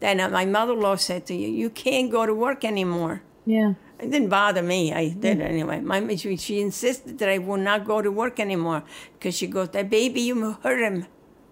[0.00, 3.22] Then uh, my mother-in-law said to you, you can't go to work anymore.
[3.46, 3.74] Yeah.
[3.98, 4.92] It didn't bother me.
[4.92, 5.80] I did anyway.
[5.80, 8.82] My she, she insisted that I would not go to work anymore
[9.12, 11.06] because she goes, "That baby, you hurt him."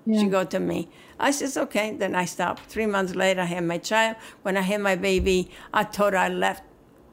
[0.04, 0.20] Yeah.
[0.20, 0.88] She go to me.
[1.20, 2.66] I says, "Okay." Then I stopped.
[2.66, 4.16] Three months later, I had my child.
[4.42, 6.64] When I had my baby, I thought I left.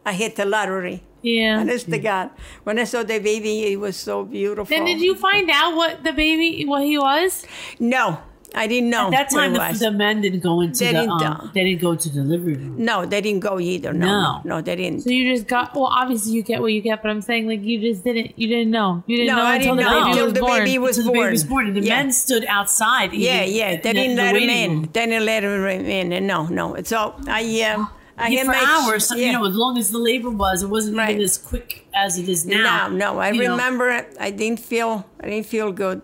[0.05, 1.03] I hit the lottery.
[1.21, 1.59] Yeah.
[1.59, 2.31] Honest to God,
[2.63, 4.65] when I saw the baby, it was so beautiful.
[4.65, 7.45] Then did you find out what the baby, what he was?
[7.79, 8.19] No,
[8.55, 9.05] I didn't know.
[9.07, 11.63] At that time, the, the men didn't go into They the didn't, um, uh, they
[11.65, 12.83] didn't go to delivery room.
[12.83, 13.93] no, they didn't go either.
[13.93, 14.41] No, No.
[14.43, 15.01] no, they didn't.
[15.01, 17.61] So you just got, well, obviously you get what you get, but I'm saying like
[17.61, 19.03] you just didn't, you didn't know.
[19.05, 20.59] You didn't No, know I until didn't the know baby until was the born.
[20.63, 21.95] baby was So the baby was born, and the Yeah.
[21.97, 23.13] men stood outside.
[23.13, 23.75] Yeah, yeah.
[23.79, 24.71] They didn't the let him in.
[24.71, 24.89] room.
[24.93, 26.11] They didn't let him in.
[26.13, 26.75] And no, no.
[26.83, 27.41] So I,
[27.71, 27.87] um,
[28.17, 29.27] I Yeah, had for my hours, so, yeah.
[29.27, 31.11] you know, as long as the labor was, it wasn't Right.
[31.11, 32.87] even as quick as it is now.
[32.89, 33.19] No, no.
[33.19, 34.17] I know, remember it.
[34.19, 35.05] I didn't feel.
[35.21, 36.01] I didn't feel good.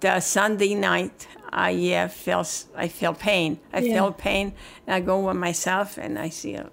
[0.00, 2.64] The Sunday night, I uh, felt.
[2.76, 3.58] I felt pain.
[3.72, 3.94] I Yeah.
[3.96, 4.52] felt pain.
[4.86, 6.70] And I go with myself, and I see a,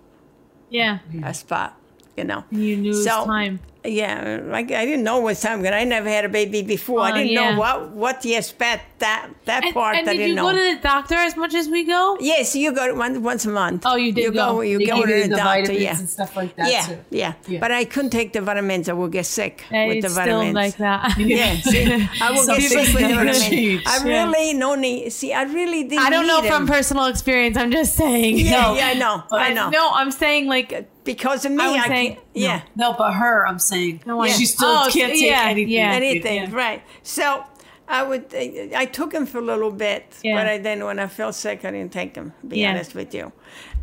[0.70, 1.00] Yeah.
[1.24, 1.74] a spot.
[2.16, 2.44] You know.
[2.52, 3.60] You knew it was So- time.
[3.84, 7.00] Yeah, like I didn't know what time because I never had a baby before.
[7.02, 7.52] I Oh, didn't yeah.
[7.54, 8.97] know what what to expect.
[9.00, 10.50] That that And, part and I did didn't you know.
[10.52, 12.18] go to the doctor as much as we go?
[12.20, 13.84] yes, you go one, once a month.
[13.86, 14.54] Oh, you did You go.
[14.56, 14.62] go.
[14.62, 15.44] You They go to the the doctor.
[15.62, 16.00] vitamins Yeah.
[16.00, 16.98] and stuff like that yeah, too.
[17.12, 17.60] yeah, Yeah.
[17.60, 18.90] But I couldn't take the vitamins.
[18.90, 20.56] I would get sick And with it's the still vitamins.
[20.56, 21.16] like that.
[21.20, 21.84] Yeah, see,
[22.22, 23.48] I would get sick with the vitamins.
[23.48, 23.84] change.
[23.86, 24.30] I Yeah.
[24.32, 25.12] really no need.
[25.12, 26.04] See, I really didn't.
[26.04, 27.56] I don't know need from personal experience.
[27.56, 28.38] I'm just saying.
[28.40, 28.76] Yeah, no.
[28.76, 29.24] yeah, I know.
[29.32, 29.70] I know.
[29.70, 31.64] No, I'm saying like because of me.
[31.64, 32.62] I was I saying- can't, yeah.
[32.76, 35.70] No, but her, I'm saying, No, I- she still Oh, can't take yeah, anything.
[35.70, 35.92] yeah.
[35.94, 36.82] anything, right?
[37.04, 37.44] So
[37.90, 40.36] I would, I took him for a little bit, Yeah.
[40.36, 42.34] but I then when I felt sick, I didn't take him.
[42.48, 42.72] Be Yeah.
[42.72, 43.32] honest with you,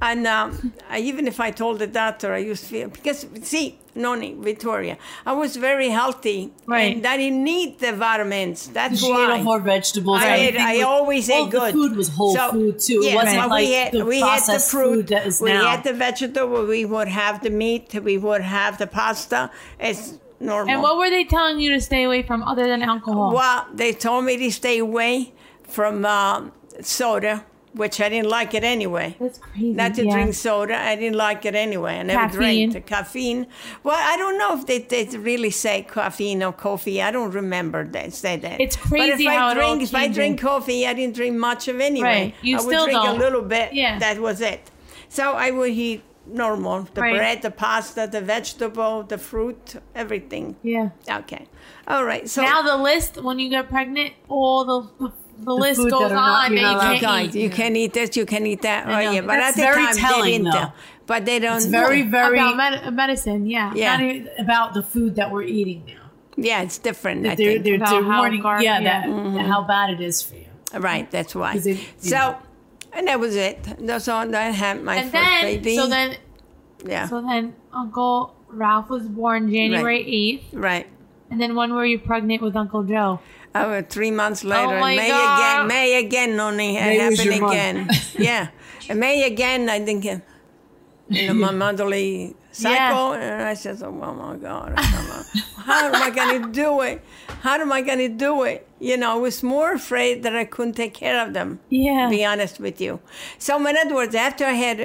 [0.03, 3.79] and um, I, even if I told the doctor, I used to feel because see,
[3.95, 6.97] Noni, Victoria, I was very healthy, Right.
[6.97, 8.69] And I didn't need the vitamins.
[8.69, 9.39] That's She ate why.
[9.39, 10.21] all more vegetables.
[10.21, 11.73] I ate- I always all ate the good.
[11.73, 13.01] food was whole So, food too.
[13.05, 15.41] yeah, it wasn't well, like we had, the we had the fruit, food that is
[15.41, 15.67] we now.
[15.71, 19.51] had the vegetable, we would have the meat, we would have the pasta.
[19.79, 20.73] It's normal.
[20.73, 23.35] And what were they telling you to stay away from other than alcohol?
[23.35, 25.33] Well, they told me to stay away
[25.65, 29.17] from um, soda, which I didn't like it anyway.
[29.19, 29.73] That's crazy.
[29.73, 30.13] Not to yeah.
[30.13, 30.77] drink soda.
[30.77, 31.99] I didn't like it anyway.
[31.99, 32.71] I never Caffeine.
[32.71, 33.47] drank the caffeine.
[33.83, 37.03] Well, I don't know if they, they really say caffeine or coffee.
[37.03, 38.61] I don't remember they say that.
[38.61, 41.67] It's crazy But if how I drink, if I drink coffee, I didn't drink much
[41.67, 42.07] of anyway.
[42.07, 42.35] Right.
[42.43, 43.17] You I would still drink don't.
[43.17, 43.73] a little bit.
[43.73, 43.99] Yeah.
[43.99, 44.71] That was it.
[45.09, 47.15] So I would eat normal the Right.
[47.17, 50.57] bread, the pasta, the vegetable, the fruit, everything.
[50.63, 50.91] Yeah.
[51.09, 51.47] Okay.
[51.89, 52.29] All right.
[52.29, 55.13] So Now the list when you get pregnant, all the the,
[55.45, 57.43] the list goes that are not- on you're that you not allowed can't to eat.
[57.43, 58.87] you can eat this, you can eat that.
[58.89, 60.45] Oh yeah, but That's at the very time telling, they didn't.
[60.45, 60.51] though.
[60.59, 60.75] tell.
[61.07, 61.57] But they don't.
[61.57, 63.47] It's very, very about med- medicine.
[63.47, 63.73] Yeah.
[63.75, 63.97] Yeah.
[63.97, 66.01] not even about the food that we're eating now.
[66.37, 67.23] Yeah, it's different.
[67.25, 67.65] They're, think.
[67.65, 69.01] they're, they're warning, gar- yeah, yeah.
[69.03, 69.37] that mm-hmm.
[69.39, 70.47] how bad it is for you.
[70.77, 72.37] Right, that's why it- so,
[72.95, 73.63] and that was it.
[73.79, 74.35] That's all.
[74.35, 75.77] I had my And first then, baby.
[75.77, 76.17] so then,
[76.87, 80.87] yeah, so then, Uncle Ralph was born January eighth, right.
[81.31, 83.21] and then when were you pregnant with Uncle Joe?
[83.55, 84.77] I was three months later.
[84.77, 85.39] Oh my May God.
[85.39, 85.69] again.
[85.69, 86.77] May again, Noni.
[86.77, 87.89] It May was happened your again.
[88.19, 88.49] yeah.
[88.89, 90.21] And May again, I think, you
[91.29, 93.13] know, my motherly cycle.
[93.13, 94.75] And I said, oh, my God.
[94.77, 95.23] I don't know.
[95.63, 97.01] How am I going to do it?
[97.45, 98.67] How am I going to do it?
[98.81, 101.49] You know, I was more afraid that I couldn't take care of them.
[101.69, 102.05] Yeah.
[102.05, 102.93] To be honest with you.
[103.39, 104.79] So, in other words, after I had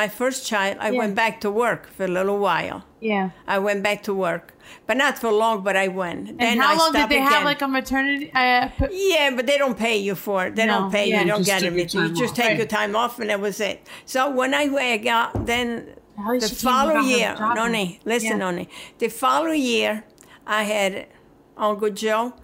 [0.00, 0.98] my first child, I Yeah.
[1.00, 2.78] went back to work for a little while.
[3.00, 3.30] Yeah.
[3.54, 4.44] I went back to work,
[4.86, 5.56] but not for long.
[5.68, 6.22] But I went.
[6.30, 8.26] And then how I long did stopped they have like a maternity?
[8.34, 10.50] Uh, p- Yeah, but they don't pay you for it.
[10.56, 11.16] They No, don't pay yeah.
[11.16, 11.20] you.
[11.24, 12.00] You don't Just get took your anything.
[12.02, 12.36] You time just off.
[12.42, 12.58] take Right.
[12.62, 13.76] your time off, and that was it.
[14.12, 15.66] So when I I got then
[16.16, 17.56] the she came and following year, job.
[17.56, 18.44] Noni, listen, Yeah.
[18.44, 20.04] Noni, the following year,
[20.46, 21.06] I had
[21.56, 22.34] Uncle Joe,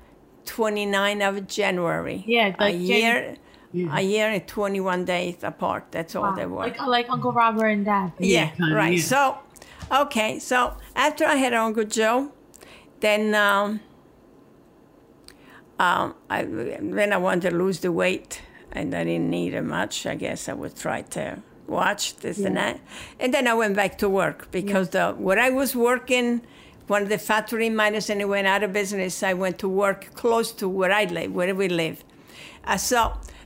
[0.47, 2.25] 29 of January.
[2.27, 3.37] Yeah, a like year,
[3.73, 3.97] Yeah.
[3.99, 5.87] a year and 21 days apart.
[5.91, 6.35] That's all wow.
[6.35, 6.59] they were.
[6.59, 8.13] Like like Uncle Robert and Dad.
[8.19, 8.95] Yeah, kinda, right.
[8.97, 9.03] yeah.
[9.03, 9.39] So,
[9.91, 10.39] okay.
[10.39, 12.33] So after I had Uncle Joe,
[13.01, 13.81] then um,
[15.79, 18.41] um, I then I wanted to lose the weight,
[18.73, 20.07] and I didn't need it much.
[20.07, 22.81] I guess I would try to watch this and that,
[23.21, 26.43] and then I went back to work because the where I was working.
[26.93, 29.23] One of the factory miners and it went out of business.
[29.23, 32.05] I went to work close to where I live, where we live.
[32.67, 32.99] Uh, so,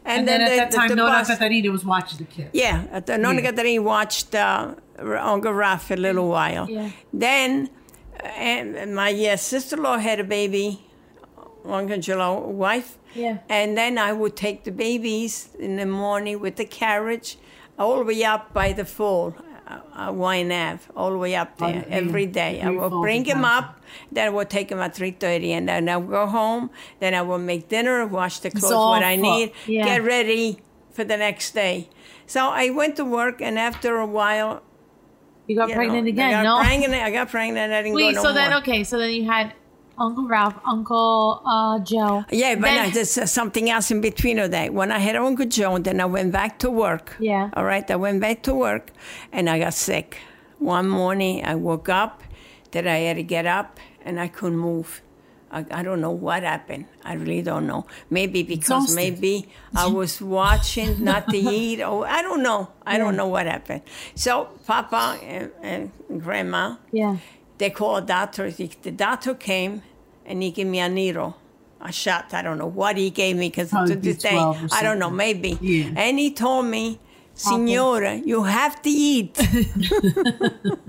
[0.05, 2.25] and, And then, the, at that the- time, the Nona bus- Catarina was watching the
[2.25, 2.51] kids.
[2.53, 3.51] yeah, at the Nona Yeah.
[3.51, 4.75] Catarina watched uh,
[5.33, 6.69] Uncle Ralph a little while.
[6.69, 6.91] Yeah.
[7.13, 7.71] Then,
[8.19, 10.69] uh, and my uh, sister-in-law had a baby,
[11.65, 12.99] Uncle Joe, wife.
[13.15, 13.39] Yeah.
[13.49, 17.39] And then I would take the babies in the morning with the carriage
[17.79, 19.37] all the way up by the fall,
[19.67, 21.97] uh, uh, Ave, all the way up there yeah.
[21.97, 22.61] every day.
[22.61, 23.81] I would bring him up,
[24.13, 27.23] then I would take him at 3.30, and then I would go home, then I
[27.23, 29.85] would make dinner, wash the clothes, what I need, Yeah.
[29.85, 30.61] get ready
[30.93, 31.89] for the next day.
[32.27, 34.63] So I went to work, and after a while,
[35.47, 36.35] You got you pregnant know, again?
[36.35, 36.65] I got no.
[36.65, 37.03] pregnant.
[37.03, 37.73] I got pregnant.
[37.73, 38.15] I didn't Wait.
[38.15, 38.83] go no so then okay.
[38.83, 39.53] So then you had
[39.99, 42.25] Uncle Ralph, Uncle uh, Joe.
[42.31, 44.73] Yeah, but Then- no, there's uh, something else in between of that.
[44.75, 47.17] When I had Uncle Joe, then I went back to work.
[47.19, 47.51] Yeah.
[47.55, 48.91] All right, I went back to work,
[49.33, 50.19] and I got sick.
[50.59, 52.23] One morning, I woke up
[52.73, 55.03] that I had to get up, and I couldn't move.
[55.51, 56.87] I, I don't know what happened.
[57.05, 57.87] I really don't know.
[58.11, 58.97] Maybe because Exhausted.
[58.97, 62.69] maybe I was watching not to eat, or I don't know.
[62.85, 63.83] I don't know what happened.
[64.17, 65.93] So Papa and, and
[66.23, 67.17] Grandma, Yeah.
[67.59, 68.51] They called a doctor.
[68.51, 69.83] The doctor came
[70.25, 71.37] and he gave me a needle,
[71.81, 72.35] a shot.
[72.35, 75.59] I don't know what he gave me because to this day, I don't know, maybe.
[75.61, 75.93] Yeah.
[75.97, 77.01] And he told me,
[77.35, 79.37] Signora, you have to eat.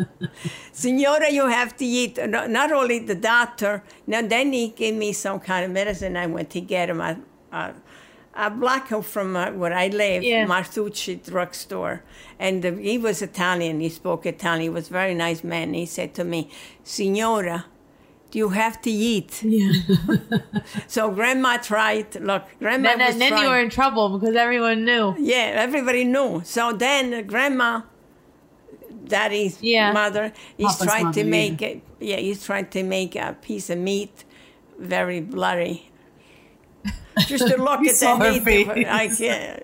[0.71, 2.17] Signora, you have to eat.
[2.25, 6.15] Not only the doctor, now then he gave me some kind of medicine.
[6.15, 7.19] I went to get him a,
[7.51, 7.73] a,
[8.37, 10.45] a block from uh, where I live, Yeah.
[10.45, 12.03] Martucci drugstore.
[12.39, 13.79] And uh, he was Italian.
[13.81, 14.61] He spoke Italian.
[14.61, 15.73] He was a very nice man.
[15.73, 16.49] He said to me,
[16.83, 17.65] Signora,
[18.31, 19.41] do you have to eat.
[19.43, 19.71] Yeah.
[20.87, 22.13] So grandma tried.
[22.15, 23.43] Look, grandma Then, was then, then trying.
[23.43, 25.15] you were in trouble because everyone knew.
[25.17, 26.41] Yeah, everybody knew.
[26.45, 27.81] So then uh, grandma,
[29.05, 29.91] daddy's Yeah.
[29.93, 31.31] mother, he's Papa's trying mother, to yeah.
[31.31, 31.81] make it.
[31.99, 34.23] Yeah, he's trying to make a piece of meat
[34.77, 35.86] very blurry.
[37.27, 38.85] Just to look at saw that meat, face.
[38.87, 39.63] I can't.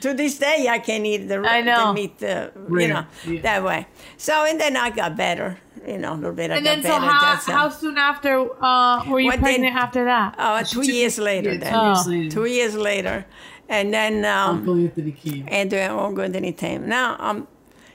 [0.00, 1.88] To this day, I can't eat the, I know.
[1.88, 3.40] the meat, uh, you know, yeah.
[3.42, 3.86] that way.
[4.16, 6.50] So, and then I got better, you know, a little bit.
[6.50, 7.04] I And got then so better.
[7.12, 10.34] how That's, uh, how soon after uh, were you What pregnant then- after that?
[10.38, 11.72] uh, two took years later, yeah, then.
[11.72, 12.10] two years Oh.
[12.10, 12.30] later.
[12.30, 13.26] Two years later.
[13.68, 15.46] And then um, Uncle Anthony came.
[15.48, 16.86] and uh, all good anytime.
[16.88, 17.48] Now, um,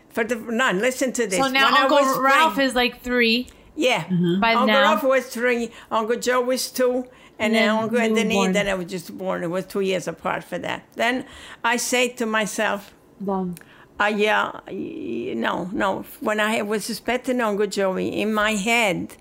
[0.10, 1.38] for the none, listen to this.
[1.40, 3.48] So now When I Uncle was Ralph preg- is like three.
[3.76, 4.06] yeah.
[4.42, 4.82] By Uncle now.
[4.82, 5.70] Ralph was three.
[5.92, 7.06] Uncle Joe was two.
[7.40, 8.52] And, then then Uncle you Anthony, born.
[8.52, 9.44] then I was just born.
[9.44, 10.84] It was two years apart for that.
[10.96, 11.26] Then
[11.64, 12.94] I say to myself,
[13.26, 13.56] Done.
[14.00, 16.04] uh, yeah, no, no.
[16.20, 19.16] When I was suspecting Uncle Joey, in my head,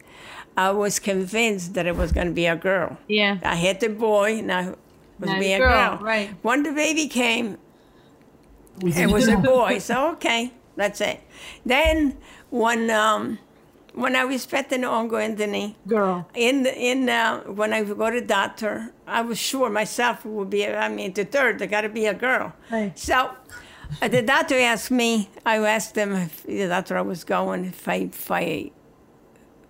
[0.56, 2.98] I was convinced that it was going to be a girl.
[3.06, 3.38] Yeah.
[3.44, 4.74] I had the boy, and I
[5.20, 6.04] was Now being a girl, girl.
[6.04, 6.30] right.
[6.42, 7.58] When the baby came,
[8.84, 11.20] it was a boy, so okay, that's it.
[11.64, 12.16] Then
[12.50, 13.38] when um,
[13.94, 16.28] when I was expecting Uncle Anthony, Girl.
[16.34, 20.28] in the, in uh, when I would go to doctor, I was sure myself it
[20.30, 20.66] would be.
[20.66, 22.52] I mean, the third, there got to be a girl.
[22.70, 22.96] Right.
[22.98, 23.30] So
[24.02, 25.30] uh, the doctor asked me.
[25.44, 28.70] I asked him if the doctor I was going if I if I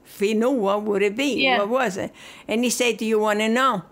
[0.04, 1.58] if he knew what would it be, Yeah.
[1.58, 2.12] what was it,
[2.46, 3.82] and he said, "Do you want to know?"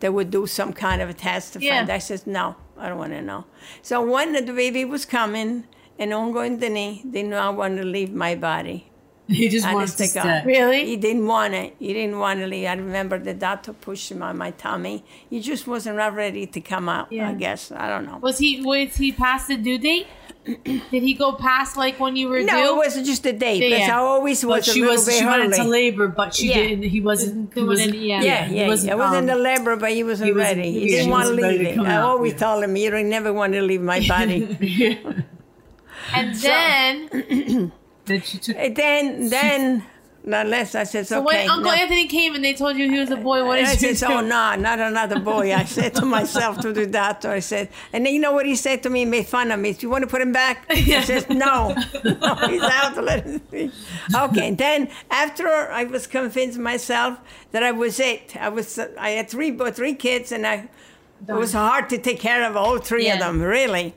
[0.00, 1.78] They would do some kind of a test to Yeah.
[1.78, 1.90] find.
[1.90, 3.44] I said, "No, I don't want to know."
[3.82, 5.64] So when the baby was coming,
[5.98, 8.90] and Uncle Anthony did not want to leave my body
[9.40, 10.42] He just wants Honest to to stay.
[10.46, 10.86] Really?
[10.86, 11.74] He didn't want it.
[11.78, 12.66] He didn't want to leave.
[12.66, 15.04] I remember the doctor pushed him on my tummy.
[15.28, 17.12] He just wasn't ready to come out.
[17.12, 17.28] Yeah.
[17.28, 18.16] I guess I don't know.
[18.22, 20.06] Was he was he past the due date?
[20.64, 22.72] Did he go past like when you were No, due?
[22.72, 23.62] it was just a date.
[23.62, 23.68] Yeah.
[23.68, 26.34] Because I always But was a she little was bit she went into labor, but
[26.34, 26.54] she Yeah.
[26.54, 26.84] didn't.
[26.84, 27.50] He wasn't.
[27.52, 27.94] He Doing wasn't.
[27.96, 28.22] it, yeah.
[28.22, 30.72] Yeah, he yeah, wasn't, I was in the labor, but he wasn't he wasn't- ready.
[30.72, 31.78] He yeah, didn't want to leave it.
[31.78, 32.38] I out, always yeah.
[32.38, 34.40] told him, you don't never want to leave my body.
[36.14, 37.72] and then
[38.08, 38.56] Then she took.
[38.56, 39.84] And then, then,
[40.24, 41.42] unless I said, so okay.
[41.42, 41.76] when Uncle no.
[41.76, 43.94] Anthony came and they told you he was a boy, what And did I you
[43.94, 44.16] said, oh, do?
[44.18, 45.54] oh, no, not another boy.
[45.54, 48.56] I said to myself, to the doctor, I said, and then you know what he
[48.56, 49.00] said to me?
[49.00, 49.72] He made fun of me.
[49.72, 50.66] Do you want to put him back?
[50.70, 51.74] I said, no.
[52.04, 53.02] no he's out.
[53.02, 53.70] Let him see.
[54.14, 57.18] Okay, then after I was convinced myself
[57.52, 60.68] that I was it, I was, I had three, three kids and I,
[61.26, 63.94] it was hard to take care of all three of them, really.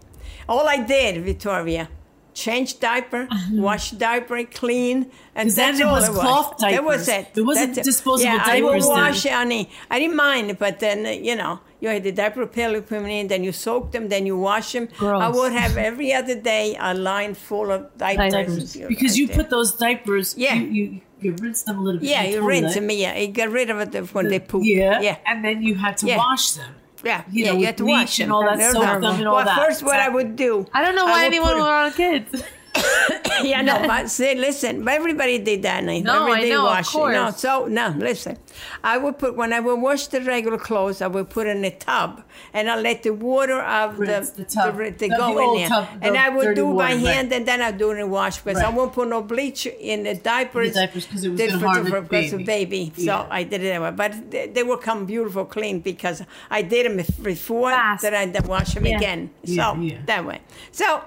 [0.49, 1.88] All I did, Victoria,
[2.34, 3.50] change diaper, uh-huh.
[3.62, 6.20] wash diaper, clean, and 'Cause then that's it all was it was.
[6.22, 7.28] cloth That was it.
[7.36, 7.92] It wasn't That's it.
[7.92, 9.70] disposable yeah, diapers I would wash, honey.
[9.90, 13.28] I didn't mind, but then you know, you had the diaper pill you put in,
[13.28, 14.88] then you soak them, then you wash them.
[15.02, 18.34] I would have every other day a line full of diapers.
[18.74, 18.78] Diapers.
[18.88, 20.36] because you put those diapers.
[20.38, 20.56] Yeah.
[20.56, 22.10] You, you, you rinse them a little bit.
[22.10, 22.90] yeah, you rinse them.
[22.90, 24.64] Yeah, you get rid of it when they poop.
[24.66, 25.02] Yeah.
[25.02, 25.18] yeah.
[25.26, 26.18] And then you had to Yeah.
[26.18, 26.74] wash them.
[27.04, 29.10] Yeah, You yeah, know, you with have to watch and all that, They're soak terrible.
[29.10, 29.58] them and all well, that.
[29.58, 30.68] first, what I would do.
[30.74, 32.43] I don't know why anyone would want kids.
[33.44, 35.84] yeah, no, but say, listen, but everybody did that.
[35.84, 36.04] Night.
[36.04, 37.12] No, I everybody know, of washed it.
[37.12, 38.38] No, so no, listen.
[38.84, 41.72] I would put when I would wash the regular clothes, I would put in a
[41.72, 44.78] tub, and I let the water of Rinse the the tub.
[44.78, 47.00] the, the The- go the in there, tub, and I would do by water, right.
[47.16, 50.04] hand, and then I do it in wash because I won't put no bleach in
[50.04, 50.74] the diapers.
[50.74, 52.86] The diapers 'cause it was Did gonna for- harm the because of baby.
[52.90, 52.94] baby.
[52.96, 53.28] So Yeah.
[53.30, 56.86] I did it that way, but they, they will come beautiful clean because I did
[56.86, 58.04] them before Fast.
[58.04, 58.98] that I then wash them Yeah.
[58.98, 59.30] again.
[59.46, 59.98] So Yeah, yeah.
[60.06, 60.40] that way.
[60.72, 61.02] So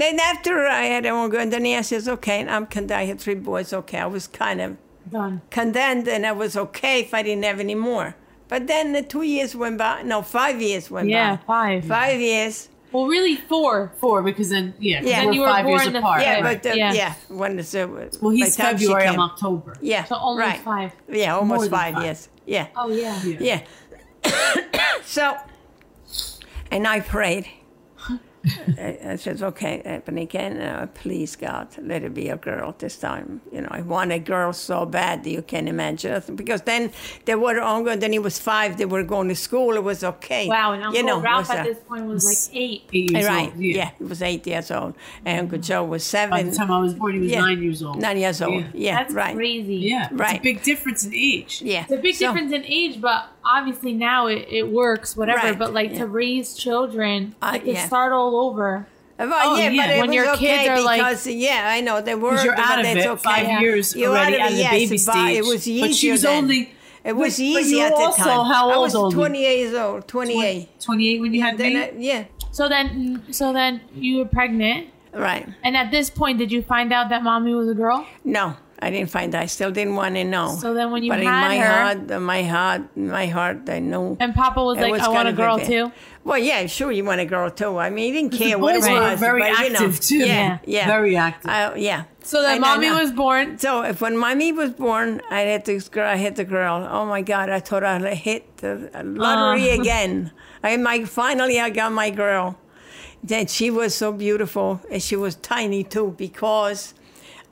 [0.00, 3.04] then after I had them go, and then he says, okay, and I'm con- I
[3.06, 3.72] had three boys.
[3.72, 4.76] Okay, I was kind of
[5.10, 5.40] Done.
[5.50, 8.14] condemned, and I was okay if I didn't have any more.
[8.48, 10.02] But then the two years went by.
[10.02, 11.12] No, five years went by.
[11.12, 11.84] Yeah, five.
[11.84, 12.68] Five years.
[12.92, 13.92] Well, really four.
[14.00, 15.24] Four, because then, yeah, 'cause Yeah.
[15.24, 16.22] Then you were five years born the- apart.
[16.22, 16.62] Yeah, Right.
[16.62, 16.92] but uh, Yeah.
[16.94, 17.14] yeah.
[17.28, 17.86] when it's uh,
[18.22, 19.76] Well, he's by the time she February, I'm October.
[19.82, 20.60] Yeah, So almost right.
[20.60, 20.92] five.
[21.10, 22.04] Yeah, almost five, five.
[22.04, 22.28] years.
[22.46, 23.20] Yeah, Oh yeah.
[23.24, 23.60] Yeah.
[24.24, 24.80] yeah.
[25.04, 25.36] so,
[26.70, 27.46] and I prayed.
[28.78, 32.96] I, I said, okay, Ebony, can uh, please God, let it be a girl this
[32.98, 33.40] time.
[33.52, 36.22] You know, I want a girl so bad that you can imagine.
[36.34, 36.92] Because then
[37.24, 37.98] they were ongoing.
[37.98, 38.76] Then he was five.
[38.78, 39.74] They were going to school.
[39.76, 40.48] It was okay.
[40.48, 40.72] Wow.
[40.72, 42.82] And Uncle you know, Ralph at uh, this point was like eight.
[42.92, 43.50] Eight years right.
[43.50, 43.60] old.
[43.60, 43.90] Yeah.
[43.98, 46.30] he was eight years old, and Uncle Joe was seven.
[46.30, 47.40] By the time I was born, he was Yeah.
[47.40, 48.00] nine years old.
[48.00, 48.62] Nine years old.
[48.62, 48.70] Yeah.
[48.74, 49.34] Yeah, That's right.
[49.36, 49.76] crazy.
[49.76, 49.96] Yeah.
[49.96, 50.04] right.
[50.04, 50.42] It's a Right.
[50.42, 51.62] big difference in age.
[51.62, 55.38] Yeah, It's a big So- difference in age, but obviously now it, it works, whatever.
[55.48, 55.98] Right, But like yeah.
[55.98, 57.86] to raise children, Uh, like to yeah.
[57.86, 58.86] start all over.
[59.18, 59.82] Well, Oh, yeah, yeah.
[59.86, 62.40] but it When was your okay kids are, like- yeah, I know they were.
[62.44, 63.16] you're out of it okay.
[63.22, 65.36] five years You're already out of the yes, baby stage.
[65.38, 66.44] It was easier but she was then.
[66.44, 66.72] only.
[67.04, 68.46] It was but- but easy you at the also, time.
[68.52, 69.14] How I was old?
[69.14, 70.68] 28 years old, 28.
[70.80, 71.80] 28 when you had Then me.
[71.82, 75.48] I, yeah, So then, so then you were pregnant, right.
[75.64, 78.06] and at this point, did you find out that mommy was a girl?
[78.24, 79.32] No, I didn't find.
[79.34, 79.42] that.
[79.42, 80.56] I still didn't want to know.
[80.60, 84.16] So then when you but in my her- heart, my heart, my heart, I know.
[84.20, 85.90] And Papa was like, was "I want a girl too."
[86.24, 87.78] Well, yeah, sure, you want a girl too.
[87.78, 89.10] I mean, he didn't the care what it boys was.
[89.10, 90.18] were very but, you know, active, too.
[90.18, 91.50] Yeah, yeah, Very active.
[91.50, 92.04] Uh, yeah.
[92.22, 93.58] So then I know, mommy was born.
[93.58, 96.06] So if when mommy was born, I had this girl.
[96.08, 96.86] I hit the girl.
[96.90, 97.48] Oh my God!
[97.50, 99.74] I thought I hit the lottery Uh.
[99.80, 100.30] again.
[100.62, 102.56] I my finally I got my girl.
[103.24, 106.94] Then she was so beautiful, and she was tiny too because.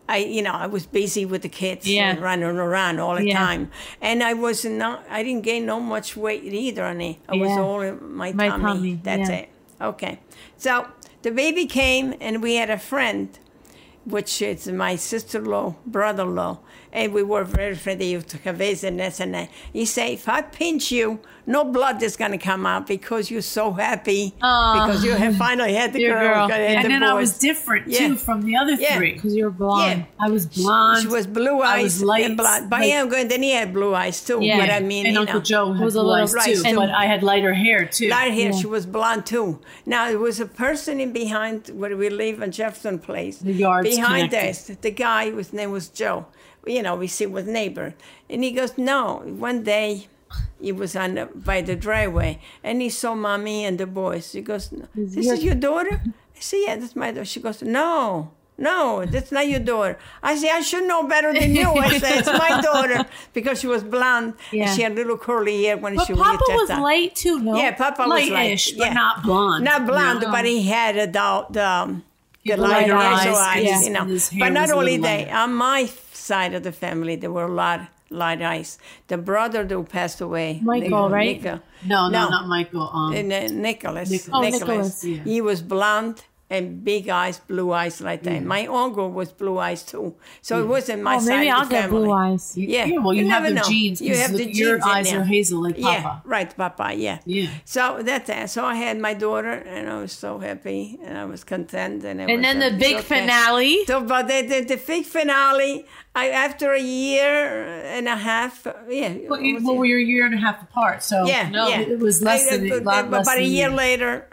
[0.09, 2.11] I, you know, I was busy with the kids Yeah.
[2.11, 3.39] and running around all the Yeah.
[3.39, 5.05] time, and I was not.
[5.11, 7.19] I didn't gain no much weight either, honey.
[7.29, 7.61] I was Yeah.
[7.61, 8.63] all in my, My tummy.
[8.65, 9.49] tummy, That's it.
[9.81, 10.19] Okay,
[10.57, 10.87] so
[11.23, 13.29] the baby came, and we had a friend
[14.05, 16.59] which is my sister-in-law, brother-in-law,
[16.93, 18.07] and we were very friendly.
[18.07, 19.49] He used to visit and this and that.
[19.73, 23.41] He said, if I pinch you, no blood is going to come out because you're
[23.43, 26.19] so happy because you have finally had the girl.
[26.19, 26.49] girl.
[26.49, 27.99] had and the then I was different Yeah.
[28.09, 28.97] too from the other Yeah.
[28.97, 29.13] three.
[29.15, 30.01] Because you're blonde.
[30.19, 30.27] Yeah.
[30.27, 31.03] I was blonde.
[31.03, 32.69] She was blue I eyes was light, and blonde.
[32.69, 33.05] But yeah.
[33.07, 34.39] Then he had blue eyes too.
[34.43, 34.59] Yeah.
[34.61, 36.77] But I mean, and you Uncle know, Joe Was a blue little eyes too, too.
[36.77, 38.09] but I had lighter hair too.
[38.09, 38.53] Light hair.
[38.53, 39.61] She was blonde too.
[39.85, 43.39] Now there was a person in behind where we live in Jefferson Place.
[43.39, 44.73] The yard's behind connected.
[44.73, 44.79] us.
[44.81, 46.27] The guy whose name was Joe.
[46.67, 47.95] You know, we see with neighbor,
[48.29, 50.09] and he goes, "No." One day,
[50.61, 54.33] he was on the, by the driveway, and he saw mommy and the boys.
[54.33, 58.31] He goes, "This is your daughter?" I said, "Yeah, that's my daughter." She goes, "No."
[58.59, 59.99] No, that's not your daughter.
[60.23, 61.69] I say, I should know better than you.
[61.75, 63.05] I said, it's my daughter
[63.35, 64.65] because she was blonde Yeah.
[64.65, 67.15] and she had little curly hair when But she was Papa was was just light
[67.15, 67.55] too, no?
[67.55, 68.93] yeah, Papa was like, Light-ish, but yeah.
[68.95, 69.63] not blonde.
[69.63, 70.31] Not blonde, No.
[70.31, 72.03] but he had a the, the, um,
[72.47, 73.81] the lighter lighter eyes, eyes, eyes yeah.
[73.83, 74.01] you know.
[74.01, 75.85] And his hair But not only little that, on my
[76.15, 77.81] side of the family, there were a lot,
[78.11, 78.79] lot eyes.
[79.09, 81.43] The brother who passed away, Michael, right?
[81.43, 82.29] Nico- No, no, No.
[82.31, 82.89] not Michael.
[82.93, 84.11] Um, and, uh, Nicholas.
[84.11, 84.31] Nicholas.
[84.33, 85.05] Oh, Nicholas.
[85.05, 85.23] Yeah.
[85.25, 88.45] He was blonde and big eyes, blue eyes like that.
[88.45, 90.15] My uncle was blue eyes too.
[90.43, 92.05] So it wasn't my Oh, side maybe of I'll the get family.
[92.05, 92.57] blue eyes.
[92.57, 92.87] You, Yeah.
[93.03, 93.69] well, you, You have never the know.
[93.69, 94.01] genes.
[94.01, 95.21] You 'cause have the look, your genes in eyes there.
[95.21, 96.23] are hazel like Yeah, Papa.
[96.25, 96.95] right, Papa.
[96.95, 97.19] Yeah.
[97.27, 97.49] Yeah.
[97.65, 98.49] So that's that.
[98.51, 102.21] So I had my daughter, and I was so happy, and I was content, and
[102.21, 103.03] it And was, then uh, the big okay.
[103.03, 103.85] finale.
[103.87, 105.85] So, but the, the, the big finale,
[106.15, 107.67] I after a year
[107.97, 109.15] and a half, uh, yeah.
[109.29, 111.81] Well, you, well, we were a year and a half apart, so yeah, no, yeah.
[111.81, 114.29] it was less I- than uh, a lot but less about a than year later,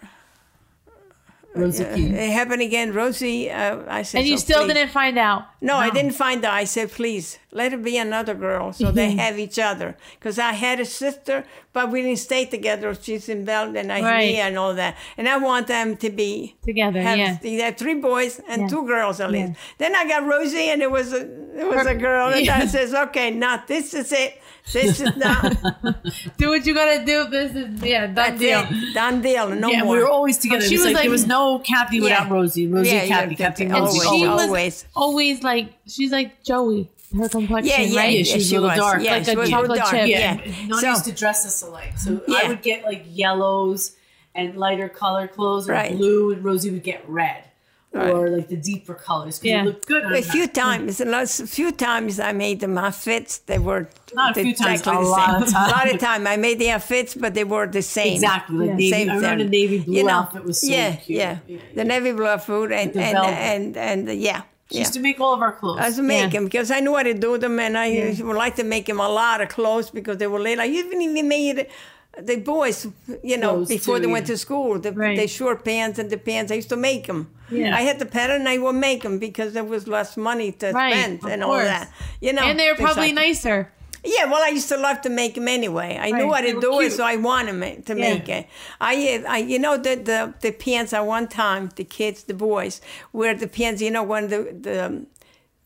[1.56, 2.16] Rosie Keane.
[2.16, 2.93] it happened again.
[2.93, 5.43] Rosie, uh, I said, And you "So still please." didn't find out.
[5.62, 6.54] No, I didn't find out.
[6.54, 9.95] I said, please, let it be another girl so they have each other.
[10.20, 12.93] Because I had a sister, but we didn't stay together.
[12.99, 14.30] She's in Belgium and I Right.
[14.30, 14.97] here and all that.
[15.18, 17.38] And I want them to be Together, have, yeah.
[17.41, 18.68] They have three boys and Yeah.
[18.68, 19.49] two girls at least.
[19.49, 19.56] Yeah.
[19.78, 21.22] Then I got Rosie and it was a
[21.56, 22.30] it was a girl.
[22.34, 24.41] And I says, okay, now this is it.
[24.72, 25.41] This is not
[26.38, 27.28] Do what you gotta do.
[27.30, 28.64] This is yeah, done that's deal.
[28.70, 28.93] it.
[28.93, 29.49] Done deal.
[29.49, 29.97] No yeah, more.
[29.97, 30.61] we were always together.
[30.61, 32.68] She It was was like, there was no Kathy without Rosie.
[32.68, 34.86] Rosie, Yeah, and yeah, Kathy, Kathy, and and always, she was always.
[34.95, 36.89] always like she's like Joey.
[37.16, 38.18] Her complexion, yeah, yeah, right?
[38.18, 38.78] yeah, she was she a little was.
[38.80, 39.91] dark, Yeah, like a chocolate dark.
[39.91, 40.07] chip.
[40.07, 40.53] Yeah, Yeah.
[40.64, 41.93] and So- used to dress us alike.
[41.97, 42.39] So Yeah.
[42.43, 43.91] I would get like yellows
[44.34, 45.95] and lighter color clothes, or Right.
[45.95, 47.43] blue, and Rosie would get red,
[47.93, 49.61] or like the deeper colors because Yeah.
[49.61, 50.03] it looked good.
[50.11, 53.38] A few times, a a few times I made them outfits.
[53.38, 55.43] They were Not a few times, exactly a the lot same.
[55.43, 55.70] of times.
[55.74, 58.14] A lot of time I made the outfits, but they were the same.
[58.16, 58.74] Exactly, like Yeah.
[58.76, 58.89] navy.
[58.91, 61.18] Same I remember the navy blue You know, outfit was so yeah, cute.
[61.20, 61.38] yeah,
[61.76, 64.41] The navy blue food and and, and and and yeah.
[64.72, 64.80] She yeah.
[64.86, 65.80] used to make all of our clothes.
[65.80, 66.28] I used to make Yeah.
[66.30, 68.99] them because I knew how to do them, and I would like to make them
[68.99, 70.57] a lot of clothes because they were late.
[70.59, 71.68] I even even made
[72.22, 72.88] the boys,
[73.24, 75.18] you know, Clothes before too, they went to school, the, Right.
[75.18, 76.51] the short pants and the pants.
[76.51, 77.22] I used to make them.
[77.49, 77.76] Yeah.
[77.76, 78.45] I had the pattern.
[78.47, 81.89] I would make them because there was less money to Right, spend and all that.
[82.22, 83.72] You know, and they were probably nicer.
[84.04, 85.97] Yeah, well, I used to love to make them anyway.
[85.99, 86.93] I knew Right, how they to do it, cute.
[86.93, 87.99] so I wanted to Yeah.
[88.14, 88.47] make it.
[88.82, 92.82] I, I, you know, the the the pants at one time, the kids, the boys,
[93.14, 93.82] wear the pants.
[93.82, 95.06] You know, when the the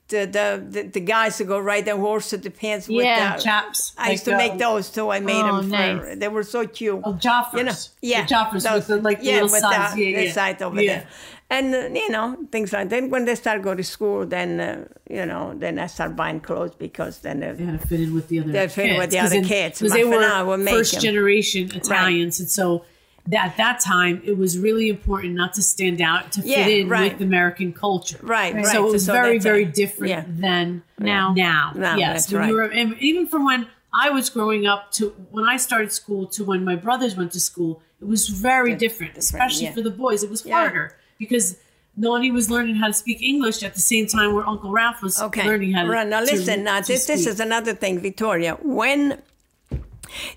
[0.09, 0.25] the
[0.69, 3.93] the, the, guys to go ride the horse with the pants with Yeah, the chaps.
[3.97, 5.09] I used to make um, those too.
[5.09, 5.69] I made Oh, them.
[5.69, 6.17] For, nice.
[6.17, 7.01] They were so cute.
[7.03, 7.57] Oh, Joffers.
[7.57, 9.95] You know, yeah, The Joffers with the, like, the yeah, little with sides.
[9.95, 10.31] The, Yeah, the yeah.
[10.31, 10.93] side over Yeah.
[10.99, 11.07] there.
[11.49, 13.09] And uh, you know things like that.
[13.09, 16.75] When they start go to school, then uh, you know, then I start buying clothes
[16.75, 19.79] because then They had to fit in with the other They with the other kids.
[19.79, 21.01] Because they were first them.
[21.01, 22.39] generation Italians.
[22.41, 22.83] And so
[23.31, 26.89] at that time, it was really important not to stand out, to Yeah, fit in
[26.89, 27.13] right.
[27.13, 28.19] with American culture.
[28.21, 28.65] Right, right.
[28.65, 29.73] So it was So very, very it.
[29.73, 30.23] different Yeah.
[30.27, 31.33] than Now.
[31.33, 31.71] Now.
[31.75, 32.31] Now, yes.
[32.31, 32.53] when right.
[32.53, 36.43] were, and even from when I was growing up to when I started school to
[36.43, 39.73] when my brothers went to school, it was very different, especially yeah.
[39.73, 40.23] for the boys.
[40.23, 41.57] It was harder because
[41.95, 45.19] Nani was learning how to speak English at the same time where Uncle Ralph was
[45.21, 45.45] Okay.
[45.45, 47.33] learning how to Right, now listen, now to this, this speak.
[47.33, 48.53] is another thing, Victoria.
[48.61, 49.21] When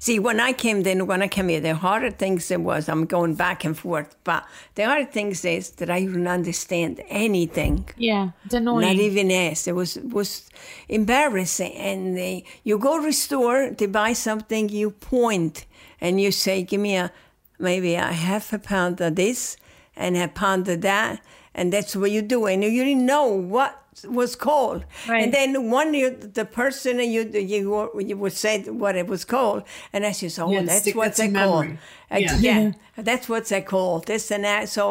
[0.00, 3.04] see when I came then when I came here, the harder things it was I'm
[3.06, 7.88] going back and forth, but the harder things is that I didn't understand anything.
[7.96, 8.80] Yeah, it's annoying.
[8.86, 9.68] Not even asked.
[9.68, 10.48] It was was
[10.88, 11.72] embarrassing.
[11.74, 15.66] And uh, you go to the store to buy something, you point
[16.00, 17.12] and you say, "Give me a
[17.58, 19.56] maybe a half a pound of this
[20.00, 21.12] and have pondered that,"
[21.54, 22.46] and that's what you do.
[22.46, 23.72] And you didn't know what
[24.20, 24.84] was called.
[25.08, 25.22] Right.
[25.24, 27.22] And then one you, the person you
[27.54, 31.18] you you would say what it was called, and I said, "Oh, that's stick what's
[31.18, 31.78] that it to called." memory.
[32.10, 32.36] Uh, Yeah.
[32.48, 32.72] yeah,
[33.08, 34.68] that's what they call this and that.
[34.68, 34.82] So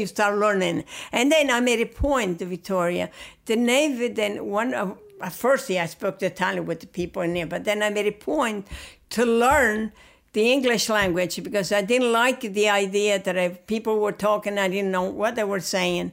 [0.00, 3.06] you start learning, and then I made a point, Victoria.
[3.46, 4.88] The Navy then one of
[5.20, 8.06] at first, yeah, I spoke Italian with the people in there, but then I made
[8.06, 8.66] a point
[9.10, 9.92] to learn
[10.38, 14.68] the English language because I didn't like the idea that if people were talking, I
[14.74, 16.06] didn't know what they were saying,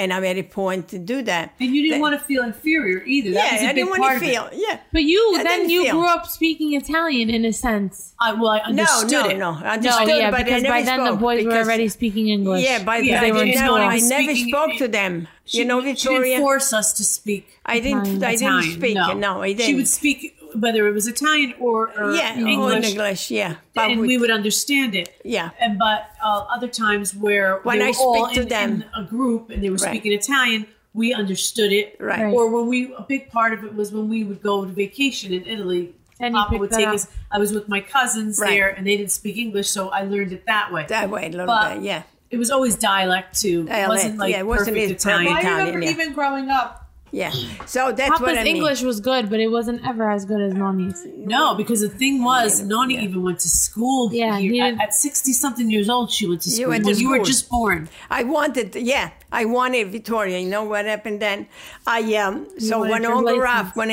[0.00, 1.44] and I made a point to do that.
[1.62, 3.30] And you didn't That- want to feel inferior either.
[3.38, 4.44] That yeah, was a I big didn't want to feel.
[4.66, 7.94] Yeah, But you I then you feel- grew up speaking Italian in a sense.
[8.20, 9.38] I, well, I understood no, it.
[9.46, 9.50] no.
[9.52, 11.88] I No, understood, yeah, but I because never by then the spoke boys were already
[11.98, 12.62] speaking English.
[12.68, 15.12] Yeah, by Yeah, then they I, didn't no, I I never spoke to them.
[15.50, 16.20] She- you know, She Victoria.
[16.36, 17.44] didn't force us to speak.
[17.74, 18.06] I didn't.
[18.16, 18.24] Italian.
[18.32, 18.94] I didn't speak.
[18.94, 19.06] No.
[19.26, 19.66] No, I didn't.
[19.68, 20.18] She would speak
[20.56, 23.30] whether it was Italian or, or yeah, English, or English.
[23.30, 25.14] Yeah, but and with- we would understand it.
[25.24, 25.50] Yeah.
[25.60, 28.70] And but uh, other times where When they I were all speak to in, them.
[28.72, 29.90] in a group and they were Right.
[29.90, 31.96] speaking Italian, we understood it.
[32.00, 32.22] Right.
[32.24, 32.34] Right.
[32.34, 35.32] Or when we a big part of it was when we would go to vacation
[35.32, 35.94] in Italy.
[36.20, 36.94] And you Papa would take up.
[36.94, 37.08] us.
[37.32, 38.50] I was with my cousins Right.
[38.50, 40.84] there, and they didn't speak English, so I learned it that way.
[40.88, 41.82] that way a little But bit.
[41.82, 43.66] Yeah, It was always dialect too.
[43.68, 45.32] It wasn't like yeah, it wasn't perfect as perfect Italian.
[45.46, 45.90] I remember yeah.
[45.90, 46.81] even growing up,
[47.12, 47.30] yeah.
[47.30, 47.68] Mm.
[47.68, 48.56] So that's Papa's what I mean.
[48.56, 51.06] English was good, but it wasn't ever as good as Nani's.
[51.16, 54.12] No, because the thing was, Nani even went to school.
[54.12, 54.50] Yeah, here.
[54.50, 56.70] he At, sixty something years old, she went to school.
[56.70, 57.88] went to when you were just born.
[58.10, 59.10] I wanted, yeah,
[59.40, 60.38] I wanted Victoria.
[60.38, 61.46] You know what happened then?
[61.86, 62.46] I um.
[62.58, 63.42] So when your Uncle license.
[63.42, 63.88] Ralph, when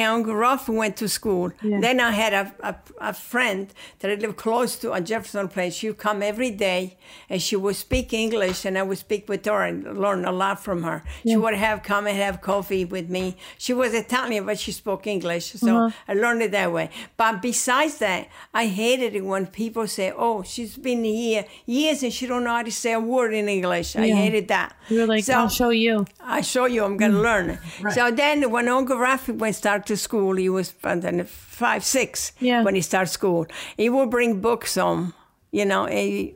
[0.46, 1.80] Ralph went to school, Yeah.
[1.80, 2.76] then I had a, a
[3.12, 3.62] a friend
[4.00, 5.74] that I lived close to on Jefferson Place.
[5.80, 6.98] She would come every day,
[7.30, 10.58] and she would speak English, and I would speak with her and learn a lot
[10.68, 11.04] from her.
[11.26, 13.26] She would have come and have coffee with me.
[13.58, 15.90] She was Italian, but she spoke English, so Uh-huh.
[16.12, 16.90] I learned it that way.
[17.22, 22.12] But besides that, I hated it when people say, "Oh, she's been here years and
[22.18, 24.70] she don't know how to say a word in English." I hated that.
[24.90, 26.06] You were like, So- I'll show you.
[26.38, 27.60] I show you, I'm going to learn it.
[27.94, 32.34] So then, when Uncle Rafi went start to school, he was uh, then five, six
[32.40, 32.64] Yeah.
[32.64, 33.46] when he started school.
[33.78, 35.14] He would bring books home,
[35.52, 36.36] you know, you-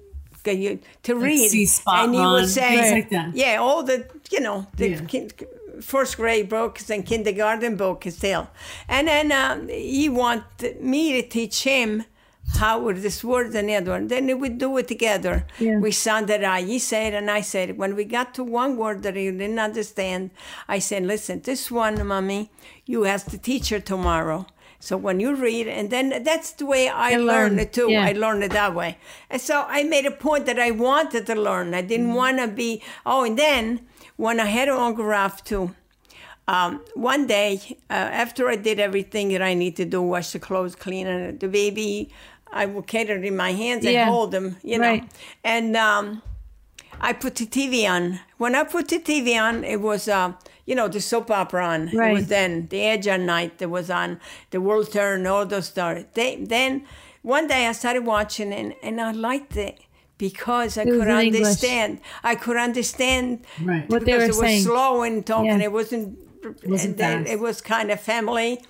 [1.04, 4.68] to read, See Spot and he would say, things like "Yeah, all the you know
[4.76, 5.00] the Yeah.
[5.08, 5.32] kin-
[5.82, 8.48] first grade books and kindergarten books still."
[8.90, 12.04] And then um, he wanted me to teach him
[12.60, 14.08] how were this word and the other one.
[14.08, 15.46] Then we do it together.
[15.60, 15.78] Yeah.
[15.80, 16.64] We sounded out.
[16.64, 17.78] He said and I said.
[17.78, 20.32] When we got to one word that he didn't understand,
[20.68, 22.52] I said, "Listen, this one, mommy,
[22.86, 24.46] you ask the teacher tomorrow."
[24.80, 27.26] So when you read, and then that's the way I learned
[27.56, 27.90] learn, it too.
[27.90, 28.04] yeah.
[28.04, 28.98] I learned it that way.
[29.30, 31.74] And so I made a point that I wanted to learn.
[31.74, 32.16] I didn't Mm-hmm.
[32.16, 33.80] want to be, oh, and then
[34.18, 35.74] when I had Uncle Ralph too,
[36.50, 40.40] um, one day uh, after I did everything that I need to do, wash the
[40.40, 42.10] clothes, clean and the baby,
[42.54, 44.06] I would cater it in my hands and Yeah.
[44.06, 44.88] hold them, you know.
[44.90, 45.04] Right.
[45.44, 46.22] And um,
[47.02, 48.20] I put the TV on.
[48.38, 50.34] When I put the TV on, it was, uh,
[50.66, 51.90] you know, the soap opera on.
[51.90, 53.58] It was then the Edge of Night.
[53.58, 54.20] That was on
[54.52, 56.06] the World Turn, all those stars.
[56.14, 56.86] They, then
[57.22, 59.80] one day I started watching and, and I liked it
[60.18, 61.42] because I was could in English.
[61.42, 62.00] understand.
[62.24, 63.90] I could understand Right.
[63.90, 64.64] What they because were it was saying.
[64.64, 65.46] slow and talking.
[65.60, 65.66] Yeah.
[65.66, 66.20] It wasn't.
[66.66, 67.30] Wasn't fast.
[67.30, 68.62] it was kind of family.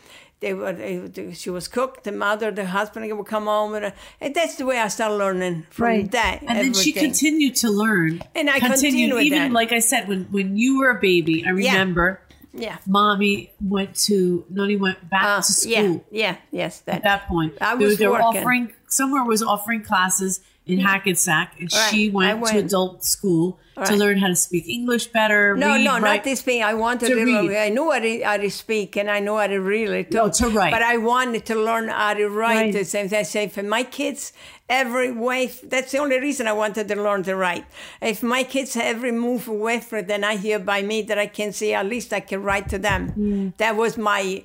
[0.44, 0.74] They were.
[0.74, 2.04] They, she was cooked.
[2.04, 5.66] The mother, the husband would come home, and, and that's the way I started learning
[5.70, 6.12] from Right.
[6.12, 6.40] that.
[6.42, 8.22] And then she continued to learn.
[8.36, 9.52] And I continued even that.
[9.54, 12.20] like I said, when when you were a baby, I remember
[12.54, 12.78] Yeah.
[12.86, 15.98] mommy went to Noni went back Uh, to school yeah.
[16.24, 16.36] Yeah.
[16.52, 16.80] Yes.
[16.82, 16.96] That.
[16.98, 17.54] at that point.
[17.62, 18.42] I was they were working.
[18.42, 21.90] offering somewhere was offering classes in Hackensack, and Right.
[21.90, 25.56] she I went, to adult school to learn how to speak English better.
[25.56, 26.02] No, read, no, write.
[26.18, 26.64] not this thing.
[26.64, 27.48] I wanted To learn.
[27.48, 27.58] read.
[27.58, 29.60] I knew how to, how to speak and I know how to
[29.94, 30.18] it too.
[30.18, 30.72] No, to write.
[30.72, 32.56] But I wanted to learn how to write.
[32.56, 32.74] Right.
[32.74, 34.34] The same thing I say for my kids,
[34.70, 35.52] every way.
[35.64, 37.66] That's the only reason I wanted to learn to write.
[38.02, 41.28] If my kids every move away from it, then I hear by me that I
[41.28, 41.74] can see.
[41.74, 43.12] At least I can write to them.
[43.18, 43.58] Mm.
[43.58, 44.44] That was my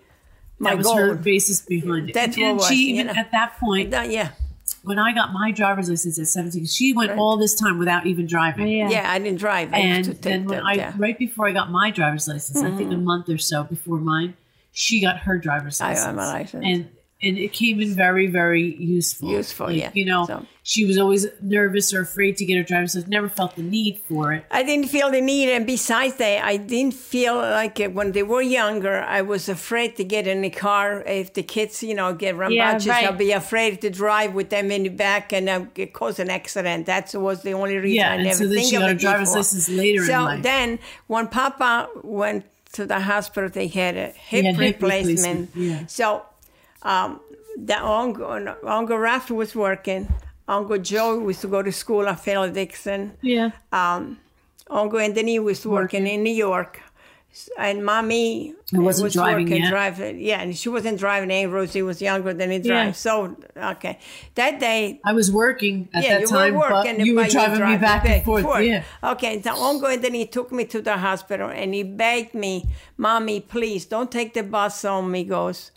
[0.61, 0.97] my that was goal.
[0.97, 2.15] her basis behind it.
[2.15, 3.13] That's and what was, she you even know.
[3.17, 4.31] at that point, That- yeah,
[4.83, 8.27] when I got my driver's license at 17, she went all this time without even
[8.27, 8.69] driving.
[8.69, 8.91] Yeah.
[8.91, 9.11] yeah.
[9.13, 9.73] I didn't drive.
[9.73, 10.91] I And used then when that, I yeah.
[10.93, 11.03] Mm-hmm.
[11.03, 14.35] right before I got my driver's license, I think a month or so before mine,
[14.73, 16.07] she got her driver's I license.
[16.07, 16.65] got my license.
[16.67, 16.89] And
[17.21, 19.31] and it came in very, very useful.
[19.31, 19.91] Useful, Like, yeah.
[19.93, 23.11] You know, So- she was always nervous or afraid to get her driver's license.
[23.11, 24.45] Never felt the need for it.
[24.51, 28.23] I didn't feel the need, and besides that, I didn't feel like it when they
[28.23, 29.01] were younger.
[29.01, 32.87] I was afraid to get in the car if the kids, you know, get rambunctious.
[32.89, 33.07] right.
[33.07, 35.65] I'll be afraid to drive with them in the back and uh,
[35.95, 36.85] cause an accident.
[36.87, 38.95] That was the only reason Yeah, I and never so then think she got her
[38.95, 39.39] driver's before.
[39.39, 42.45] license later in So then, when Papa went
[42.75, 45.49] to the hospital, they had a hip, hip replacement.
[45.55, 45.87] replacement, yeah.
[45.87, 46.23] So
[46.83, 47.21] um,
[47.57, 50.09] the Uncle, Uncle Ralph was working.
[50.47, 53.51] Uncle Joe was to go to school at Phil Dixon Yeah.
[53.73, 54.19] um,
[54.71, 56.81] Uncle Anthony was working in New York,
[57.59, 59.71] and mommy wasn't was driving working, yet?
[59.71, 60.21] driving.
[60.21, 61.31] Yeah, and she wasn't driving.
[61.31, 62.87] Aunt Rosie was younger than he drive.
[62.89, 62.93] Yeah.
[62.93, 63.99] So okay,
[64.37, 65.01] that day.
[65.05, 67.67] I was working at Yeah, that you time, were working, but you were but driving
[67.67, 68.63] me back and forth.
[68.65, 68.85] Yeah.
[69.03, 72.65] Okay, so Uncle Anthony took me to the hospital, and he begged me,
[72.97, 75.71] "Mommy, please don't take the bus home." He goes,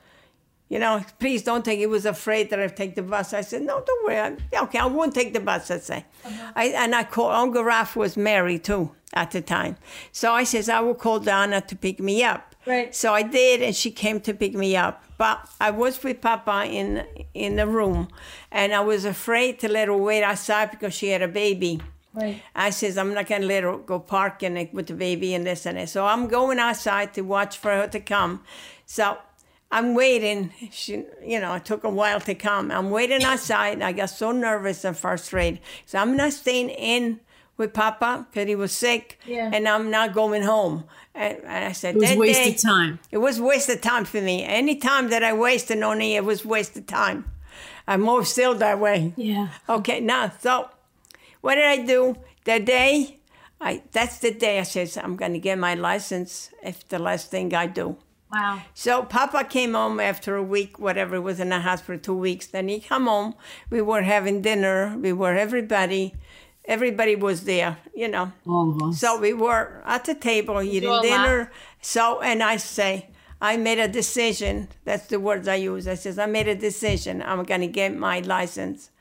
[0.71, 1.79] you know, please don't take.
[1.79, 3.33] He was afraid that I'd take the bus.
[3.33, 4.17] I said, no, don't worry.
[4.17, 5.69] I, yeah, okay, I won't take the bus.
[5.69, 6.53] I say, uh-huh.
[6.55, 7.33] I, and I called.
[7.33, 9.75] Uncle Ralph was married too at the time,
[10.13, 12.55] so I says I will call Donna to pick me up.
[12.65, 12.95] Right.
[12.95, 15.03] So I did, and she came to pick me up.
[15.17, 18.07] But I was with Papa in in the room,
[18.49, 21.81] and I was afraid to let her wait outside because she had a baby.
[22.13, 22.41] Right.
[22.55, 25.65] I says I'm not gonna let her go parking it with the baby and this
[25.65, 25.89] and that.
[25.89, 28.43] So I'm going outside to watch for her to come.
[28.85, 29.17] So
[29.71, 30.51] I'm waiting.
[30.71, 32.71] She, you know, it took a while to come.
[32.71, 33.81] I'm waiting outside.
[33.81, 35.59] I got so nervous and frustrated.
[35.85, 37.19] So I'm not staying in
[37.57, 39.49] with Papa because he was sick, Yeah.
[39.53, 40.85] and I'm not going home.
[41.13, 42.99] And, and I said It was that wasted day- time.
[43.11, 44.43] It was wasted time for me.
[44.43, 47.29] Any time that I wasted on it, it was wasted time.
[47.87, 49.13] I'm more still that way.
[49.15, 49.49] Yeah.
[49.69, 50.69] Okay, now, so
[51.41, 52.15] what did I do?
[52.45, 53.19] The day,
[53.59, 57.29] I that's the day I said, I'm going to get my license if the last
[57.31, 57.97] thing I do.
[58.31, 58.61] Wow.
[58.73, 62.47] So Papa came home after a week, whatever, was in the hospital two weeks.
[62.47, 63.35] Then he come home.
[63.69, 64.97] We were having dinner.
[64.97, 66.13] We were everybody.
[66.65, 68.31] everybody was there, you know.
[68.47, 68.99] Us.
[68.99, 71.51] So we were at the table eating dinner.
[71.81, 73.07] So, and I say,
[73.41, 74.69] I made a decision.
[74.85, 75.87] That's the words I use.
[75.87, 77.21] I says, I made a decision.
[77.23, 78.91] I'm going to get my license.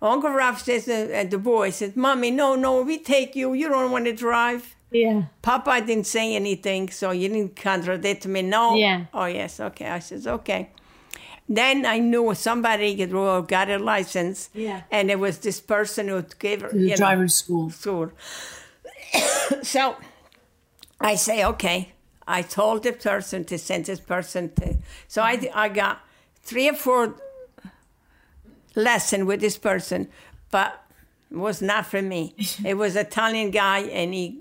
[0.00, 3.52] Uncle Ralph says, uh, uh, the boy says, Mommy, no, no, we take you.
[3.54, 4.76] You don't want to drive.
[5.00, 5.22] Yeah.
[5.42, 8.42] Papa didn't say anything, so you didn't contradict me.
[8.42, 8.74] No.
[8.74, 9.06] Yeah.
[9.12, 9.60] Oh, yes.
[9.60, 9.86] Okay.
[9.86, 10.70] I says, okay.
[11.48, 14.50] Then I knew somebody got a license.
[14.52, 14.82] Yeah.
[14.90, 17.70] And it was this person who gave her, the driver's school.
[17.70, 18.10] school.
[19.62, 19.96] so
[21.00, 21.92] I say, okay.
[22.26, 24.78] I told the person to send this person to.
[25.06, 25.56] So I, mm-hmm.
[25.56, 26.00] I got
[26.42, 27.14] three or four
[28.74, 30.08] lesson with this person,
[30.50, 30.82] but
[31.30, 32.34] it was not for me.
[32.64, 34.40] it was Italian guy, and he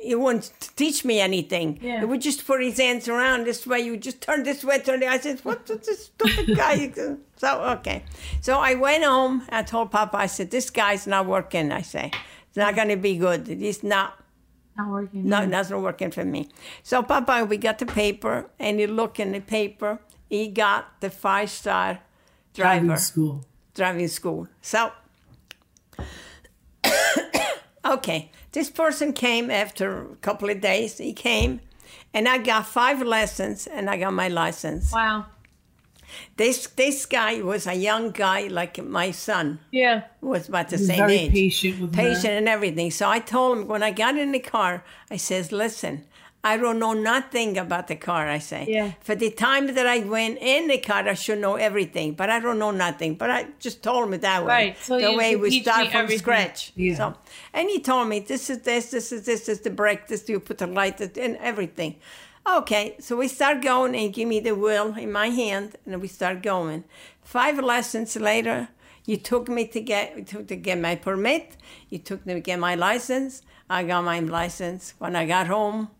[0.00, 1.78] he wouldn't teach me anything.
[1.82, 2.00] Yeah.
[2.00, 3.80] He would just put his hands around this way.
[3.80, 5.08] You just turn this way, turn that.
[5.08, 6.92] I said, "What's this stupid guy?"
[7.36, 8.04] so okay.
[8.40, 9.42] So I went home.
[9.50, 10.16] I told Papa.
[10.16, 12.10] I said, "This guy's not working." I say,
[12.48, 13.46] "It's not going to be good.
[13.46, 14.14] He's not."
[14.76, 15.28] Not working.
[15.28, 16.48] No, that's not working for me.
[16.84, 19.98] So Papa, we got the paper, and you look in the paper.
[20.30, 21.98] He got the five star
[22.54, 23.44] driver Driving school.
[23.74, 24.46] driving school.
[24.62, 24.92] So,
[27.94, 30.98] okay, this person came after a couple of days.
[30.98, 31.60] He came,
[32.14, 34.92] and I got five lessons, and I got my license.
[34.92, 35.26] Wow.
[36.36, 40.02] This this guy was a young guy like my son, Yeah.
[40.22, 42.02] was about the He was same very age, patient with her.
[42.02, 42.90] patient and everything.
[42.90, 46.04] So I told him when I got in the car, I says, "Listen."
[46.44, 48.66] I don't know nothing about the car, I say.
[48.68, 48.92] Yeah.
[49.00, 52.38] For the time that I went in the car, I should know everything, but I
[52.38, 53.16] don't know nothing.
[53.16, 54.48] But I just told him that way.
[54.48, 56.18] Right, so the way we start from everything.
[56.18, 56.72] scratch.
[56.76, 56.94] Yeah.
[56.94, 57.14] So,
[57.52, 60.38] and he told me this is this, this is this is the brake, this you
[60.38, 61.96] put the light, this, and everything.
[62.46, 66.08] Okay, so we start going and give me the wheel in my hand, and we
[66.08, 66.84] start going.
[67.20, 68.68] Five lessons later,
[69.04, 71.56] you took me to get to, to get my permit.
[71.90, 73.42] You took me to get my license.
[73.68, 74.94] I got my license.
[74.98, 75.90] When I got home,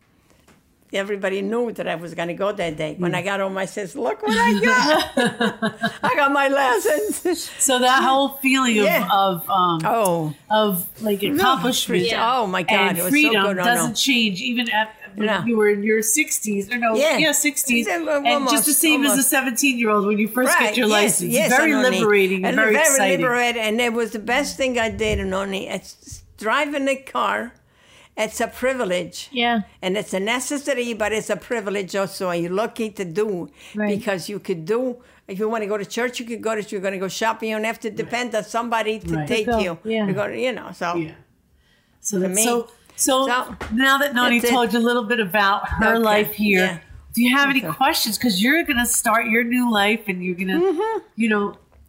[0.93, 2.95] everybody knew that I was going to go that day.
[2.99, 5.93] When I got home, I says, "Look what I got!
[6.03, 9.09] I got my license." So that whole feeling of, Yeah.
[9.13, 12.39] of um Oh, of like accomplishment Yeah.
[12.39, 13.59] Oh, my God, and it was so freedom good.
[13.59, 13.65] Oh, no.
[13.65, 15.43] doesn't change even at when No.
[15.45, 17.19] you were in your 60s or no Yeah.
[17.19, 20.19] yeah, 60s Yeah, well, and just the almost, same as a 17 year old when
[20.19, 23.93] you first get your yes, license Yes, very liberating and, very, exciting liberating, and it
[23.93, 25.69] was the best thing I did, Anoni.
[25.69, 27.53] It's driving a car.
[28.25, 29.29] It's a privilege.
[29.33, 29.61] Yeah.
[29.81, 32.31] And it's a necessity, but it's a privilege also.
[32.31, 33.97] And you're lucky to do Right.
[33.97, 34.81] because you could do.
[35.29, 36.63] If you want to go to church, you could go to.
[36.71, 37.51] You're going to go shopping.
[37.51, 39.29] You don't have to depend on somebody to Right.
[39.29, 39.79] take To go, you.
[39.85, 40.07] yeah.
[40.07, 40.71] To go, you know.
[40.73, 41.13] So yeah
[42.01, 42.45] so that's me.
[42.45, 44.55] so so So, now that Nani that's it.
[44.55, 46.79] told you a little bit about her Okay, life here yeah.
[47.15, 47.75] do you have any Okay.
[47.77, 50.99] questions because you're gonna start your new life and you're gonna mm-hmm.
[51.17, 51.45] you know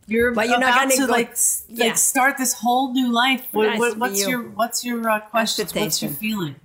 [0.09, 1.35] you're But you're not about gonna to go- like
[1.67, 1.85] Yeah.
[1.85, 3.47] like start this whole new life.
[3.51, 4.29] What, Nice what, what's you.
[4.29, 5.73] your what's your uh, questions?
[5.75, 6.55] What's your feeling?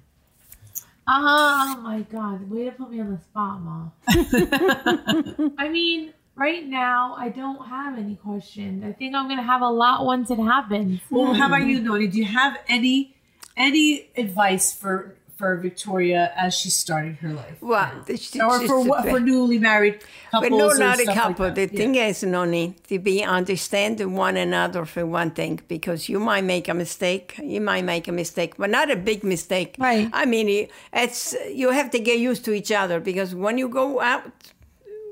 [1.07, 3.93] Oh my god, way to put me on the spot, Mom.
[5.59, 8.83] I mean, right now I don't have any questions.
[8.85, 11.01] I think I'm gonna have a lot once it happens.
[11.11, 12.07] Well, how about you, Noni?
[12.07, 13.15] Do you have any
[13.57, 17.57] any advice for for Victoria as she started her life?
[17.61, 19.97] well, it's, or it's for just what a- for newly married
[20.31, 20.51] couples?
[20.51, 21.45] But no, not a like couple.
[21.47, 21.55] that?
[21.57, 21.79] the Yeah.
[21.81, 26.69] thing is, Noni, to be understanding one another for one thing, because you might make
[26.69, 29.75] a mistake, you might make a mistake, but not a big mistake.
[29.79, 30.09] Right.
[30.13, 34.01] I mean, it's you have to get used to each other because when you go
[34.01, 34.33] out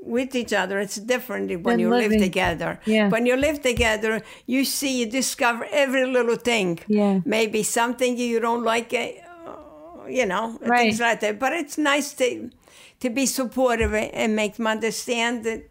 [0.05, 2.79] with each other, it's different than when you live together.
[2.85, 3.07] Yeah.
[3.09, 6.79] When you live together, you see, you discover every little thing.
[6.87, 7.19] Yeah.
[7.23, 8.93] Maybe something you don't like.
[8.93, 9.11] Eh,
[10.09, 10.79] You know, Right.
[10.81, 11.39] things like that.
[11.39, 12.49] But it's nice to
[12.99, 15.63] to be supportive and make them understand that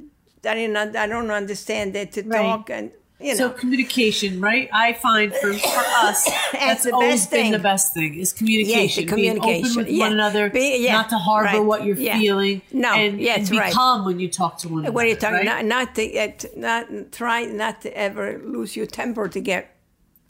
[0.45, 2.43] I don't, I don't understand it to Right.
[2.43, 4.69] talk and you So communication, right?
[4.73, 7.53] I find for, for us, that's the always best been thing.
[7.53, 9.07] the best thing is communication.
[9.07, 9.99] Being communication, open with yeah.
[10.05, 12.19] one another, Be- yeah, not to harbor right, what you're yeah.
[12.19, 12.63] feeling.
[12.73, 13.73] No, and, yeah, and be right.
[13.73, 14.93] calm when you talk to one another.
[14.93, 15.37] What are you talking?
[15.37, 15.45] right?
[15.45, 19.75] Not, not to uh, not try not to ever lose your temper to get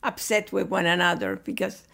[0.03, 1.84] upset with one another because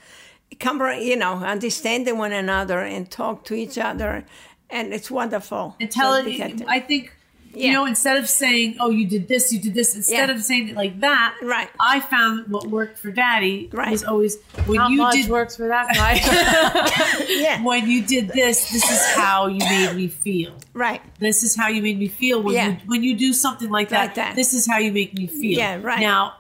[0.61, 4.25] come you know understanding one another and talk to each other
[4.71, 5.77] and it's wonderful.
[5.81, 6.27] and tell So it.
[6.27, 7.13] we I think
[7.55, 7.73] you Yeah.
[7.73, 10.35] know instead of saying, "Oh, you did this, you did this," instead Yeah.
[10.35, 11.69] of saying it like that, Right.
[11.81, 13.91] I found what worked for Daddy Right.
[13.91, 14.37] was always
[14.67, 17.25] when Not you much did works for that guy.
[17.29, 18.71] yeah, when you did this.
[18.71, 20.53] This is how you made me feel.
[20.75, 21.01] right.
[21.19, 22.69] This is how you made me feel when Yeah.
[22.69, 24.37] you when you do something like that, Like that.
[24.37, 25.59] This is how you make me feel.
[25.59, 26.01] Yeah, right.
[26.01, 26.35] Now,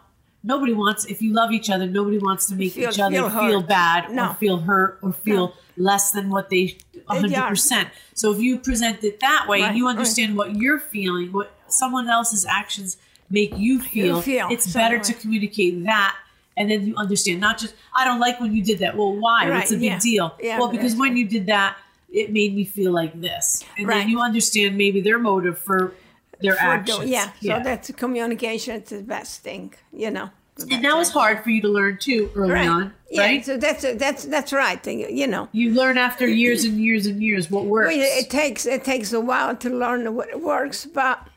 [0.48, 1.86] nobody wants if you love each other.
[1.86, 4.30] Nobody wants to make Feel- each other feel feel, bad No.
[4.30, 6.76] or feel hurt or feel less than what they
[7.06, 7.88] hundred percent.
[8.14, 9.90] So if you present it that way, Right, you right.
[9.96, 12.96] understand what you're feeling, what someone else's actions
[13.30, 14.20] make you feel.
[14.22, 15.02] feel it's better way.
[15.04, 16.16] to communicate that
[16.56, 18.96] and then you understand not just I don't like when you did that.
[18.96, 19.48] Well, why?
[19.48, 19.98] Right, a big yeah.
[20.00, 20.34] deal?
[20.42, 21.76] Yeah, well, because when you did that,
[22.10, 23.98] it made me feel like this, and Right.
[23.98, 25.92] then you understand maybe their motive for
[26.40, 27.10] their For do- actions.
[27.10, 28.76] yeah, so that's communication.
[28.76, 30.30] It's the best thing, you know.
[30.70, 32.68] And that was hard for you to learn too early right.
[32.68, 33.44] on, Yeah, right?
[33.44, 34.84] so that's that's that's right.
[34.86, 37.94] You know, You learn after years and years and years what works.
[37.94, 41.28] Well, it takes it takes a while to learn what works, but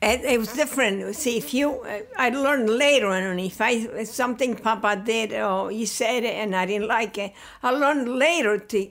[0.00, 1.14] it, it was different.
[1.16, 1.84] See, if you,
[2.16, 6.54] I learned later on if I if something Papa did or he said it and
[6.54, 7.32] I didn't like it,
[7.62, 8.90] I learned later to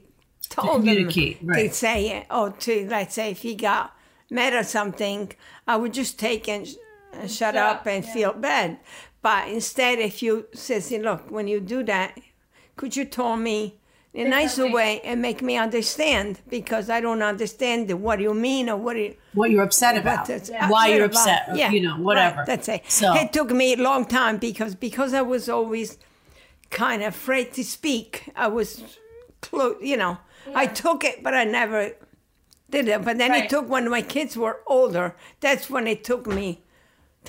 [0.50, 1.70] told communicate, him right.
[1.70, 3.96] to say it or to let's say if he got
[4.30, 5.32] mad or something,
[5.66, 6.68] I would just take and,
[7.20, 8.80] and shut up and feel bad.
[9.22, 12.18] But instead, if you says, look, when you do that,
[12.76, 13.80] could you tell me
[14.14, 18.34] in a nicer way and make me understand because I don't understand the, what you
[18.34, 21.18] mean or what you, what you're upset about, that's why you're about.
[21.18, 22.38] upset, or, Yeah, you know, whatever.
[22.38, 22.84] right, that's it.
[22.90, 25.98] So it took me a long time because because I was always
[26.70, 28.32] kind of afraid to speak.
[28.36, 28.84] I was,
[29.42, 30.18] clo- you know,
[30.56, 31.92] I took it, but I never
[32.70, 33.04] did it.
[33.04, 33.44] But then Right.
[33.44, 35.16] it took when my kids were older.
[35.42, 36.64] That's when it took me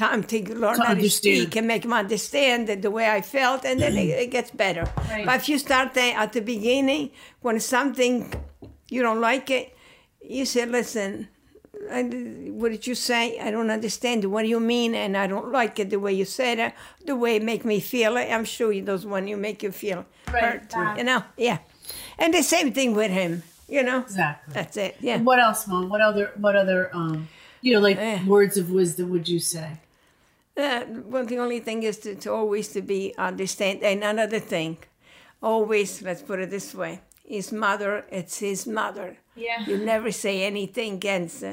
[0.07, 3.21] time to learn To how to speak and make them understand the, the way I
[3.37, 4.85] felt, and then it, it gets better.
[5.11, 5.27] Right.
[5.27, 7.11] But if you start at the beginning,
[7.45, 8.33] when something
[8.95, 9.67] you don't like it,
[10.37, 11.29] you say, "Listen,
[11.91, 12.03] I,
[12.61, 13.23] what did you say?
[13.47, 14.25] I don't understand.
[14.25, 14.95] What do you mean?
[14.95, 16.73] And I don't like it the way you said it,
[17.07, 18.17] the way it make me feel.
[18.19, 20.71] I'm sure you those one you make you feel Right, hurt.
[20.71, 20.99] bad.
[20.99, 21.59] You know, yeah.
[22.19, 23.43] And the same thing with him.
[23.69, 24.55] You know, exactly.
[24.55, 24.97] that's it.
[25.01, 25.19] Yeah.
[25.21, 25.89] What else, mom?
[25.91, 26.31] What other?
[26.37, 26.89] What other?
[26.95, 27.29] Um,
[27.61, 28.25] you know, like Eh.
[28.27, 29.69] words of wisdom would you say?
[30.59, 33.83] Uh, well, the only thing is to, to always to be understand.
[33.85, 34.79] And another thing,
[35.41, 39.19] always let's put it this way: his mother, it's his mother.
[39.37, 39.65] Yeah.
[39.67, 41.53] You never say anything against uh,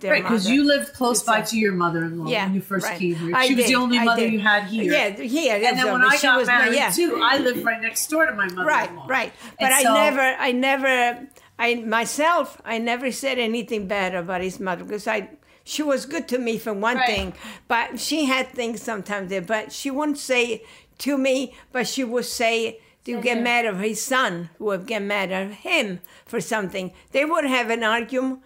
[0.00, 2.60] their Right, because you lived close It's by a- to your mother-in-law yeah, when you
[2.60, 2.98] first right.
[2.98, 3.34] came here.
[3.34, 4.32] I She was the only I mother did.
[4.34, 4.92] you had here.
[4.92, 5.54] Yeah, here.
[5.54, 6.90] And then when I she got was my- married yeah.
[6.90, 8.64] too, I lived right next door to my mother-in-law.
[8.64, 9.32] Right, right.
[9.58, 11.26] But And I so- never, I never,
[11.58, 15.30] I myself, I never said anything bad about his mother because I,
[15.64, 17.06] she was good to me for one Right.
[17.06, 17.32] thing,
[17.68, 20.62] but she had things sometimes there, but she wouldn't say
[20.98, 22.80] to me, but she would say.
[23.04, 26.90] do you get mad at his son, who would get mad at him for something.
[27.12, 28.40] They would have an argument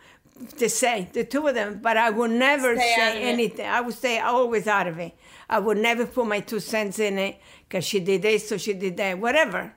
[0.57, 3.25] to say, the two of them, but I would never Stay out of say it.
[3.35, 3.67] anything.
[3.67, 5.13] I would stay always out of it.
[5.49, 7.37] I would never put my two cents in it
[7.69, 9.75] because she did this so she did that, whatever.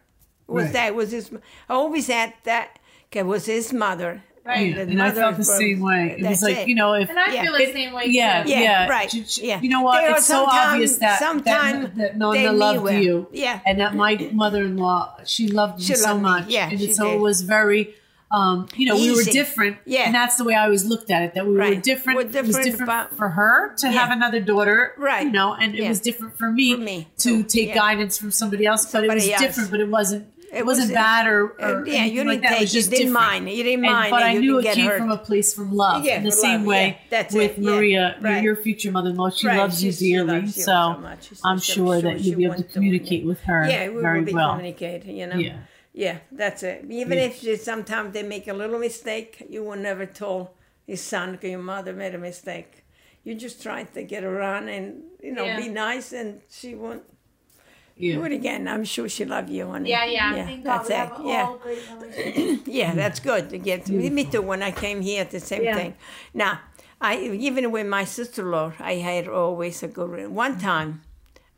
[0.50, 0.74] It was Right.
[0.74, 0.88] that?
[0.88, 1.30] It was his?
[1.70, 2.80] I always had that.
[3.12, 4.24] 'cause It was his mother.
[4.44, 4.70] Right.
[4.76, 6.16] Yeah, The and I felt the same way.
[6.18, 6.68] It was like it.
[6.68, 7.44] you know if And I Yeah.
[7.44, 8.06] feel the same way.
[8.08, 8.50] yeah, too.
[8.50, 9.62] Yeah, yeah, right, J- j- yeah.
[9.62, 10.02] You know what?
[10.02, 13.04] There are It's so sometime- obvious that sometime that, that they Nonna loved knew it.
[13.04, 13.28] you.
[13.32, 13.60] Yeah.
[13.68, 16.30] And that my mother-in-law, she loved you She so loved me.
[16.30, 16.48] much.
[16.50, 17.96] Yeah, And she so it was very.
[18.34, 20.04] Um, you know, we were different, Yeah.
[20.06, 21.34] and that's the way I always looked at it.
[21.34, 22.16] That we were different.
[22.16, 25.26] We're it was different, different but- for her to have another daughter, Right.
[25.26, 27.44] You know, and it was different for me, For me, to too.
[27.44, 28.90] take guidance from somebody else.
[28.90, 29.42] But it was else.
[29.42, 29.70] different.
[29.70, 30.28] But it wasn't.
[30.52, 32.50] It, It wasn't was- bad or, or uh, yeah, you anything didn't that.
[32.60, 33.14] Take- you didn't different.
[33.14, 33.50] mind.
[33.50, 34.98] You didn't And- mind But I you knew it came hurt.
[34.98, 36.04] from a place from love.
[36.04, 38.44] Yeah, in the same love, way yeah, that's with it, yeah, Maria, your- right.
[38.44, 40.34] your future mother-in-law, she Right, loves you she- she dearly.
[40.42, 41.30] loves you so so much.
[41.46, 43.70] I'm she- sure I'm that sure you'll be able to wants to- communicate with her
[43.70, 44.50] Yeah, we very will be well.
[44.56, 45.16] communicating.
[45.18, 45.38] You know.
[45.38, 45.58] Yeah.
[45.94, 46.86] Yeah, that's it.
[46.90, 47.26] Even Yeah.
[47.26, 50.54] if they- sometimes they make a little mistake, you will never tell
[50.86, 52.84] his son that your mother made a mistake.
[53.24, 57.04] You just try to get around and you know be nice, and she won't
[58.02, 58.68] do it again.
[58.68, 59.90] I'm sure she love you, honey.
[59.90, 60.46] Yeah, yeah.
[60.46, 60.98] Thank God that's we it.
[60.98, 61.54] have Yeah.
[61.64, 62.68] great.
[62.80, 63.86] Yeah, that's good to get.
[63.86, 64.42] to, Me too.
[64.42, 65.76] When I came here, the same Yeah.
[65.76, 65.94] thing.
[66.34, 66.60] Now,
[67.00, 70.10] I even with my sister-in-law, I had always a good.
[70.10, 71.02] re- One time,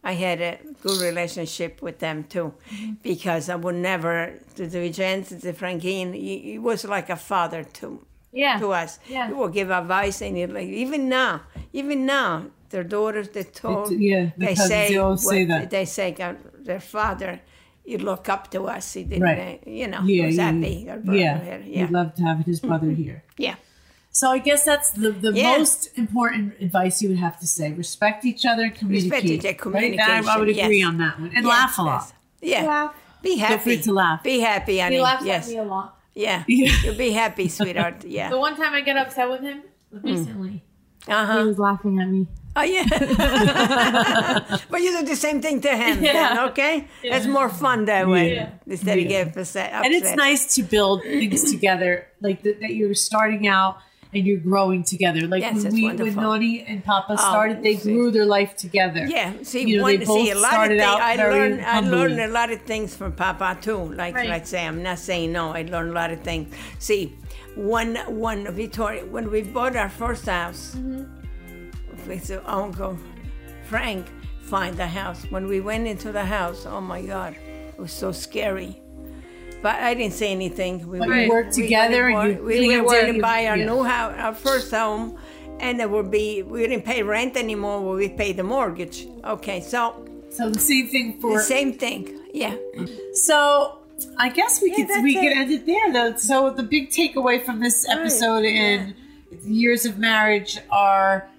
[0.04, 2.94] I had a good relationship with them too, mm-hmm.
[3.04, 6.14] because I would never to the Jens, to Frankine.
[6.14, 8.58] He, he was like a father to Yeah.
[8.60, 9.00] to us.
[9.08, 9.28] Yeah.
[9.28, 11.42] He would give advice, and he, like even now,
[11.72, 15.42] even now, their daughters they told It's- yeah, the they cousins, say they always say
[15.46, 15.70] what- that.
[15.76, 16.08] they say
[16.70, 17.34] their father.
[17.92, 18.86] You look up to us.
[18.98, 19.60] He didn't, Right.
[19.66, 20.76] uh, you know, Yeah, was yeah, happy.
[20.86, 20.94] yeah.
[20.94, 23.20] our Yeah, he'd love to have his brother here.
[23.48, 23.56] yeah.
[24.20, 25.58] So I guess that's the, the Yeah.
[25.58, 27.68] most important advice you would have to say.
[27.86, 29.26] Respect each other, communicate.
[29.26, 29.96] each other, Right?
[29.98, 30.88] That- I would agree yes.
[30.92, 31.32] on that one.
[31.36, 32.04] And Yeah, laugh a lot.
[32.04, 32.14] yes.
[32.52, 32.64] Yeah.
[32.74, 32.92] Laugh.
[33.28, 33.54] Be happy.
[33.54, 34.20] Feel free to laugh.
[34.32, 34.96] Be happy, honey.
[34.98, 35.44] He laughs yes.
[35.48, 35.90] at me a lot.
[36.26, 36.40] Yeah.
[36.62, 36.72] Yeah.
[36.84, 37.98] You'll be happy, sweetheart.
[38.18, 38.30] Yeah.
[38.36, 39.60] The one time I get upset with him
[39.92, 40.56] recently,
[41.16, 42.22] Uh he was laughing at me.
[42.56, 42.84] Oh yeah.
[44.70, 46.14] but you do the same thing to him, Yeah.
[46.36, 46.88] then, okay?
[47.02, 48.50] It's more fun that way Yeah.
[48.68, 49.10] instead of Yeah.
[49.26, 49.74] getting upset.
[49.74, 53.78] And it's nice to build things together, like that, that you're starting out
[54.14, 55.22] and you're growing together.
[55.28, 56.24] Like Yes, when it's we, when wonderful.
[56.24, 57.92] Oh, Noni and Papa started, they see.
[57.92, 59.04] grew their life together.
[59.08, 60.84] Yeah, see, You know, one, they see, a lot of started things.
[60.84, 63.82] out I very learned, I learned a lot of things from Papa too.
[63.96, 64.30] Like, Right.
[64.30, 65.50] like say, I'm not saying no.
[65.52, 66.54] I learned a lot of things.
[66.78, 67.18] See,
[67.56, 67.96] one,
[68.30, 71.22] one Victoria, when we bought our first house Mm-hmm.
[72.08, 72.98] With the uncle
[73.66, 74.06] Frank,
[74.42, 75.24] find the house.
[75.30, 78.80] When we went into the house, oh my God, it was so scary.
[79.62, 80.88] But I didn't say anything.
[80.88, 81.00] We
[81.30, 83.66] worked together we, and we, were going to buy our yeah.
[83.66, 85.18] new house, our first home,
[85.60, 87.82] and it would be we didn't pay rent anymore.
[87.96, 89.08] We paid the mortgage.
[89.24, 91.38] Okay, so So the same thing for.
[91.38, 92.20] the same thing.
[92.34, 92.58] Yeah.
[93.14, 93.80] So
[94.18, 95.22] I guess we Yeah, could we it.
[95.22, 96.16] could end it there though.
[96.18, 98.94] So the big takeaway from this episode and
[99.46, 101.30] years of marriage are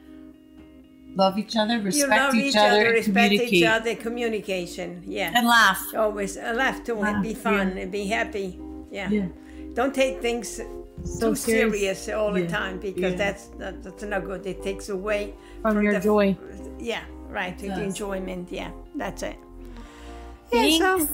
[1.14, 5.02] love each other, You respect love each, each other, other, respect each other, communication.
[5.06, 5.32] Yeah.
[5.34, 5.82] and laugh.
[5.96, 7.82] Always uh, laugh to it, be fun, yeah.
[7.82, 8.58] and be happy.
[8.90, 9.08] Yeah.
[9.10, 9.26] Yeah.
[9.74, 10.60] Don't take things
[11.04, 12.04] So too serious.
[12.04, 13.18] serious all the time because yeah.
[13.18, 14.46] that's that, that's not good.
[14.46, 16.36] It takes away From your the, joy.
[16.78, 17.58] Yeah, right.
[17.58, 18.50] The enjoyment.
[18.52, 19.36] Yeah, that's it.
[20.50, 20.78] Thanks.
[20.78, 21.08] Yeah, so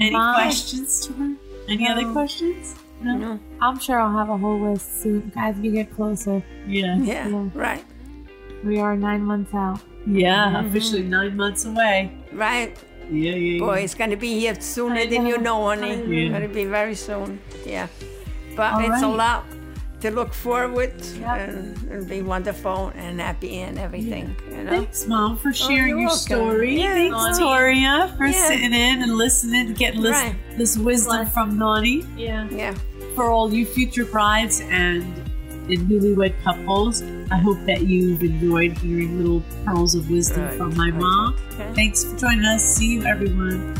[0.00, 1.34] Any questions to her?
[1.68, 2.74] Any other questions?
[3.02, 3.16] No.
[3.18, 6.42] no, I'm sure I'll have a whole list soon as we get closer.
[6.66, 6.96] Yeah.
[6.96, 7.48] yeah, Yeah.
[7.52, 7.84] right,
[8.64, 9.80] We are nine months out.
[10.06, 10.46] Yeah.
[10.52, 10.66] Mm-hmm.
[10.68, 12.12] Officially nine months away.
[12.32, 12.76] right.
[13.10, 13.34] Yeah.
[13.36, 13.58] Yeah.
[13.60, 15.60] Boy, it's gonna be here sooner I than you know.
[15.62, 15.92] know, honey.
[15.92, 16.10] I know.
[16.12, 17.38] It's gonna be very soon.
[17.64, 17.86] Yeah,
[18.56, 19.44] but All it's a lot
[20.00, 21.48] to look forward Yep.
[21.48, 24.34] and it'll be wonderful and happy and everything.
[24.50, 24.70] You know.
[24.70, 26.18] Thanks, Mom, for sharing you're your welcome.
[26.18, 26.80] story.
[26.80, 27.38] Yeah, Thanks, Nani.
[27.38, 28.48] Toria, for Yeah.
[28.48, 30.34] sitting in and listening, getting this, Right.
[30.58, 32.04] this wisdom from Nani.
[32.16, 32.48] Yeah.
[32.50, 32.74] Yeah.
[33.14, 35.04] For all you future brides and,
[35.68, 40.54] and newlywed couples, I hope that you've enjoyed hearing little pearls of wisdom Right.
[40.56, 41.36] from my mom.
[41.54, 41.72] Okay.
[41.74, 42.62] Thanks for joining us.
[42.76, 43.74] See you, everyone.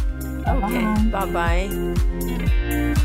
[0.47, 0.85] Okay.
[1.11, 2.97] Bye bye.